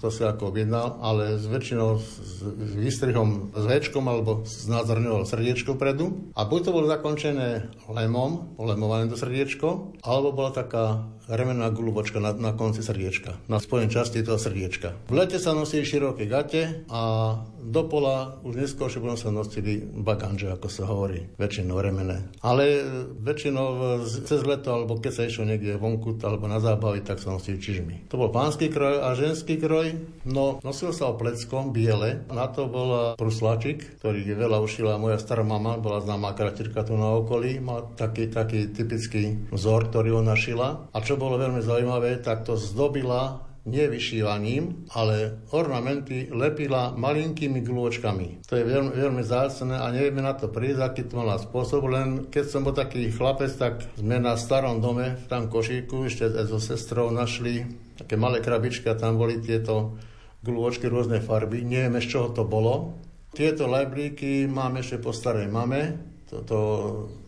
kto 0.00 0.06
si 0.08 0.24
ako 0.24 0.48
objednal, 0.48 0.96
ale 1.04 1.36
s 1.36 1.44
väčšinou 1.44 2.00
s, 2.00 2.08
s 2.40 2.72
výstrihom 2.72 3.52
s 3.52 3.64
väčkom 3.68 4.08
alebo 4.08 4.40
znázorňoval 4.48 5.28
srdiečko 5.28 5.76
vpredu. 5.76 6.32
A 6.32 6.48
buď 6.48 6.60
to 6.64 6.70
bolo 6.72 6.88
zakončené 6.88 7.68
lemom, 7.92 8.56
lemované 8.56 9.12
do 9.12 9.20
srdiečko, 9.20 10.00
alebo 10.00 10.32
bola 10.32 10.56
taká 10.56 11.04
remenná 11.28 11.70
gulubočka 11.70 12.18
na, 12.18 12.34
na 12.34 12.52
konci 12.56 12.82
srdiečka, 12.82 13.38
na 13.46 13.62
spojenej 13.62 13.94
časti 13.94 14.26
toho 14.26 14.38
srdiečka. 14.38 14.94
V 15.06 15.14
lete 15.14 15.38
sa 15.38 15.54
nosili 15.54 15.86
široké 15.86 16.26
gate 16.26 16.86
a 16.90 17.34
do 17.62 17.86
pola 17.86 18.42
už 18.42 18.58
neskôr 18.58 18.90
potom 18.90 19.14
sa 19.14 19.30
nosili 19.30 19.80
baganže, 19.82 20.50
ako 20.50 20.68
sa 20.68 20.84
hovorí, 20.90 21.30
väčšinou 21.38 21.78
remené. 21.78 22.26
Ale 22.42 22.64
e, 22.78 22.82
väčšinou 23.22 24.02
z- 24.02 24.26
cez 24.26 24.42
leto, 24.42 24.74
alebo 24.74 24.98
keď 24.98 25.12
sa 25.14 25.22
išlo 25.26 25.46
niekde 25.46 25.78
vonku, 25.78 26.18
alebo 26.22 26.50
na 26.50 26.58
zábavy, 26.58 27.06
tak 27.06 27.22
sa 27.22 27.30
nosili 27.30 27.62
čižmy. 27.62 28.10
To 28.10 28.18
bol 28.18 28.34
pánsky 28.34 28.68
kroj 28.68 29.02
a 29.02 29.14
ženský 29.14 29.56
kroj. 29.62 29.94
No, 30.26 30.58
nosil 30.66 30.90
sa 30.90 31.10
o 31.10 31.18
pleckom 31.18 31.70
biele. 31.70 32.26
Na 32.28 32.50
to 32.50 32.66
bola 32.66 33.14
prusláčik, 33.14 34.02
ktorý 34.02 34.26
veľa 34.34 34.58
ušila 34.58 34.98
moja 34.98 35.22
stará 35.22 35.46
mama, 35.46 35.78
bola 35.78 36.02
známa 36.02 36.34
kratirka 36.34 36.82
tu 36.82 36.98
na 36.98 37.14
okolí. 37.14 37.62
Má 37.62 37.86
taký, 37.94 38.26
taký 38.26 38.70
typický 38.74 39.50
vzor, 39.54 39.92
ktorý 39.92 40.18
ona 40.18 40.34
šila. 40.34 40.90
A 40.90 40.98
čo 41.04 41.14
bolo 41.14 41.38
veľmi 41.38 41.62
zaujímavé, 41.62 42.18
tak 42.24 42.42
to 42.42 42.58
zdobila 42.58 43.51
nie 43.62 43.86
vyšívaním, 43.86 44.90
ale 44.90 45.38
ornamenty 45.54 46.26
lepila 46.34 46.90
malinkými 46.98 47.62
glôčkami. 47.62 48.42
To 48.50 48.58
je 48.58 48.64
veľmi, 48.66 48.90
veľmi 48.90 49.22
zácne 49.22 49.78
a 49.78 49.86
nevieme 49.94 50.18
na 50.18 50.34
to 50.34 50.50
prísť, 50.50 50.80
aký 50.82 51.02
to 51.06 51.14
mala 51.22 51.38
spôsob, 51.38 51.86
len 51.86 52.26
keď 52.26 52.44
som 52.50 52.66
bol 52.66 52.74
taký 52.74 53.06
chlapec, 53.14 53.54
tak 53.54 53.86
sme 53.94 54.18
na 54.18 54.34
starom 54.34 54.82
dome 54.82 55.14
v 55.14 55.24
tam 55.30 55.46
košíku 55.46 56.10
ešte 56.10 56.26
so 56.42 56.58
sestrou 56.58 57.14
našli 57.14 57.62
také 57.94 58.18
malé 58.18 58.42
krabičky 58.42 58.90
a 58.90 58.98
tam 58.98 59.14
boli 59.14 59.38
tieto 59.38 59.94
glôčky 60.42 60.90
rôznej 60.90 61.22
farby. 61.22 61.62
Nevieme, 61.62 62.02
z 62.02 62.18
čoho 62.18 62.34
to 62.34 62.42
bolo. 62.42 62.98
Tieto 63.30 63.70
lajblíky 63.70 64.50
máme 64.50 64.82
ešte 64.82 64.98
po 64.98 65.14
starej 65.14 65.46
mame, 65.48 66.12
toto 66.32 66.58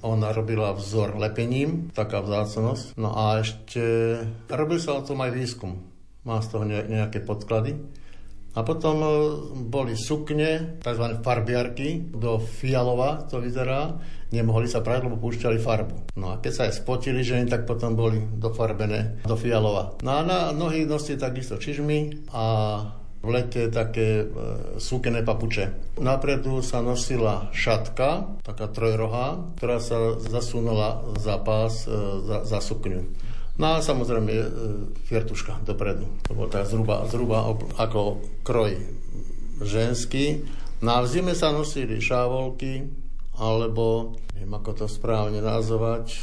ona 0.01 0.33
robila 0.33 0.73
vzor 0.73 1.21
lepením, 1.21 1.93
taká 1.93 2.25
vzácnosť. 2.25 2.97
No 2.97 3.13
a 3.13 3.45
ešte 3.45 4.17
robil 4.49 4.81
sa 4.81 4.97
o 4.97 5.05
tom 5.05 5.21
aj 5.21 5.33
výskum. 5.37 5.94
Má 6.25 6.41
z 6.41 6.49
toho 6.49 6.65
ne- 6.65 6.89
nejaké 6.89 7.21
podklady. 7.21 7.77
A 8.55 8.63
potom 8.63 8.97
e, 9.03 9.09
boli 9.67 9.99
sukne, 9.99 10.79
tzv. 10.79 11.07
farbiarky, 11.27 12.15
do 12.15 12.39
fialova 12.39 13.27
to 13.27 13.43
vyzerá. 13.43 13.99
Nemohli 14.31 14.67
sa 14.67 14.83
prať, 14.83 15.07
lebo 15.07 15.19
púšťali 15.19 15.59
farbu. 15.63 16.19
No 16.19 16.35
a 16.35 16.43
keď 16.43 16.53
sa 16.55 16.63
aj 16.67 16.83
spotili 16.83 17.23
ženy, 17.23 17.51
tak 17.51 17.67
potom 17.67 17.95
boli 17.95 18.19
dofarbené 18.19 19.23
do 19.27 19.39
fialova. 19.39 19.95
No 20.03 20.11
a 20.19 20.21
na 20.27 20.39
nohy 20.51 20.87
nosili 20.87 21.19
takisto 21.19 21.59
čižmy 21.59 22.31
a 22.35 22.45
v 23.25 23.29
lete 23.31 23.73
také 23.73 24.23
e, 24.23 24.25
súkené 24.79 25.27
papuče. 25.27 25.97
Napredu 25.99 26.63
sa 26.63 26.79
nosila 26.85 27.51
šatka, 27.57 28.39
taká 28.45 28.67
trojrohá, 28.71 29.51
ktorá 29.59 29.81
sa 29.81 30.21
zasunula 30.21 31.03
za 31.19 31.41
pás, 31.43 31.89
e, 31.89 31.97
za, 32.23 32.47
za 32.47 32.59
sukňu. 32.63 33.03
No 33.55 33.79
a 33.79 33.85
samozrejme 33.85 34.33
e, 34.35 34.47
fiertuška 35.07 35.63
dopredu. 35.63 36.11
To 36.27 36.35
bolo 36.35 36.51
tak 36.51 36.67
zhruba, 36.67 37.07
zhruba 37.07 37.55
ako 37.79 38.19
kroj 38.43 38.75
ženský. 39.63 40.43
Na 40.83 40.99
no 40.99 41.07
zime 41.07 41.39
sa 41.39 41.55
nosili 41.55 42.03
šávolky, 42.03 42.83
alebo 43.39 44.19
neviem 44.35 44.55
ako 44.59 44.85
to 44.85 44.87
správne 44.91 45.39
nazvať, 45.39 46.11
e, 46.11 46.19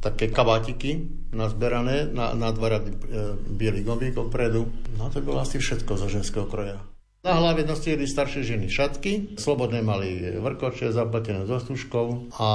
také 0.00 0.32
kabátiky 0.32 1.04
nazberané 1.36 2.08
na, 2.08 2.32
na 2.32 2.48
dva 2.56 2.80
rady 2.80 2.90
e, 2.90 2.98
bielých 3.52 3.84
gombíkov 3.84 4.32
predu. 4.32 4.72
No 4.96 5.12
to 5.12 5.20
bolo 5.20 5.44
asi 5.44 5.60
všetko 5.60 6.00
zo 6.00 6.08
ženského 6.08 6.48
kroja. 6.48 6.80
Na 7.20 7.36
hlave 7.36 7.68
nosili 7.68 8.08
staršie 8.08 8.40
ženy 8.48 8.72
šatky, 8.72 9.36
slobodné 9.36 9.84
mali 9.84 10.40
vrkoče 10.40 10.88
zapletené 10.88 11.44
so 11.44 11.60
stužkou 11.60 12.32
a 12.40 12.48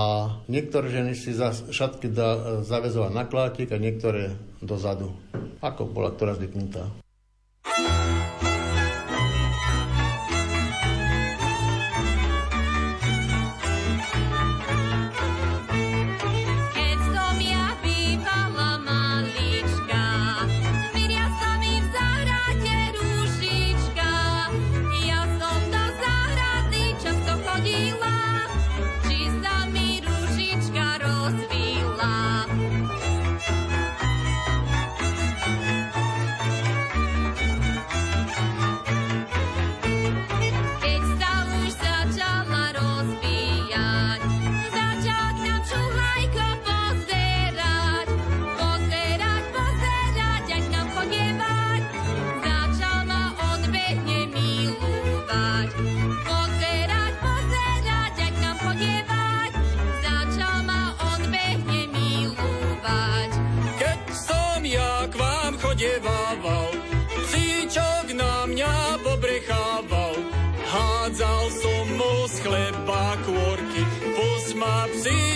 niektoré 0.49 0.89
ženy 0.89 1.13
si 1.13 1.37
za 1.37 1.53
šatky 1.53 2.09
da, 2.09 2.59
zavezovali 2.65 3.13
na 3.13 3.29
klátik 3.29 3.69
a 3.69 3.77
niektoré 3.77 4.33
dozadu, 4.65 5.13
ako 5.61 5.85
bola 5.85 6.09
ktorá 6.09 6.33
zvyknutá. 6.33 6.89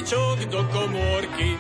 hrnčok 0.10 0.50
do 0.50 0.66
komórky. 0.74 1.54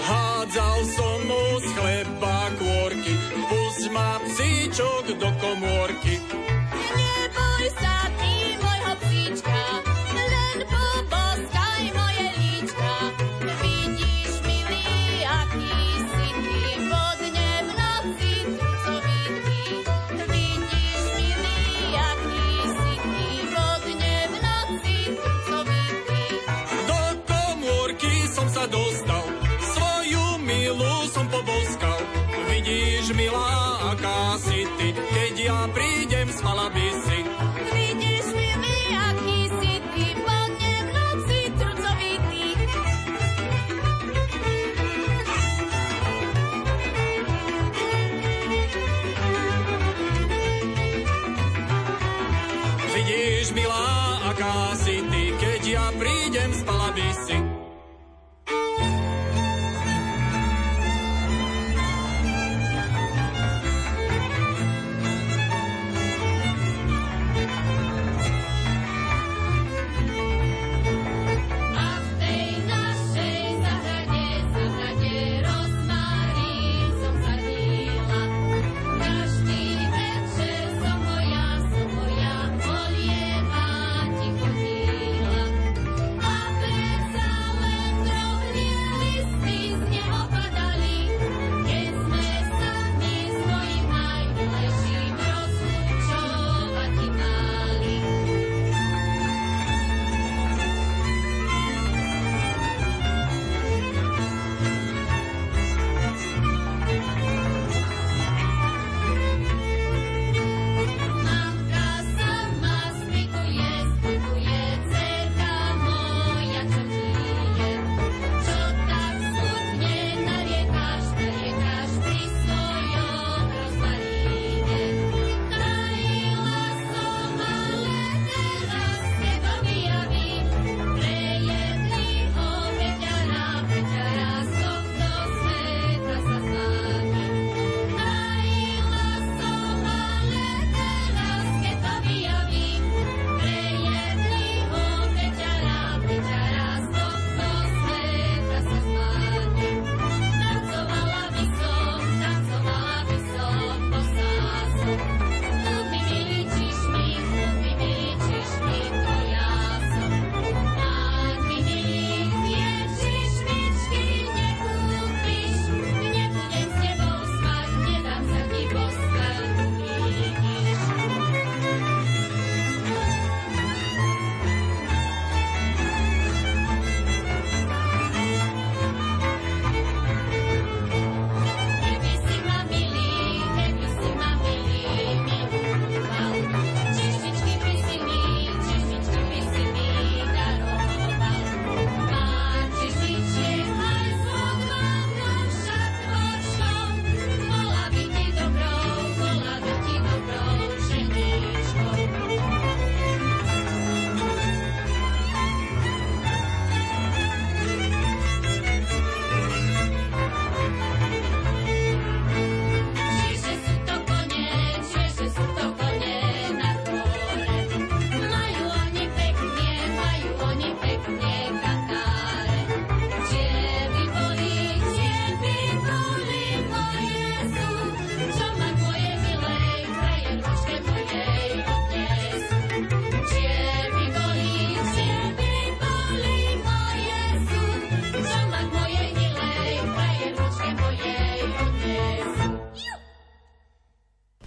Hádzal 0.00 0.80
som 0.96 1.18
mu 1.28 1.44
z 1.60 1.68
chleba 1.76 2.48
kôrky, 2.56 3.14
pusť 3.52 3.84
ma 3.92 4.16
psíčok 4.24 5.04
do 5.20 5.28
komórky. 5.36 6.16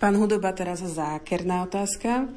Pán 0.05 0.21
Hudoba, 0.21 0.53
teraz 0.53 0.85
zákerná 0.85 1.65
otázka. 1.65 2.29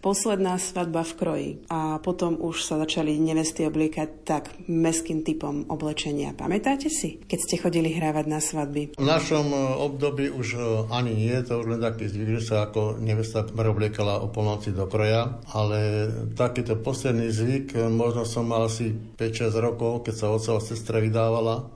Posledná 0.00 0.56
svadba 0.56 1.04
v 1.04 1.12
kroji 1.20 1.50
a 1.68 2.00
potom 2.00 2.32
už 2.40 2.64
sa 2.64 2.80
začali 2.80 3.20
nevesty 3.20 3.68
obliekať 3.68 4.08
tak 4.24 4.48
meským 4.64 5.20
typom 5.20 5.68
oblečenia. 5.68 6.32
Pamätáte 6.32 6.88
si, 6.88 7.20
keď 7.28 7.38
ste 7.44 7.60
chodili 7.60 7.92
hrávať 7.92 8.24
na 8.24 8.40
svadby? 8.40 8.96
V 8.96 9.04
našom 9.04 9.52
e, 9.52 9.56
období 9.84 10.32
už 10.32 10.56
e, 10.56 10.60
ani 10.88 11.12
nie, 11.12 11.36
to 11.44 11.60
už 11.60 11.76
len 11.76 11.84
taký 11.84 12.08
zvyk, 12.08 12.40
že 12.40 12.56
sa 12.56 12.72
ako 12.72 12.96
nevesta 13.04 13.44
preobliekala 13.44 14.24
o 14.24 14.32
polnoci 14.32 14.72
do 14.72 14.88
kroja, 14.88 15.44
ale 15.52 16.08
takýto 16.32 16.80
posledný 16.80 17.28
zvyk, 17.28 17.76
e, 17.76 17.84
možno 17.92 18.24
som 18.24 18.48
mal 18.48 18.64
asi 18.64 18.96
5-6 18.96 19.60
rokov, 19.60 20.08
keď 20.08 20.14
sa 20.16 20.32
otcova 20.32 20.64
sestra 20.64 21.04
vydávala, 21.04 21.68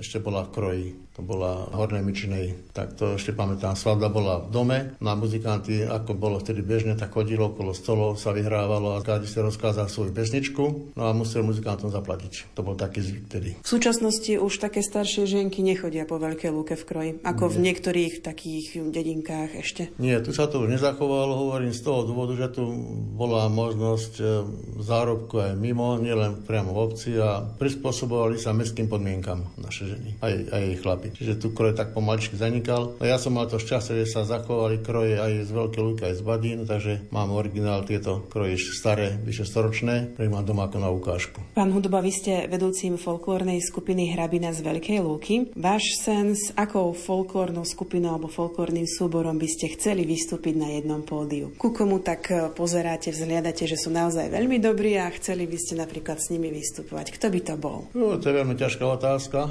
ešte 0.00 0.20
bola 0.20 0.46
v 0.46 0.52
kroji 0.52 0.86
to 1.16 1.24
bola 1.24 1.64
Hornej 1.72 2.04
Mičinej, 2.04 2.76
tak 2.76 2.92
to 3.00 3.16
ešte 3.16 3.32
pamätám. 3.32 3.72
Svadba 3.72 4.12
bola 4.12 4.44
v 4.44 4.52
dome, 4.52 4.78
na 5.00 5.16
muzikanty, 5.16 5.80
ako 5.88 6.12
bolo 6.12 6.36
vtedy 6.36 6.60
bežne, 6.60 6.92
tak 6.92 7.16
chodilo 7.16 7.48
okolo 7.48 7.72
stolov, 7.72 8.20
sa 8.20 8.36
vyhrávalo 8.36 8.92
a 8.92 9.00
každý 9.00 9.24
si 9.24 9.40
rozkázal 9.40 9.88
svoju 9.88 10.12
pesničku, 10.12 10.92
no 10.92 11.02
a 11.08 11.16
musel 11.16 11.40
muzikantom 11.40 11.88
zaplatiť. 11.88 12.52
To 12.52 12.60
bol 12.60 12.76
taký 12.76 13.00
zvyk 13.00 13.24
vtedy. 13.32 13.50
V 13.64 13.68
súčasnosti 13.68 14.28
už 14.36 14.60
také 14.60 14.84
staršie 14.84 15.24
ženky 15.24 15.64
nechodia 15.64 16.04
po 16.04 16.20
veľkej 16.20 16.52
lúke 16.52 16.76
v 16.76 16.84
kroji, 16.84 17.10
ako 17.24 17.48
Nie. 17.48 17.52
v 17.56 17.58
niektorých 17.64 18.14
takých 18.20 18.66
dedinkách 18.92 19.56
ešte. 19.56 19.88
Nie, 19.96 20.20
tu 20.20 20.36
sa 20.36 20.52
to 20.52 20.68
už 20.68 20.68
nezachovalo, 20.68 21.32
hovorím 21.32 21.72
z 21.72 21.80
toho 21.80 22.04
dôvodu, 22.04 22.36
že 22.36 22.60
tu 22.60 22.68
bola 23.16 23.48
možnosť 23.48 24.12
e, 24.20 24.24
zárobku 24.84 25.40
aj 25.40 25.56
mimo, 25.56 25.96
nielen 25.96 26.44
priamo 26.44 26.76
v 26.76 26.82
obci 26.92 27.16
a 27.16 27.40
prispôsobovali 27.40 28.36
sa 28.36 28.52
mestským 28.52 28.84
podmienkam 28.84 29.40
naše 29.56 29.85
ženy, 29.86 30.10
aj, 30.20 30.34
aj 30.50 30.64
chlapi 30.82 30.96
chlapi. 30.96 31.12
Čiže 31.12 31.34
tu 31.36 31.52
kroj 31.52 31.76
tak 31.76 31.92
pomaličky 31.92 32.34
zanikal. 32.40 32.96
No 32.96 33.04
ja 33.04 33.20
som 33.20 33.36
mal 33.36 33.46
to 33.46 33.60
šťastie, 33.60 34.02
že 34.04 34.16
sa 34.16 34.24
zachovali 34.24 34.80
kroje 34.80 35.20
aj 35.20 35.46
z 35.46 35.50
Veľkej 35.52 35.82
Lúky, 35.84 36.02
aj 36.08 36.14
z 36.16 36.22
Badín, 36.24 36.58
takže 36.64 36.92
mám 37.12 37.30
originál 37.36 37.84
tieto 37.84 38.24
kroje 38.32 38.56
staré, 38.56 39.20
vyše 39.20 39.44
storočné, 39.44 40.16
ktoré 40.16 40.32
mám 40.32 40.48
doma 40.48 40.66
ako 40.66 40.78
na 40.80 40.90
ukážku. 40.90 41.38
Pán 41.52 41.70
Hudoba, 41.70 42.00
vy 42.00 42.12
ste 42.12 42.32
vedúcim 42.48 42.96
folklórnej 42.96 43.60
skupiny 43.60 44.16
Hrabina 44.16 44.50
z 44.56 44.64
Veľkej 44.64 44.98
Lúky. 45.04 45.34
Váš 45.54 46.00
sen 46.00 46.32
s 46.32 46.50
akou 46.56 46.96
folklórnou 46.96 47.68
skupinou 47.68 48.16
alebo 48.16 48.32
folklórnym 48.32 48.88
súborom 48.88 49.36
by 49.36 49.48
ste 49.50 49.76
chceli 49.76 50.08
vystúpiť 50.08 50.54
na 50.56 50.72
jednom 50.72 51.04
pódiu? 51.04 51.52
Ku 51.60 51.74
komu 51.76 52.00
tak 52.00 52.32
e, 52.32 52.48
pozeráte, 52.54 53.12
vzhliadate, 53.12 53.68
že 53.68 53.76
sú 53.76 53.92
naozaj 53.92 54.32
veľmi 54.32 54.58
dobrí 54.62 54.96
a 54.96 55.12
chceli 55.12 55.44
by 55.44 55.58
ste 55.60 55.74
napríklad 55.76 56.18
s 56.18 56.32
nimi 56.32 56.48
vystupovať? 56.48 57.12
Kto 57.14 57.26
by 57.28 57.40
to 57.42 57.54
bol? 57.58 57.78
No, 57.92 58.16
to 58.16 58.32
je 58.32 58.38
veľmi 58.38 58.54
ťažká 58.56 58.84
otázka. 58.86 59.50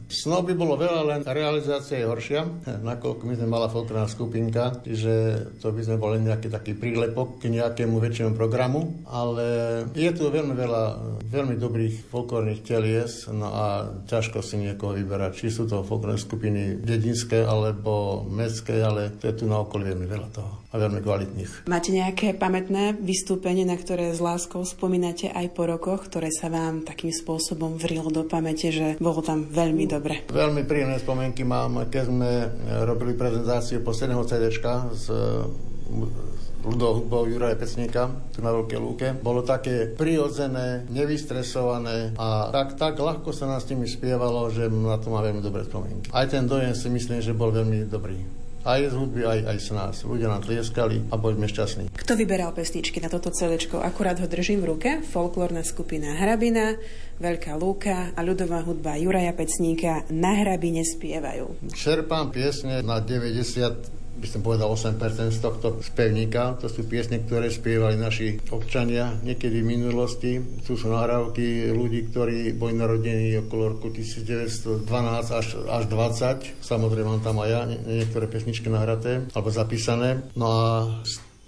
Snov 0.11 0.43
by 0.43 0.53
bolo 0.59 0.75
veľa 0.75 1.01
len 1.07 1.21
realizácia 1.23 2.03
je 2.03 2.05
horšia, 2.05 2.43
nakoľko 2.91 3.23
my 3.23 3.33
sme 3.39 3.47
malá 3.47 3.71
folklórna 3.71 4.11
skupinka, 4.11 4.83
čiže 4.83 5.13
to 5.63 5.71
by 5.71 5.81
sme 5.87 5.95
boli 5.95 6.19
nejaký 6.19 6.51
taký 6.51 6.75
prílepok 6.75 7.39
k 7.39 7.47
nejakému 7.47 7.95
väčšiemu 7.95 8.35
programu, 8.35 9.01
ale 9.07 9.47
je 9.95 10.11
tu 10.11 10.27
veľmi 10.27 10.51
veľa 10.51 10.83
veľmi 11.31 11.55
dobrých 11.55 12.11
folklórnych 12.11 12.67
telies, 12.67 13.31
no 13.31 13.47
a 13.55 13.65
ťažko 14.11 14.43
si 14.43 14.59
niekoho 14.59 14.99
vyberať, 14.99 15.31
či 15.39 15.47
sú 15.47 15.63
to 15.63 15.79
folklórne 15.87 16.19
skupiny 16.19 16.83
dedinské 16.83 17.47
alebo 17.47 18.27
mestské, 18.27 18.83
ale 18.83 19.15
to 19.15 19.31
je 19.31 19.39
tu 19.39 19.45
na 19.47 19.63
okolí 19.63 19.87
veľmi 19.87 20.07
veľa 20.11 20.29
toho 20.35 20.61
a 20.71 20.79
veľmi 20.79 21.03
kvalitných. 21.03 21.67
Máte 21.67 21.91
nejaké 21.91 22.31
pamätné 22.31 22.95
vystúpenie, 22.95 23.67
na 23.67 23.75
ktoré 23.75 24.15
s 24.15 24.23
láskou 24.23 24.63
spomínate 24.63 25.27
aj 25.27 25.51
po 25.51 25.67
rokoch, 25.67 26.07
ktoré 26.07 26.31
sa 26.31 26.47
vám 26.47 26.87
takým 26.87 27.11
spôsobom 27.11 27.75
vrilo 27.75 28.07
do 28.07 28.23
pamäte, 28.23 28.71
že 28.71 28.95
bolo 29.03 29.19
tam 29.19 29.43
veľmi 29.43 29.83
dobre? 30.01 30.25
Veľmi 30.25 30.65
príjemné 30.65 30.97
spomienky 30.97 31.45
mám, 31.45 31.85
keď 31.85 32.09
sme 32.09 32.31
robili 32.89 33.13
prezentáciu 33.13 33.85
posledného 33.85 34.25
CD 34.25 34.49
z 34.97 35.05
ľudou 36.61 37.25
Juraja 37.25 37.57
Pecníka 37.57 38.09
tu 38.33 38.45
na 38.45 38.53
Veľkej 38.53 38.79
lúke. 38.79 39.07
Bolo 39.17 39.41
také 39.41 39.89
prirodzené, 39.89 40.85
nevystresované 40.93 42.13
a 42.17 42.53
tak, 42.53 42.77
tak 42.77 43.01
ľahko 43.01 43.33
sa 43.33 43.49
nás 43.49 43.65
s 43.65 43.69
nimi 43.73 43.89
spievalo, 43.89 44.49
že 44.53 44.69
na 44.69 44.97
to 45.01 45.09
má 45.09 45.25
veľmi 45.25 45.41
dobré 45.41 45.65
spomienky. 45.65 46.13
Aj 46.13 46.29
ten 46.29 46.45
dojem 46.45 46.73
si 46.77 46.87
myslím, 46.89 47.19
že 47.21 47.33
bol 47.33 47.49
veľmi 47.49 47.89
dobrý 47.89 48.41
aj 48.61 48.93
z 48.93 48.95
hudby, 48.97 49.25
aj, 49.25 49.39
aj 49.49 49.57
s 49.57 49.69
nás. 49.73 49.95
Ľudia 50.05 50.29
nám 50.29 50.45
tlieskali 50.45 51.09
a 51.09 51.17
boli 51.17 51.33
sme 51.37 51.49
šťastní. 51.49 51.83
Kto 51.97 52.13
vyberal 52.13 52.53
pesničky 52.53 53.01
na 53.01 53.09
toto 53.09 53.33
CD? 53.33 53.57
Akurát 53.81 54.21
ho 54.21 54.27
držím 54.29 54.61
v 54.61 54.77
ruke. 54.77 54.89
Folklórna 55.01 55.65
skupina 55.65 56.13
Hrabina, 56.13 56.77
Veľká 57.21 57.53
Lúka 57.53 58.09
a 58.17 58.19
ľudová 58.25 58.65
hudba 58.65 58.97
Juraja 58.97 59.37
Pecníka 59.37 60.09
na 60.09 60.41
Hrabine 60.41 60.81
spievajú. 60.81 61.69
Čerpám 61.69 62.33
piesne 62.33 62.81
na 62.81 62.97
90 62.97 64.01
by 64.21 64.27
som 64.29 64.45
povedal 64.45 64.69
8% 64.69 64.97
z 65.33 65.39
tohto 65.41 65.81
spevníka. 65.81 66.53
To 66.61 66.69
sú 66.69 66.85
piesne, 66.85 67.25
ktoré 67.25 67.49
spievali 67.49 67.97
naši 67.97 68.37
občania 68.53 69.17
niekedy 69.25 69.65
v 69.65 69.69
minulosti. 69.69 70.31
Tu 70.61 70.77
sú 70.77 70.93
nahrávky 70.93 71.73
ľudí, 71.73 72.13
ktorí 72.13 72.53
boli 72.53 72.77
narodení 72.77 73.33
okolo 73.41 73.77
roku 73.77 73.89
1912 73.89 74.85
až, 75.31 75.47
až 75.65 75.83
20. 75.89 76.61
Samozrejme 76.61 77.17
mám 77.17 77.23
tam 77.25 77.41
aj 77.41 77.49
ja 77.49 77.61
niektoré 77.69 78.29
pesničky 78.29 78.69
nahraté 78.69 79.25
alebo 79.33 79.49
zapísané. 79.49 80.21
No 80.37 80.45
a 80.53 80.65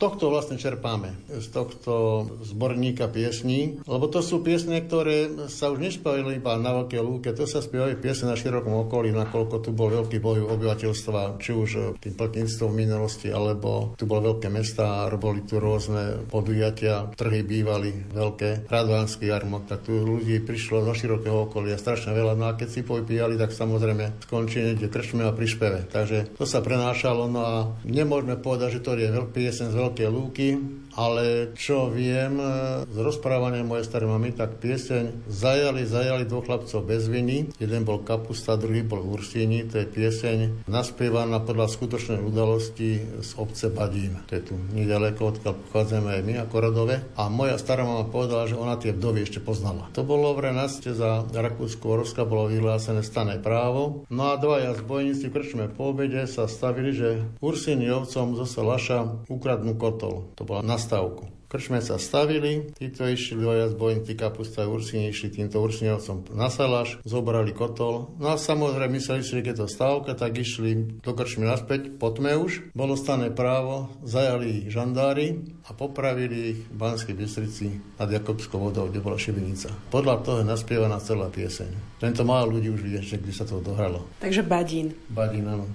tohto 0.04 0.28
vlastne 0.28 0.60
čerpáme, 0.60 1.16
z 1.32 1.48
tohto 1.48 2.28
zborníka 2.44 3.08
piesní, 3.08 3.80
lebo 3.88 4.12
to 4.12 4.20
sú 4.20 4.44
piesne, 4.44 4.84
ktoré 4.84 5.48
sa 5.48 5.72
už 5.72 5.80
nespávali 5.80 6.44
iba 6.44 6.60
na 6.60 6.84
veľké 6.84 7.00
lúke, 7.00 7.32
to 7.32 7.48
sa 7.48 7.64
spievajú 7.64 8.04
piesne 8.04 8.28
na 8.28 8.36
širokom 8.36 8.84
okolí, 8.84 9.16
nakoľko 9.16 9.64
tu 9.64 9.72
bol 9.72 9.88
veľký 9.88 10.20
boj 10.20 10.44
obyvateľstva, 10.60 11.40
či 11.40 11.56
už 11.56 11.70
tým 12.04 12.14
plotníctvom 12.20 12.70
v 12.74 12.80
minulosti, 12.84 13.32
alebo 13.32 13.96
tu 13.96 14.04
boli 14.04 14.28
veľké 14.28 14.52
mesta, 14.52 15.08
robili 15.08 15.48
tu 15.48 15.64
rôzne 15.64 16.28
podujatia, 16.28 17.08
trhy 17.16 17.46
bývali 17.48 18.12
veľké, 18.12 18.68
radvánsky 18.68 19.32
jarmok, 19.32 19.72
tak 19.72 19.88
tu 19.88 20.04
ľudí 20.04 20.44
prišlo 20.44 20.84
zo 20.84 20.94
širokého 20.98 21.48
okolia 21.48 21.80
strašne 21.80 22.12
veľa, 22.12 22.36
no 22.36 22.52
a 22.52 22.58
keď 22.60 22.68
si 22.68 22.82
popíjali, 22.84 23.40
tak 23.40 23.56
samozrejme 23.56 24.26
skončí 24.28 24.60
niekde 24.60 24.92
krčme 24.92 25.24
a 25.24 25.32
prišpeve. 25.32 25.88
Takže 25.88 26.36
to 26.36 26.44
sa 26.44 26.60
prenášalo, 26.60 27.30
no 27.30 27.40
a 27.40 27.56
nemôžeme 27.86 28.36
povedať, 28.36 28.80
že 28.80 28.84
to 28.84 28.98
je 28.98 29.14
veľký 29.14 29.32
piesen 29.44 29.70
z 29.70 29.78
veľký 29.78 29.93
veľké 29.94 30.10
lúky, 30.10 30.50
ale 30.94 31.56
čo 31.58 31.90
viem 31.90 32.38
e, 32.38 32.46
z 32.86 32.98
rozprávania 32.98 33.66
mojej 33.66 33.86
starej 33.88 34.10
mamy, 34.10 34.34
tak 34.34 34.62
pieseň 34.62 35.26
Zajali, 35.30 35.84
zajali 35.88 36.30
dvoch 36.30 36.46
chlapcov 36.46 36.86
bez 36.86 37.10
viny. 37.10 37.54
Jeden 37.58 37.82
bol 37.88 38.06
Kapusta, 38.06 38.60
druhý 38.60 38.86
bol 38.86 39.02
Ursíni. 39.02 39.66
To 39.70 39.82
je 39.82 39.88
pieseň 39.90 40.68
naspievaná 40.70 41.42
podľa 41.42 41.72
skutočnej 41.72 42.22
udalosti 42.22 43.02
z 43.22 43.30
obce 43.40 43.74
Badín. 43.74 44.22
To 44.30 44.38
je 44.38 44.44
tu 44.46 44.54
nedaleko, 44.74 45.34
odkiaľ 45.34 45.54
pochádzame 45.68 46.10
aj 46.20 46.22
my 46.22 46.34
ako 46.46 46.56
rodové. 46.62 46.96
A 47.18 47.32
moja 47.32 47.58
stará 47.58 47.88
mama 47.88 48.06
povedala, 48.06 48.46
že 48.46 48.60
ona 48.60 48.78
tie 48.78 48.94
vdovy 48.94 49.26
ešte 49.26 49.42
poznala. 49.42 49.90
To 49.98 50.06
bolo 50.06 50.36
v 50.38 50.52
Renaste 50.52 50.94
za 50.94 51.26
Rakúsko-Orska, 51.26 52.28
bolo 52.28 52.52
vyhlásené 52.52 53.02
stané 53.02 53.42
právo. 53.42 54.06
No 54.14 54.34
a 54.34 54.38
dvaja 54.38 54.78
zbojníci 54.78 55.34
krčme 55.34 55.72
po 55.72 55.96
obede 55.96 56.30
sa 56.30 56.46
stavili, 56.46 56.94
že 56.94 57.24
Ursíni 57.42 57.90
ovcom 57.90 58.38
zo 58.38 58.46
Salaša 58.46 59.28
ukradnú 59.28 59.76
kotol. 59.80 60.30
To 60.38 60.46
bola 60.46 60.62
nastávku. 60.84 61.32
Krčme 61.48 61.86
sa 61.86 62.02
stavili, 62.02 62.74
títo 62.74 63.06
išli 63.06 63.38
dvoja 63.38 63.70
zbojníci 63.70 64.18
kapusta 64.18 64.66
a 64.66 64.68
ursini, 64.68 65.14
išli 65.14 65.30
týmto 65.30 65.62
ursinovcom 65.62 66.26
na 66.34 66.50
salaš, 66.50 66.98
zobrali 67.06 67.54
kotol. 67.54 68.10
No 68.18 68.34
a 68.34 68.42
samozrejme 68.42 68.98
mysleli 68.98 69.22
si, 69.22 69.38
že 69.38 69.46
keď 69.46 69.56
to 69.62 69.68
stávka, 69.70 70.18
tak 70.18 70.34
išli 70.34 70.98
do 71.06 71.14
krčmy 71.14 71.46
naspäť, 71.46 71.94
po 72.02 72.10
tme 72.10 72.42
už. 72.42 72.74
Bolo 72.74 72.98
stané 72.98 73.30
právo, 73.30 73.94
zajali 74.02 74.66
žandári 74.66 75.46
a 75.70 75.78
popravili 75.78 76.58
ich 76.58 76.60
v 76.66 76.74
Banskej 76.74 77.14
Bystrici 77.14 77.70
nad 78.02 78.10
Jakobskou 78.10 78.58
vodou, 78.58 78.90
kde 78.90 79.06
bola 79.06 79.22
šibenica. 79.22 79.70
Podľa 79.94 80.26
toho 80.26 80.38
je 80.42 80.50
naspievaná 80.50 80.98
celá 81.06 81.30
pieseň. 81.30 82.02
Tento 82.02 82.26
málo 82.26 82.58
ľudí 82.58 82.74
už 82.74 82.82
vie, 82.82 82.98
že 82.98 83.22
kde 83.22 83.30
sa 83.30 83.46
to 83.46 83.62
dohralo. 83.62 84.10
Takže 84.18 84.42
Badín. 84.42 84.98
Badín, 85.14 85.46
áno. 85.46 85.70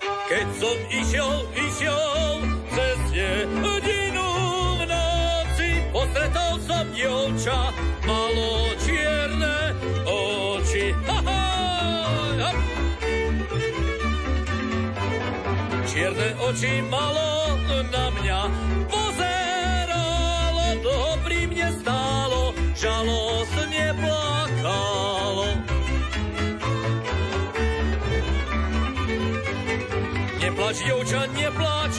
Keď 0.00 0.46
som 0.56 0.76
išiel, 0.88 1.32
išiel 1.52 2.32
dievča, 7.42 7.72
malo 8.06 8.70
čierne 8.86 9.74
oči. 10.06 10.94
Ha, 11.06 11.18
ha, 11.26 11.40
ha. 12.38 12.50
Čierne 15.90 16.28
oči 16.38 16.82
malo 16.86 17.58
na 17.90 18.04
mňa 18.14 18.40
pozeralo, 18.86 20.66
to 20.86 20.96
pri 21.26 21.50
mne 21.50 21.68
stálo, 21.82 22.54
žalostne 22.78 23.86
plakalo. 23.98 25.48
Neplač, 30.38 30.76
dievča, 30.86 31.20
neplač, 31.34 31.94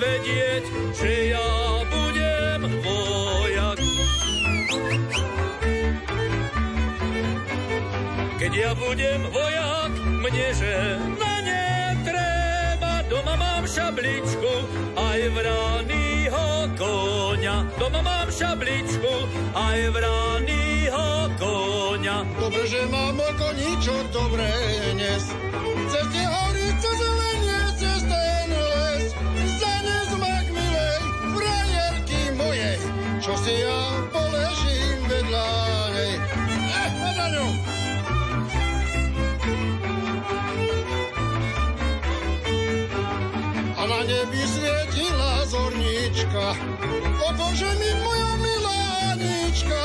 vedieť, 0.00 0.64
že 0.96 1.10
ja 1.36 1.50
budem 1.92 2.60
vojak. 2.80 3.78
Keď 8.40 8.52
ja 8.56 8.72
budem 8.72 9.20
vojak, 9.28 9.92
knieže, 10.30 10.96
na 11.18 11.34
ne 11.42 11.66
treba, 12.06 13.02
doma 13.10 13.34
mám 13.34 13.66
šabličku, 13.66 14.54
aj 14.94 15.20
vránýho 15.34 16.46
konia. 16.78 17.66
Doma 17.76 18.00
mám 18.00 18.30
šabličku, 18.30 19.12
aj 19.52 19.80
vránýho 19.90 21.08
konia. 21.34 22.22
Dobre, 22.38 22.62
že 22.70 22.86
mám 22.88 23.18
koníčok 23.36 24.04
dobré 24.14 24.54
nes. 24.94 25.34
Tie 25.90 26.26
hory, 26.26 26.66
cez 26.80 26.94
zelenie, 26.96 27.49
nebi 44.20 44.44
svietila 44.46 45.46
zornička. 45.46 46.44
O 47.28 47.32
Bože 47.36 47.70
mi 47.80 47.90
moja 48.04 48.32
milá 48.36 48.80
Anička, 49.12 49.82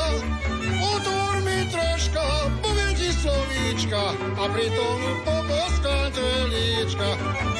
otvor 0.92 1.36
mi 1.40 1.64
troška, 1.72 2.24
povedzi 2.62 3.10
slovíčka 3.16 4.02
a 4.36 4.44
pritom 4.52 5.00
poboskám 5.24 6.12
tvoje 6.12 7.55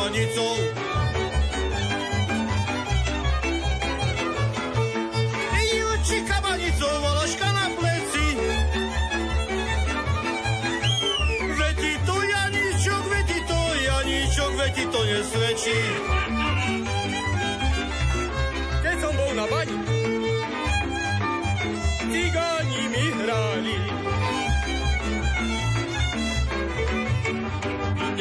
kabanicou. 0.00 0.56
I 5.52 5.84
oči 5.84 6.18
kabanicou, 6.24 6.96
na 7.52 7.66
pleci. 7.76 8.26
Veti 11.58 11.92
to 12.06 12.16
Janíčok, 12.16 13.02
veti 13.12 13.38
to 13.44 13.60
Janíčok, 13.84 14.52
veti 14.56 14.84
to 14.88 15.00
nesvedčí. 15.04 16.19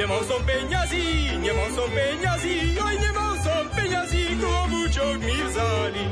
Nemal 0.10 0.26
som 0.26 0.42
peňazí, 0.42 1.38
nemal 1.38 1.70
som 1.70 1.86
peňazí, 1.94 2.74
aj 2.82 2.96
nemal 2.98 3.34
som 3.46 3.62
peňazí, 3.78 4.42
klobúčok 4.42 5.22
mi 5.22 5.38
vzali. 5.38 6.06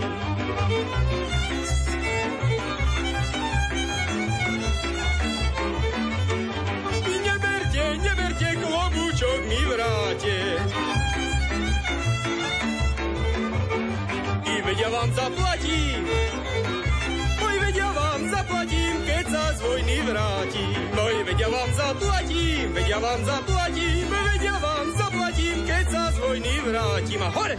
Neberte, 7.09 7.85
neberte, 7.97 8.49
klobúčok 8.61 9.39
mi 9.49 9.61
vráte. 9.65 10.37
I 14.45 14.55
vedia 14.61 14.89
vám 14.93 15.09
zaplatím. 15.09 16.05
Oj, 17.41 17.55
vedia 17.65 17.89
vám 17.97 18.21
zaplatím, 18.29 18.93
keď 19.09 19.25
sa 19.25 19.43
z 19.57 19.59
vojny 19.65 19.97
vrátim. 20.05 20.85
Oj, 20.93 21.15
vedia 21.25 21.49
vám 21.49 21.69
zaplatím, 21.73 22.65
vedia 22.77 23.01
vám 23.01 23.21
zaplatím, 23.25 23.56
vrátim. 26.67 27.21
A 27.21 27.29
hore! 27.29 27.57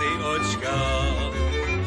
Si 0.00 0.10
očka. 0.24 0.78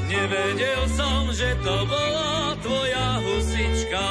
Nevedel 0.05 0.85
som, 0.93 1.33
že 1.33 1.57
to 1.65 1.75
bola 1.89 2.53
tvoja 2.61 3.17
husička. 3.25 4.05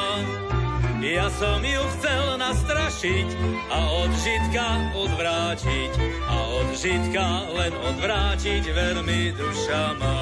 Ja 0.98 1.30
som 1.30 1.62
ju 1.62 1.82
chcel 1.98 2.38
nastrašiť 2.42 3.28
a 3.70 3.78
od 4.02 4.10
žitka 4.18 4.66
odvrátiť. 4.98 5.92
A 6.26 6.36
od 6.62 6.68
žitka 6.74 7.46
len 7.54 7.70
odvrátiť 7.78 8.64
veľmi 8.74 9.38
duša 9.38 9.94
má. 10.02 10.18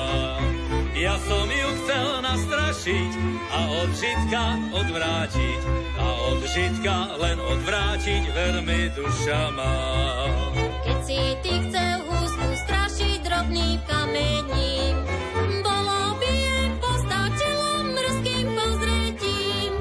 Ja 0.93 1.17
som 1.25 1.49
ju 1.49 1.69
chcel 1.81 2.09
nastrašiť 2.21 3.13
a 3.49 3.61
od 3.81 3.91
žitka 3.97 4.45
odvrátiť. 4.77 5.61
A 5.97 6.07
od 6.37 6.41
žitka 6.53 6.97
len 7.17 7.41
odvrátiť 7.41 8.29
veľmi 8.29 8.93
duša 8.93 9.41
má. 9.57 9.77
Keď 10.85 10.99
si 11.05 11.40
drobným 13.41 13.81
kamením, 13.89 14.97
bolo 15.65 16.13
by 16.21 16.29
jej 16.29 16.69
postačilo 16.77 17.73
mrzkým 17.89 18.47
pozretím. 18.53 19.73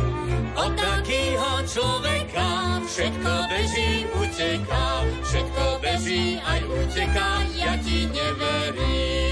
Od 0.55 0.71
takýho 0.79 1.51
človeka 1.67 2.79
všetko 2.87 3.31
beží, 3.51 4.07
uteká, 4.15 4.87
všetko 5.27 5.63
beží, 5.83 6.39
aj 6.39 6.61
uteká, 6.71 7.29
ja 7.59 7.75
ti 7.83 8.07
neverím. 8.07 9.28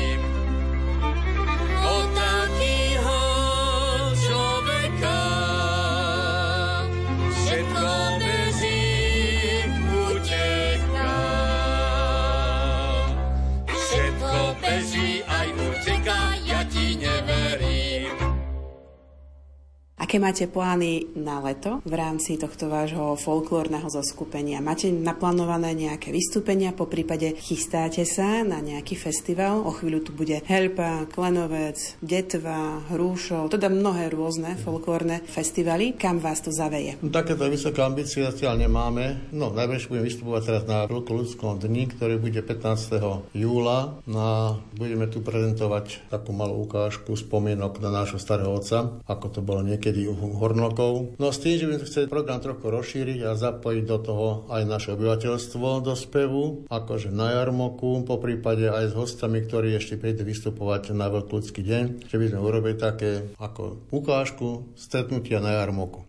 Aké 20.08 20.24
máte 20.24 20.48
plány 20.48 21.20
na 21.20 21.44
leto 21.44 21.84
v 21.84 22.00
rámci 22.00 22.40
tohto 22.40 22.72
vášho 22.72 23.20
folklórneho 23.20 23.92
zoskupenia? 23.92 24.64
Máte 24.64 24.88
naplánované 24.88 25.76
nejaké 25.76 26.16
vystúpenia, 26.16 26.72
po 26.72 26.88
prípade 26.88 27.36
chystáte 27.36 28.08
sa 28.08 28.40
na 28.48 28.64
nejaký 28.64 28.96
festival? 28.96 29.68
O 29.68 29.76
chvíľu 29.76 30.08
tu 30.08 30.16
bude 30.16 30.40
Helpa, 30.48 31.04
Klenovec, 31.12 32.00
Detva, 32.00 32.88
Hrúšov, 32.88 33.52
teda 33.52 33.68
mnohé 33.68 34.08
rôzne 34.08 34.56
folklórne 34.56 35.28
festivaly. 35.28 36.00
Kam 36.00 36.24
vás 36.24 36.40
to 36.40 36.56
zaveje? 36.56 36.96
No, 37.04 37.12
takéto 37.12 37.44
vysoké 37.52 37.84
ambície 37.84 38.24
zatiaľ 38.24 38.64
nemáme. 38.64 39.28
No, 39.36 39.52
najbližšie 39.52 39.92
budeme 39.92 40.08
vystupovať 40.08 40.42
teraz 40.48 40.64
na 40.72 40.88
ľudskom 40.88 41.60
dni, 41.60 41.92
ktorý 41.92 42.16
bude 42.16 42.40
15. 42.40 43.36
júla. 43.36 44.00
No 44.08 44.56
budeme 44.72 45.12
tu 45.12 45.20
prezentovať 45.20 46.08
takú 46.08 46.32
malú 46.32 46.64
ukážku 46.64 47.12
spomienok 47.12 47.84
na 47.84 47.92
nášho 47.92 48.24
starého 48.24 48.56
otca, 48.56 49.04
ako 49.04 49.28
to 49.36 49.44
bolo 49.44 49.68
niekedy 49.68 49.97
u 50.06 50.14
Hornokov. 50.14 51.18
No 51.18 51.34
s 51.34 51.42
tým, 51.42 51.58
že 51.58 51.66
by 51.66 51.74
sme 51.82 51.90
chceli 51.90 52.06
program 52.06 52.38
trochu 52.38 52.70
rozšíriť 52.70 53.20
a 53.26 53.34
zapojiť 53.34 53.84
do 53.90 53.98
toho 53.98 54.28
aj 54.54 54.62
naše 54.70 54.94
obyvateľstvo 54.94 55.82
do 55.82 55.98
spevu, 55.98 56.70
akože 56.70 57.10
na 57.10 57.42
jarmoku, 57.42 58.06
po 58.06 58.22
prípade 58.22 58.70
aj 58.70 58.94
s 58.94 58.98
hostami, 59.00 59.42
ktorí 59.42 59.74
ešte 59.74 59.98
prídu 59.98 60.22
vystupovať 60.22 60.94
na 60.94 61.10
Veľkľudský 61.10 61.62
deň, 61.66 61.84
že 62.06 62.18
by 62.22 62.26
sme 62.30 62.40
urobili 62.44 62.78
také 62.78 63.34
ako 63.42 63.90
ukážku 63.90 64.78
stretnutia 64.78 65.42
na 65.42 65.58
jarmoku. 65.58 66.06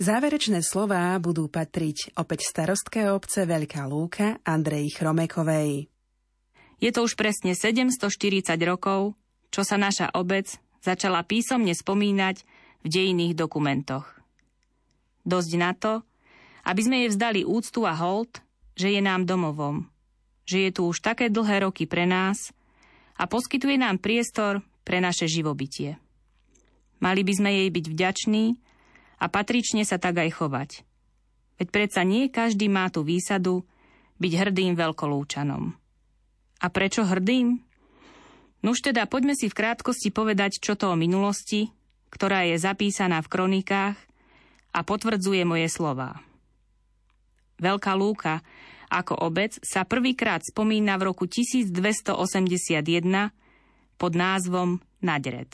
Záverečné 0.00 0.64
slová 0.64 1.12
budú 1.20 1.52
patriť 1.52 2.16
opäť 2.16 2.48
starostké 2.48 3.12
obce 3.12 3.44
Veľká 3.44 3.84
Lúka 3.86 4.40
Andrej 4.42 4.96
Chromekovej. 4.96 5.92
Je 6.82 6.90
to 6.90 7.06
už 7.06 7.14
presne 7.14 7.54
740 7.54 8.50
rokov, 8.66 9.14
čo 9.54 9.62
sa 9.62 9.78
naša 9.78 10.10
obec 10.18 10.50
začala 10.82 11.22
písomne 11.22 11.70
spomínať 11.70 12.42
v 12.82 12.88
dejinných 12.90 13.38
dokumentoch. 13.38 14.06
Dosť 15.22 15.52
na 15.58 15.72
to, 15.74 16.02
aby 16.66 16.80
sme 16.82 16.96
jej 17.06 17.10
vzdali 17.10 17.40
úctu 17.46 17.86
a 17.86 17.94
hold, 17.94 18.42
že 18.74 18.90
je 18.90 19.00
nám 19.02 19.26
domovom, 19.26 19.86
že 20.46 20.68
je 20.68 20.70
tu 20.74 20.90
už 20.90 21.02
také 21.02 21.30
dlhé 21.30 21.66
roky 21.66 21.86
pre 21.86 22.06
nás 22.06 22.50
a 23.18 23.26
poskytuje 23.30 23.78
nám 23.78 24.02
priestor 24.02 24.62
pre 24.82 24.98
naše 24.98 25.30
živobytie. 25.30 25.98
Mali 27.02 27.26
by 27.26 27.32
sme 27.34 27.50
jej 27.50 27.68
byť 27.70 27.86
vďační 27.90 28.44
a 29.18 29.26
patrične 29.26 29.82
sa 29.82 29.98
tak 29.98 30.22
aj 30.22 30.30
chovať. 30.38 30.70
Veď 31.58 31.68
predsa 31.70 32.02
nie 32.02 32.30
každý 32.30 32.66
má 32.70 32.90
tú 32.90 33.06
výsadu 33.06 33.66
byť 34.18 34.32
hrdým 34.38 34.74
veľkolúčanom. 34.78 35.74
A 36.62 36.66
prečo 36.70 37.02
hrdým? 37.02 37.58
Nuž 38.62 38.78
teda 38.86 39.10
poďme 39.10 39.34
si 39.34 39.50
v 39.50 39.58
krátkosti 39.58 40.14
povedať, 40.14 40.62
čo 40.62 40.78
to 40.78 40.94
o 40.94 40.96
minulosti, 40.98 41.74
ktorá 42.12 42.44
je 42.44 42.60
zapísaná 42.60 43.24
v 43.24 43.32
kronikách 43.32 43.96
a 44.76 44.78
potvrdzuje 44.84 45.48
moje 45.48 45.72
slová. 45.72 46.20
Veľká 47.56 47.96
lúka 47.96 48.44
ako 48.92 49.24
obec 49.24 49.56
sa 49.64 49.88
prvýkrát 49.88 50.44
spomína 50.44 51.00
v 51.00 51.08
roku 51.08 51.24
1281 51.24 52.84
pod 53.96 54.12
názvom 54.12 54.84
Nadred. 55.00 55.48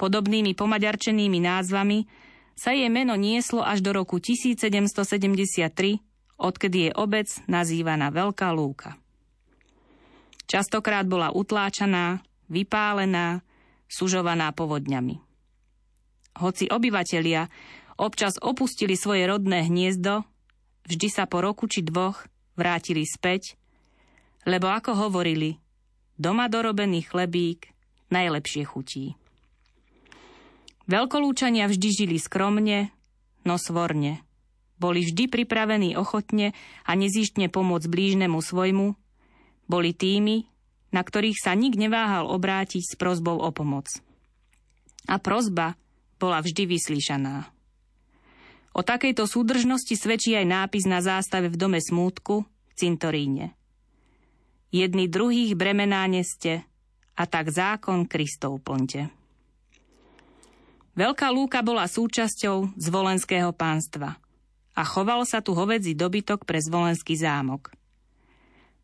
Podobnými 0.00 0.56
pomaďarčenými 0.56 1.44
názvami 1.44 2.08
sa 2.56 2.72
jej 2.72 2.88
meno 2.88 3.12
nieslo 3.20 3.60
až 3.60 3.84
do 3.84 3.92
roku 3.92 4.16
1773, 4.16 6.00
odkedy 6.40 6.88
je 6.88 6.90
obec 6.96 7.28
nazývaná 7.44 8.08
Veľká 8.08 8.48
lúka. 8.56 8.96
Častokrát 10.48 11.04
bola 11.04 11.30
utláčaná, 11.36 12.24
vypálená, 12.48 13.44
sužovaná 13.86 14.50
povodňami. 14.56 15.29
Hoci 16.38 16.70
obyvatelia 16.70 17.50
občas 18.00 18.38
opustili 18.40 18.96
svoje 18.96 19.26
rodné 19.28 19.66
hniezdo, 19.66 20.24
vždy 20.88 21.08
sa 21.10 21.28
po 21.28 21.44
roku 21.44 21.68
či 21.68 21.84
dvoch 21.84 22.24
vrátili 22.56 23.04
späť, 23.04 23.56
lebo 24.48 24.72
ako 24.72 25.08
hovorili, 25.08 25.60
doma 26.16 26.48
dorobený 26.48 27.04
chlebík 27.04 27.72
najlepšie 28.08 28.64
chutí. 28.64 29.04
Veľkolúčania 30.90 31.70
vždy 31.70 31.88
žili 31.92 32.18
skromne, 32.18 32.90
no 33.46 33.54
svorne. 33.60 34.26
Boli 34.80 35.04
vždy 35.04 35.28
pripravení 35.28 35.94
ochotne 35.94 36.56
a 36.88 36.96
nezištne 36.96 37.52
pomôcť 37.52 37.86
blížnemu 37.86 38.40
svojmu, 38.40 38.96
boli 39.70 39.94
tými, 39.94 40.50
na 40.90 41.06
ktorých 41.06 41.38
sa 41.38 41.54
nik 41.54 41.78
neváhal 41.78 42.26
obrátiť 42.26 42.82
s 42.82 42.94
prozbou 42.98 43.38
o 43.38 43.50
pomoc. 43.54 43.86
A 45.06 45.22
prozba 45.22 45.78
bola 46.20 46.44
vždy 46.44 46.68
vyslíšaná. 46.68 47.48
O 48.76 48.84
takejto 48.84 49.24
súdržnosti 49.24 49.96
svedčí 49.96 50.36
aj 50.36 50.46
nápis 50.46 50.84
na 50.84 51.00
zástave 51.00 51.48
v 51.48 51.56
dome 51.56 51.80
smútku 51.80 52.44
v 52.44 52.72
cintoríne. 52.76 53.56
Jedni 54.70 55.08
druhých 55.08 55.56
bremená 55.56 56.04
neste 56.06 56.62
a 57.16 57.24
tak 57.24 57.50
zákon 57.50 58.04
Kristov 58.06 58.62
plňte. 58.62 59.08
Veľká 60.94 61.32
lúka 61.32 61.64
bola 61.64 61.88
súčasťou 61.88 62.76
zvolenského 62.76 63.50
pánstva 63.56 64.20
a 64.76 64.82
choval 64.84 65.24
sa 65.26 65.40
tu 65.40 65.56
hovedzí 65.56 65.96
dobytok 65.96 66.44
pre 66.44 66.60
zvolenský 66.60 67.16
zámok– 67.16 67.72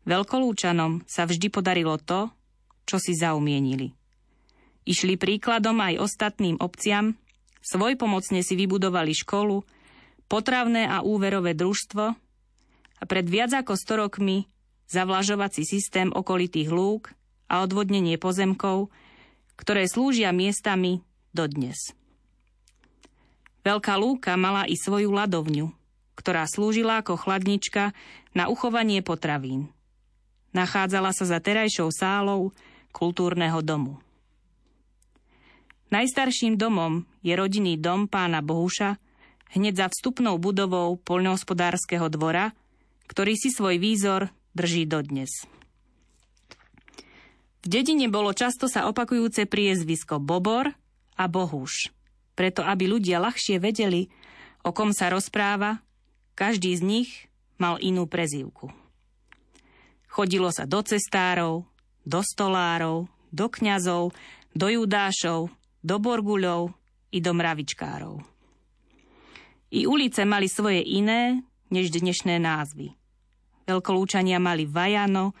Veľkolúčanom 0.07 1.03
sa 1.03 1.27
vždy 1.27 1.51
podarilo 1.51 1.99
to, 1.99 2.31
čo 2.87 2.95
si 2.95 3.11
zaumienili. 3.11 3.91
Išli 4.87 5.19
príkladom 5.19 5.83
aj 5.83 5.99
ostatným 5.99 6.55
obciam, 6.63 7.19
svojpomocne 7.67 8.39
si 8.39 8.55
vybudovali 8.55 9.11
školu, 9.11 9.67
potravné 10.31 10.87
a 10.87 11.03
úverové 11.03 11.51
družstvo 11.51 12.03
a 12.97 13.03
pred 13.03 13.27
viac 13.27 13.51
ako 13.51 13.75
100 13.75 14.03
rokmi 14.07 14.47
zavlažovací 14.87 15.67
systém 15.67 16.07
okolitých 16.15 16.71
lúk 16.71 17.11
a 17.51 17.59
odvodnenie 17.63 18.15
pozemkov, 18.15 18.87
ktoré 19.59 19.83
slúžia 19.91 20.31
miestami 20.31 21.03
dodnes. 21.35 21.91
Veľká 23.67 23.99
lúka 23.99 24.39
mala 24.39 24.63
i 24.63 24.79
svoju 24.79 25.11
ladovňu, 25.11 25.67
ktorá 26.15 26.47
slúžila 26.47 27.03
ako 27.03 27.19
chladnička 27.19 27.91
na 28.31 28.47
uchovanie 28.47 29.03
potravín. 29.03 29.67
Nachádzala 30.55 31.11
sa 31.11 31.27
za 31.27 31.43
terajšou 31.43 31.91
sálou 31.91 32.55
kultúrneho 32.95 33.59
domu. 33.59 33.99
Najstarším 35.91 36.55
domom 36.55 37.07
je 37.27 37.33
rodinný 37.35 37.75
dom 37.75 38.07
pána 38.07 38.39
Bohuša, 38.39 38.95
hneď 39.51 39.73
za 39.75 39.87
vstupnou 39.91 40.39
budovou 40.39 40.95
poľnohospodárskeho 41.03 42.07
dvora, 42.07 42.55
ktorý 43.11 43.35
si 43.35 43.51
svoj 43.51 43.83
výzor 43.83 44.31
drží 44.55 44.87
dodnes. 44.87 45.43
V 47.63 47.67
dedine 47.67 48.07
bolo 48.07 48.31
často 48.31 48.71
sa 48.71 48.87
opakujúce 48.87 49.43
priezvisko 49.43 50.23
Bobor 50.23 50.71
a 51.19 51.23
Bohuš. 51.27 51.91
Preto, 52.31 52.63
aby 52.63 52.87
ľudia 52.87 53.19
ľahšie 53.19 53.59
vedeli, 53.59 54.07
o 54.63 54.71
kom 54.71 54.95
sa 54.95 55.11
rozpráva, 55.11 55.83
každý 56.31 56.71
z 56.79 56.81
nich 56.85 57.09
mal 57.59 57.75
inú 57.83 58.07
prezývku. 58.07 58.71
Chodilo 60.07 60.47
sa 60.55 60.63
do 60.63 60.79
cestárov, 60.79 61.67
do 62.07 62.23
stolárov, 62.23 63.11
do 63.35 63.45
kňazov, 63.51 64.15
do 64.55 64.67
judášov, 64.71 65.51
do 65.83 65.95
borguľov 65.99 66.71
i 67.17 67.19
do 67.19 67.33
mravičkárov. 67.33 68.21
I 69.73 69.89
ulice 69.89 70.21
mali 70.21 70.45
svoje 70.45 70.85
iné 70.85 71.41
než 71.73 71.89
dnešné 71.89 72.37
názvy. 72.37 72.93
Veľkolúčania 73.65 74.37
mali 74.37 74.69
Vajano, 74.69 75.33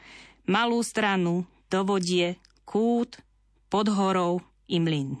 Malú 0.47 0.79
stranu, 0.79 1.43
Dovodie, 1.67 2.39
Kút, 2.63 3.19
Podhorov 3.67 4.39
i 4.71 4.79
Mlin. 4.79 5.19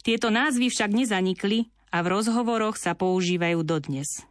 Tieto 0.00 0.32
názvy 0.32 0.72
však 0.72 0.96
nezanikli 0.96 1.68
a 1.92 2.00
v 2.00 2.06
rozhovoroch 2.08 2.80
sa 2.80 2.96
používajú 2.96 3.60
dodnes. 3.60 4.24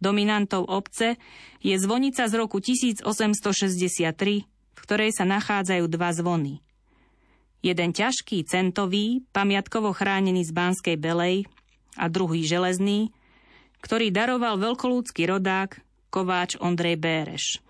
Dominantou 0.00 0.64
obce 0.64 1.20
je 1.60 1.76
zvonica 1.76 2.24
z 2.28 2.34
roku 2.36 2.64
1863, 2.64 3.04
v 4.48 4.78
ktorej 4.80 5.10
sa 5.12 5.24
nachádzajú 5.28 5.84
dva 5.88 6.10
zvony. 6.16 6.63
Jeden 7.64 7.96
ťažký, 7.96 8.44
centový, 8.44 9.24
pamiatkovo 9.32 9.96
chránený 9.96 10.44
z 10.44 10.52
Banskej 10.52 11.00
Belej 11.00 11.48
a 11.96 12.12
druhý 12.12 12.44
železný, 12.44 13.08
ktorý 13.80 14.12
daroval 14.12 14.60
veľkolúdsky 14.60 15.24
rodák 15.24 15.80
kováč 16.12 16.60
Ondrej 16.60 17.00
Béreš. 17.00 17.64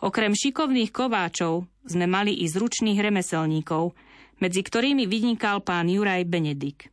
Okrem 0.00 0.32
šikovných 0.32 0.88
kováčov 0.88 1.68
sme 1.84 2.08
mali 2.08 2.40
i 2.40 2.48
zručných 2.48 2.96
remeselníkov, 2.96 3.92
medzi 4.40 4.60
ktorými 4.64 5.04
vynikal 5.04 5.60
pán 5.60 5.92
Juraj 5.92 6.24
Benedik. 6.24 6.88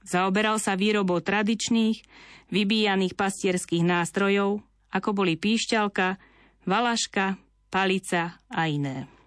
Zaoberal 0.00 0.56
sa 0.56 0.80
výrobou 0.80 1.20
tradičných, 1.20 2.00
vybíjaných 2.48 3.12
pastierských 3.12 3.84
nástrojov, 3.84 4.64
ako 4.88 5.08
boli 5.12 5.36
píšťalka, 5.36 6.16
valaška, 6.64 7.36
palica 7.68 8.40
a 8.48 8.64
iné. 8.64 9.17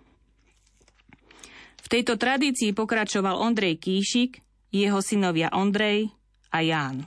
Tejto 1.91 2.15
tradícii 2.15 2.71
pokračoval 2.71 3.35
Ondrej 3.35 3.75
Kíšik, 3.75 4.39
jeho 4.71 5.03
synovia 5.03 5.51
Ondrej 5.51 6.07
a 6.47 6.63
Ján. 6.63 7.03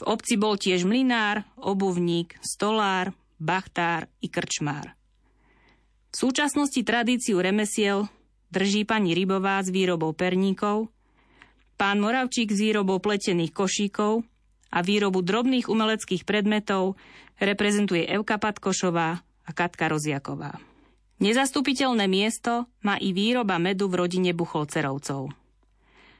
V 0.00 0.02
obci 0.08 0.40
bol 0.40 0.56
tiež 0.56 0.88
mlinár, 0.88 1.44
obuvník, 1.60 2.40
stolár, 2.40 3.12
bachtár 3.36 4.08
i 4.24 4.32
krčmár. 4.32 4.96
V 6.12 6.16
súčasnosti 6.16 6.80
tradíciu 6.80 7.36
remesiel 7.36 8.08
drží 8.48 8.88
pani 8.88 9.12
Rybová 9.12 9.60
s 9.60 9.68
výrobou 9.68 10.16
perníkov, 10.16 10.88
pán 11.76 12.00
Moravčík 12.00 12.48
s 12.48 12.56
výrobou 12.56 13.04
pletených 13.04 13.52
košíkov 13.52 14.24
a 14.72 14.80
výrobu 14.80 15.20
drobných 15.20 15.68
umeleckých 15.68 16.24
predmetov 16.24 16.96
reprezentuje 17.36 18.08
Evka 18.08 18.40
Patkošová 18.40 19.20
a 19.20 19.50
Katka 19.52 19.92
Roziaková. 19.92 20.56
Nezastupiteľné 21.16 22.04
miesto 22.12 22.68
má 22.84 23.00
i 23.00 23.16
výroba 23.16 23.56
medu 23.56 23.88
v 23.88 24.04
rodine 24.04 24.36
Bucholcerovcov. 24.36 25.32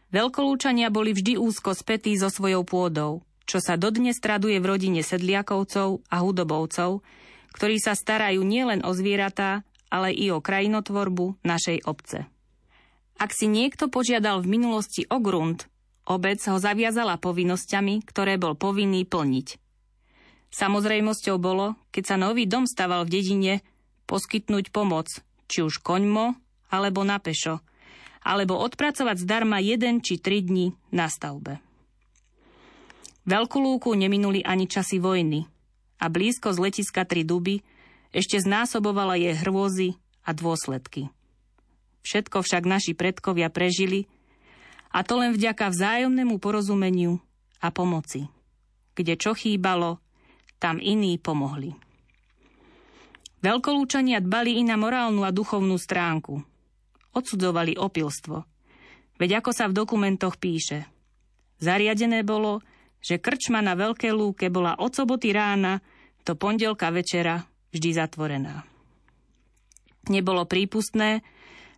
Veľkolúčania 0.09 0.89
boli 0.89 1.13
vždy 1.13 1.37
úzko 1.37 1.77
spätí 1.77 2.17
so 2.17 2.33
svojou 2.33 2.65
pôdou, 2.65 3.21
čo 3.45 3.61
sa 3.61 3.77
dodnes 3.77 4.17
traduje 4.19 4.57
v 4.57 4.69
rodine 4.73 5.05
Sedliakovcov 5.05 6.01
a 6.09 6.17
Hudobovcov, 6.25 7.05
ktorí 7.53 7.77
sa 7.77 7.93
starajú 7.93 8.41
nielen 8.41 8.83
o 8.89 8.97
zvieratá, 8.97 9.69
ale 9.93 10.17
i 10.17 10.33
o 10.33 10.41
krajinotvorbu 10.41 11.45
našej 11.45 11.85
obce. 11.85 12.25
Ak 13.17 13.33
si 13.33 13.49
niekto 13.49 13.89
požiadal 13.89 14.41
v 14.45 14.61
minulosti 14.61 15.05
o 15.09 15.21
grunt, 15.21 15.69
obec 16.05 16.41
ho 16.49 16.57
zaviazala 16.57 17.21
povinnosťami, 17.21 18.05
ktoré 18.05 18.37
bol 18.37 18.57
povinný 18.57 19.05
plniť. 19.05 19.57
Samozrejmosťou 20.53 21.37
bolo, 21.37 21.77
keď 21.93 22.05
sa 22.05 22.17
nový 22.17 22.49
dom 22.49 22.65
staval 22.65 23.05
v 23.05 23.13
dedine, 23.21 23.55
poskytnúť 24.07 24.71
pomoc, 24.71 25.11
či 25.47 25.63
už 25.63 25.83
koňmo, 25.83 26.39
alebo 26.71 27.07
na 27.07 27.19
pešo, 27.19 27.63
alebo 28.27 28.59
odpracovať 28.59 29.23
zdarma 29.23 29.63
jeden 29.63 30.03
či 30.03 30.19
tri 30.19 30.43
dni 30.43 30.75
na 30.91 31.07
stavbe. 31.07 31.63
Veľkú 33.27 33.59
lúku 33.59 33.91
neminuli 33.95 34.43
ani 34.47 34.71
časy 34.71 35.03
vojny 35.03 35.47
a 35.99 36.07
blízko 36.07 36.55
z 36.55 36.59
letiska 36.63 37.03
Tri 37.03 37.27
duby 37.27 37.63
ešte 38.15 38.39
znásobovala 38.39 39.19
jej 39.19 39.35
hrôzy 39.35 39.99
a 40.23 40.31
dôsledky. 40.31 41.11
Všetko 42.07 42.47
však 42.47 42.63
naši 42.63 42.95
predkovia 42.95 43.51
prežili 43.51 44.07
a 44.95 45.03
to 45.03 45.19
len 45.19 45.35
vďaka 45.35 45.75
vzájomnému 45.75 46.39
porozumeniu 46.39 47.19
a 47.59 47.75
pomoci. 47.75 48.31
Kde 48.95 49.19
čo 49.19 49.35
chýbalo, 49.35 49.99
tam 50.63 50.79
iní 50.79 51.19
pomohli. 51.19 51.75
Veľkolúčania 53.45 54.21
dbali 54.25 54.59
i 54.59 54.63
na 54.65 54.81
morálnu 54.81 55.23
a 55.23 55.31
duchovnú 55.31 55.77
stránku. 55.77 56.41
Odsudzovali 57.13 57.77
opilstvo. 57.77 58.45
Veď 59.17 59.41
ako 59.41 59.51
sa 59.53 59.69
v 59.69 59.77
dokumentoch 59.77 60.37
píše. 60.37 60.85
Zariadené 61.57 62.21
bolo, 62.21 62.61
že 63.01 63.21
krčma 63.21 63.65
na 63.65 63.73
Veľké 63.73 64.13
lúke 64.13 64.53
bola 64.53 64.77
od 64.77 64.93
soboty 64.93 65.33
rána 65.33 65.81
do 66.27 66.37
pondelka 66.37 66.93
večera 66.93 67.45
vždy 67.73 67.91
zatvorená. 67.97 68.67
Nebolo 70.13 70.45
prípustné, 70.45 71.25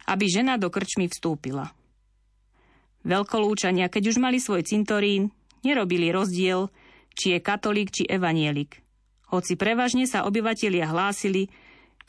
aby 0.08 0.24
žena 0.26 0.56
do 0.56 0.72
krčmy 0.72 1.06
vstúpila. 1.06 1.70
Veľkolúčania, 3.06 3.86
keď 3.92 4.10
už 4.10 4.16
mali 4.18 4.42
svoj 4.42 4.66
cintorín, 4.66 5.30
nerobili 5.62 6.10
rozdiel, 6.10 6.72
či 7.14 7.36
je 7.36 7.38
katolík 7.44 7.92
či 7.92 8.02
evanielik, 8.08 8.82
hoci 9.28 9.60
prevažne 9.60 10.08
sa 10.08 10.24
obyvatelia 10.24 10.88
hlásili 10.88 11.52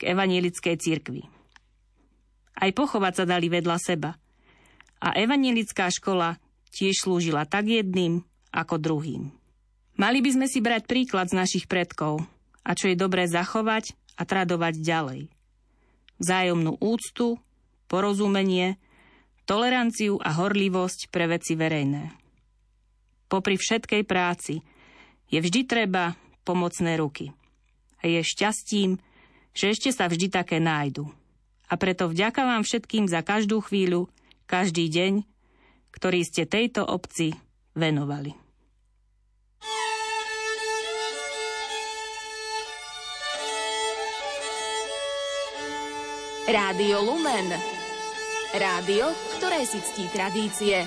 evanielickej 0.16 0.76
cirkvi. 0.80 1.22
Aj 2.56 2.70
pochovať 2.72 3.12
sa 3.22 3.24
dali 3.28 3.48
vedľa 3.48 3.76
seba. 3.80 4.16
A 5.00 5.16
evanielická 5.16 5.88
škola 5.88 6.36
tiež 6.72 7.04
slúžila 7.04 7.48
tak 7.48 7.68
jedným 7.68 8.24
ako 8.52 8.76
druhým. 8.76 9.22
Mali 9.96 10.24
by 10.24 10.30
sme 10.32 10.46
si 10.48 10.64
brať 10.64 10.88
príklad 10.88 11.28
z 11.28 11.36
našich 11.36 11.64
predkov 11.68 12.24
a 12.64 12.70
čo 12.72 12.92
je 12.92 12.96
dobré 12.96 13.28
zachovať 13.28 13.96
a 14.16 14.22
tradovať 14.24 14.80
ďalej. 14.80 15.20
Vzájomnú 16.20 16.76
úctu, 16.80 17.40
porozumenie, 17.88 18.76
toleranciu 19.48 20.20
a 20.20 20.36
horlivosť 20.36 21.08
pre 21.08 21.32
veci 21.32 21.56
verejné. 21.56 22.12
Popri 23.28 23.56
všetkej 23.56 24.02
práci 24.04 24.60
je 25.32 25.38
vždy 25.40 25.64
treba 25.64 26.12
pomocné 26.42 26.96
ruky. 27.00 27.32
Je 28.00 28.20
šťastím, 28.24 28.96
že 29.52 29.76
ešte 29.76 29.90
sa 29.92 30.08
vždy 30.08 30.32
také 30.32 30.56
nájdu. 30.58 31.08
A 31.70 31.78
preto 31.78 32.10
vďaka 32.10 32.42
vám 32.42 32.62
všetkým 32.66 33.06
za 33.06 33.22
každú 33.22 33.62
chvíľu, 33.62 34.10
každý 34.50 34.90
deň, 34.90 35.22
ktorý 35.94 36.20
ste 36.26 36.48
tejto 36.48 36.82
obci 36.82 37.36
venovali. 37.76 38.34
Rádio 46.50 46.98
Lumen 47.06 47.78
Rádio, 48.50 49.14
ktoré 49.38 49.62
si 49.62 49.78
ctí 49.78 50.10
tradície. 50.10 50.82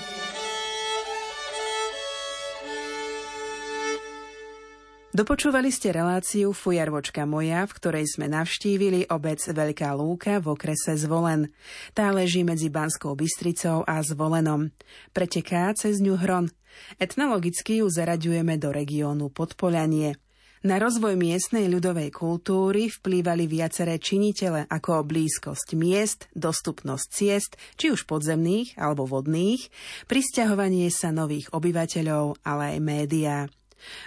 Dopočúvali 5.14 5.70
ste 5.70 5.94
reláciu 5.94 6.58
Fujarvočka 6.58 7.30
moja, 7.30 7.70
v 7.70 7.76
ktorej 7.78 8.18
sme 8.18 8.26
navštívili 8.34 9.14
obec 9.14 9.38
Veľká 9.46 9.94
Lúka 9.94 10.42
v 10.42 10.58
okrese 10.58 10.98
Zvolen. 10.98 11.54
Tá 11.94 12.10
leží 12.10 12.42
medzi 12.42 12.74
Banskou 12.74 13.14
Bystricou 13.14 13.86
a 13.86 14.02
Zvolenom. 14.02 14.74
Preteká 15.14 15.70
cez 15.78 16.02
ňu 16.02 16.18
Hron. 16.18 16.50
Etnologicky 16.98 17.86
ju 17.86 17.94
zaraďujeme 17.94 18.58
do 18.58 18.74
regiónu 18.74 19.30
Podpolanie. 19.30 20.18
Na 20.66 20.82
rozvoj 20.82 21.14
miestnej 21.14 21.70
ľudovej 21.70 22.10
kultúry 22.10 22.90
vplývali 22.90 23.46
viaceré 23.46 24.02
činitele 24.02 24.66
ako 24.66 25.06
blízkosť 25.06 25.78
miest, 25.78 26.26
dostupnosť 26.34 27.08
ciest, 27.14 27.54
či 27.78 27.94
už 27.94 28.10
podzemných 28.10 28.82
alebo 28.82 29.06
vodných, 29.06 29.62
prisťahovanie 30.10 30.90
sa 30.90 31.14
nových 31.14 31.54
obyvateľov, 31.54 32.42
ale 32.42 32.64
aj 32.74 32.80
médiá. 32.82 33.38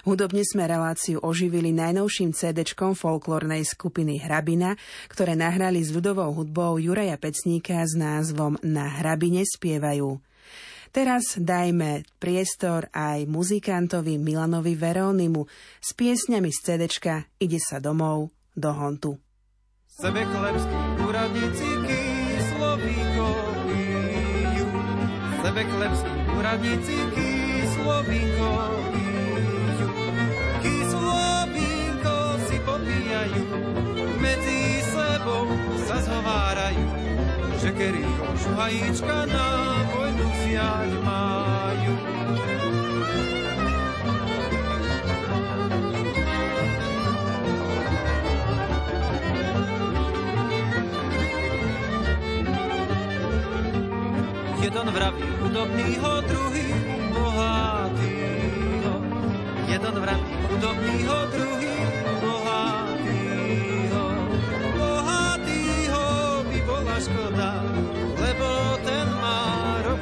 Hudobne 0.05 0.43
sme 0.47 0.69
reláciu 0.69 1.21
oživili 1.23 1.73
najnovším 1.75 2.33
cd 2.33 2.63
folklórnej 2.77 3.63
skupiny 3.67 4.21
Hrabina, 4.23 4.79
ktoré 5.09 5.35
nahrali 5.35 5.83
s 5.83 5.93
ľudovou 5.93 6.33
hudbou 6.33 6.79
Juraja 6.81 7.17
Pecníka 7.17 7.83
s 7.83 7.97
názvom 7.97 8.61
Na 8.65 8.89
hrabine 8.89 9.45
spievajú. 9.47 10.21
Teraz 10.97 11.37
dajme 11.37 12.09
priestor 12.17 12.89
aj 12.89 13.29
muzikantovi 13.29 14.17
Milanovi 14.17 14.73
Verónimu 14.73 15.45
s 15.77 15.93
piesňami 15.93 16.49
z 16.49 16.59
CDčka 16.65 17.29
Ide 17.37 17.61
sa 17.61 17.85
domov 17.85 18.33
do 18.57 18.73
Hontu. 18.73 19.21
Sebe 19.93 20.25
chlebský 20.25 20.81
úradníci 21.05 21.69
kyslovíko 21.85 23.29
pijú. 23.69 24.69
Sebe 25.45 25.63
chlebský 25.69 26.13
úradníci 26.33 26.97
kyslovíko 27.13 28.49
pijú. 28.89 28.96
Spájajú, 33.17 33.49
medzi 34.21 34.85
sebou 34.93 35.49
sa 35.89 35.97
zhovárajú, 36.05 36.85
že 37.65 37.73
kerýho 37.73 38.29
šuhajíčka 38.37 39.25
na 39.33 39.49
vojnu 39.89 40.27
vziať 40.37 40.91
majú. 41.01 41.95
Jeden 54.61 54.89
vraví 54.93 55.25
chudobnýho, 55.41 56.11
druhý 56.21 56.69
bohatýho. 57.17 58.95
Jeden 59.73 59.95
vraví 60.05 60.33
chudobnýho, 60.53 61.17
druhý 61.33 61.56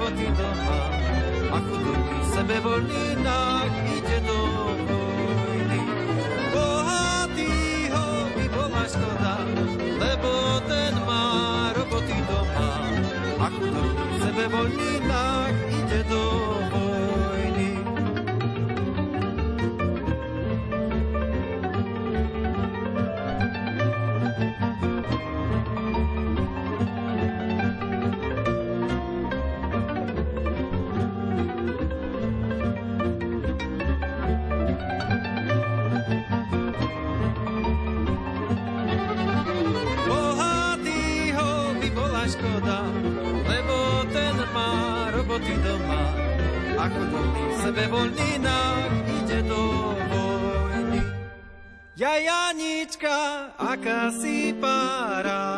roboty 0.05 0.29
doma. 0.37 0.81
A 1.49 1.59
chudobný 1.65 2.21
sebevoľný 2.29 3.05
nak 3.25 3.73
ide 3.89 4.19
do 4.29 4.41
vojny. 4.85 5.81
Bohatýho 6.53 8.05
by 8.37 8.45
bola 8.53 8.85
škoda, 8.85 9.37
lebo 9.97 10.61
ten 10.69 10.93
má 11.09 11.25
roboty 11.73 12.21
doma. 12.29 12.73
A 13.41 13.47
chudobný 13.49 14.09
sebevoľný 14.21 14.93
nak 15.09 15.55
ide 15.73 16.01
do 16.05 16.21
vojny. 16.21 16.54
Janička, 52.85 53.49
aká 53.57 54.13
si 54.13 54.53
parádna, 54.61 55.54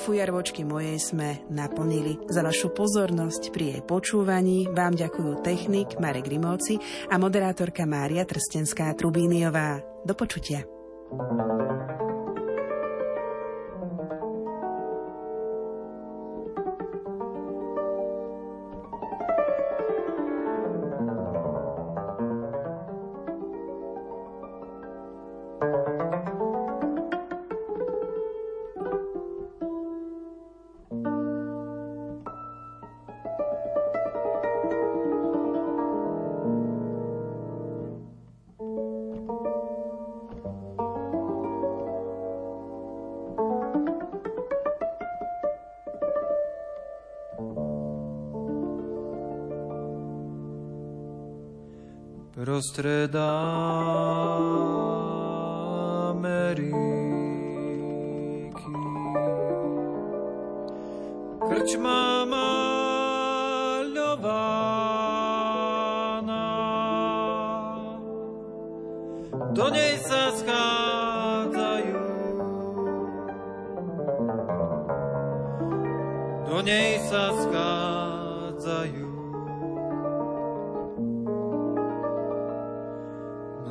fujarvočky 0.00 0.64
mojej 0.64 0.96
sme 0.96 1.44
naplnili. 1.52 2.16
Za 2.32 2.40
vašu 2.40 2.72
pozornosť 2.72 3.52
pri 3.52 3.76
jej 3.76 3.82
počúvaní 3.84 4.72
vám 4.72 4.96
ďakujú 4.96 5.44
technik 5.44 6.00
Marek 6.00 6.24
Grimovci 6.32 6.80
a 7.12 7.20
moderátorka 7.20 7.84
Mária 7.84 8.24
Trstenská 8.24 8.88
Trubíniová. 8.96 9.84
Do 10.08 10.16
počutia. 10.16 10.79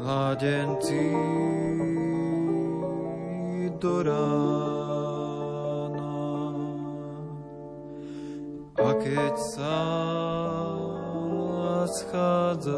Mládenci 0.10 1.14
do 3.78 4.02
rána. 4.02 4.26
A 8.82 8.90
keď 8.98 9.38
sa 9.38 9.78
schádzajú, 11.94 12.74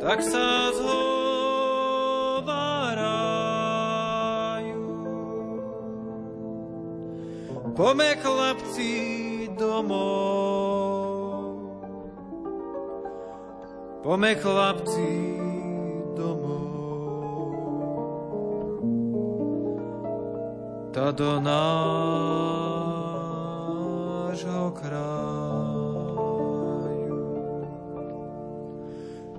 tak 0.00 0.24
sa 0.24 0.72
zhovárajú. 0.80 1.12
Pome 7.76 8.16
chlapci 8.24 8.92
domov, 9.60 10.51
Pome 14.12 14.36
chlapci 14.36 15.40
domov, 16.12 16.68
ta 20.92 21.08
do 21.16 21.40
nášho 21.40 21.56
kraju. 24.76 26.12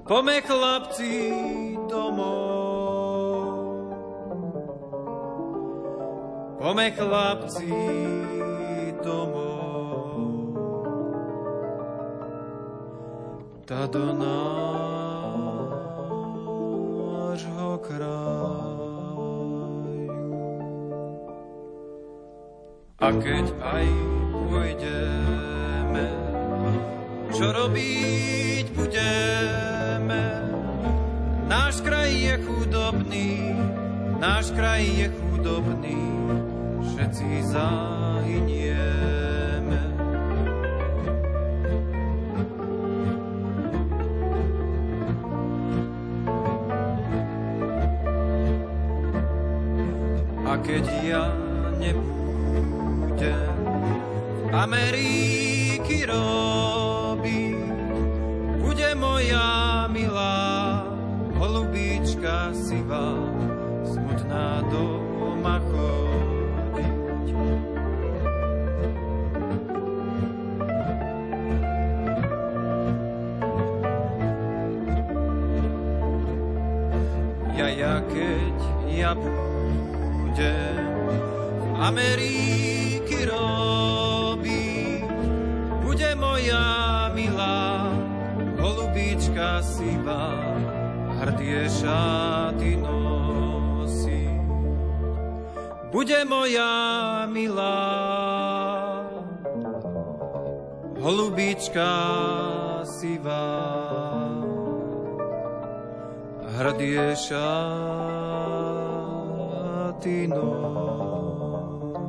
Pome 0.10 0.42
chlapci 0.42 1.38
domov, 1.86 3.46
pome 6.58 6.90
chlapci 6.98 7.70
domov. 9.06 9.43
Ta 13.64 13.88
do 13.88 14.12
nášho 14.12 15.40
kraju. 17.80 18.84
A 23.00 23.08
keď 23.20 23.46
aj 23.64 23.88
pôjdeme, 24.32 26.08
čo 27.32 27.52
robiť 27.56 28.66
budeme? 28.76 30.24
Náš 31.48 31.84
kraj 31.84 32.12
je 32.12 32.36
chudobný, 32.44 33.56
náš 34.20 34.52
kraj 34.56 34.84
je 34.84 35.08
chudobný, 35.08 36.00
všetci 36.84 37.48
zahynieme. 37.48 39.13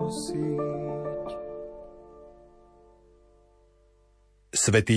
Nosiť. 0.04 1.28
Svetý 4.54 4.92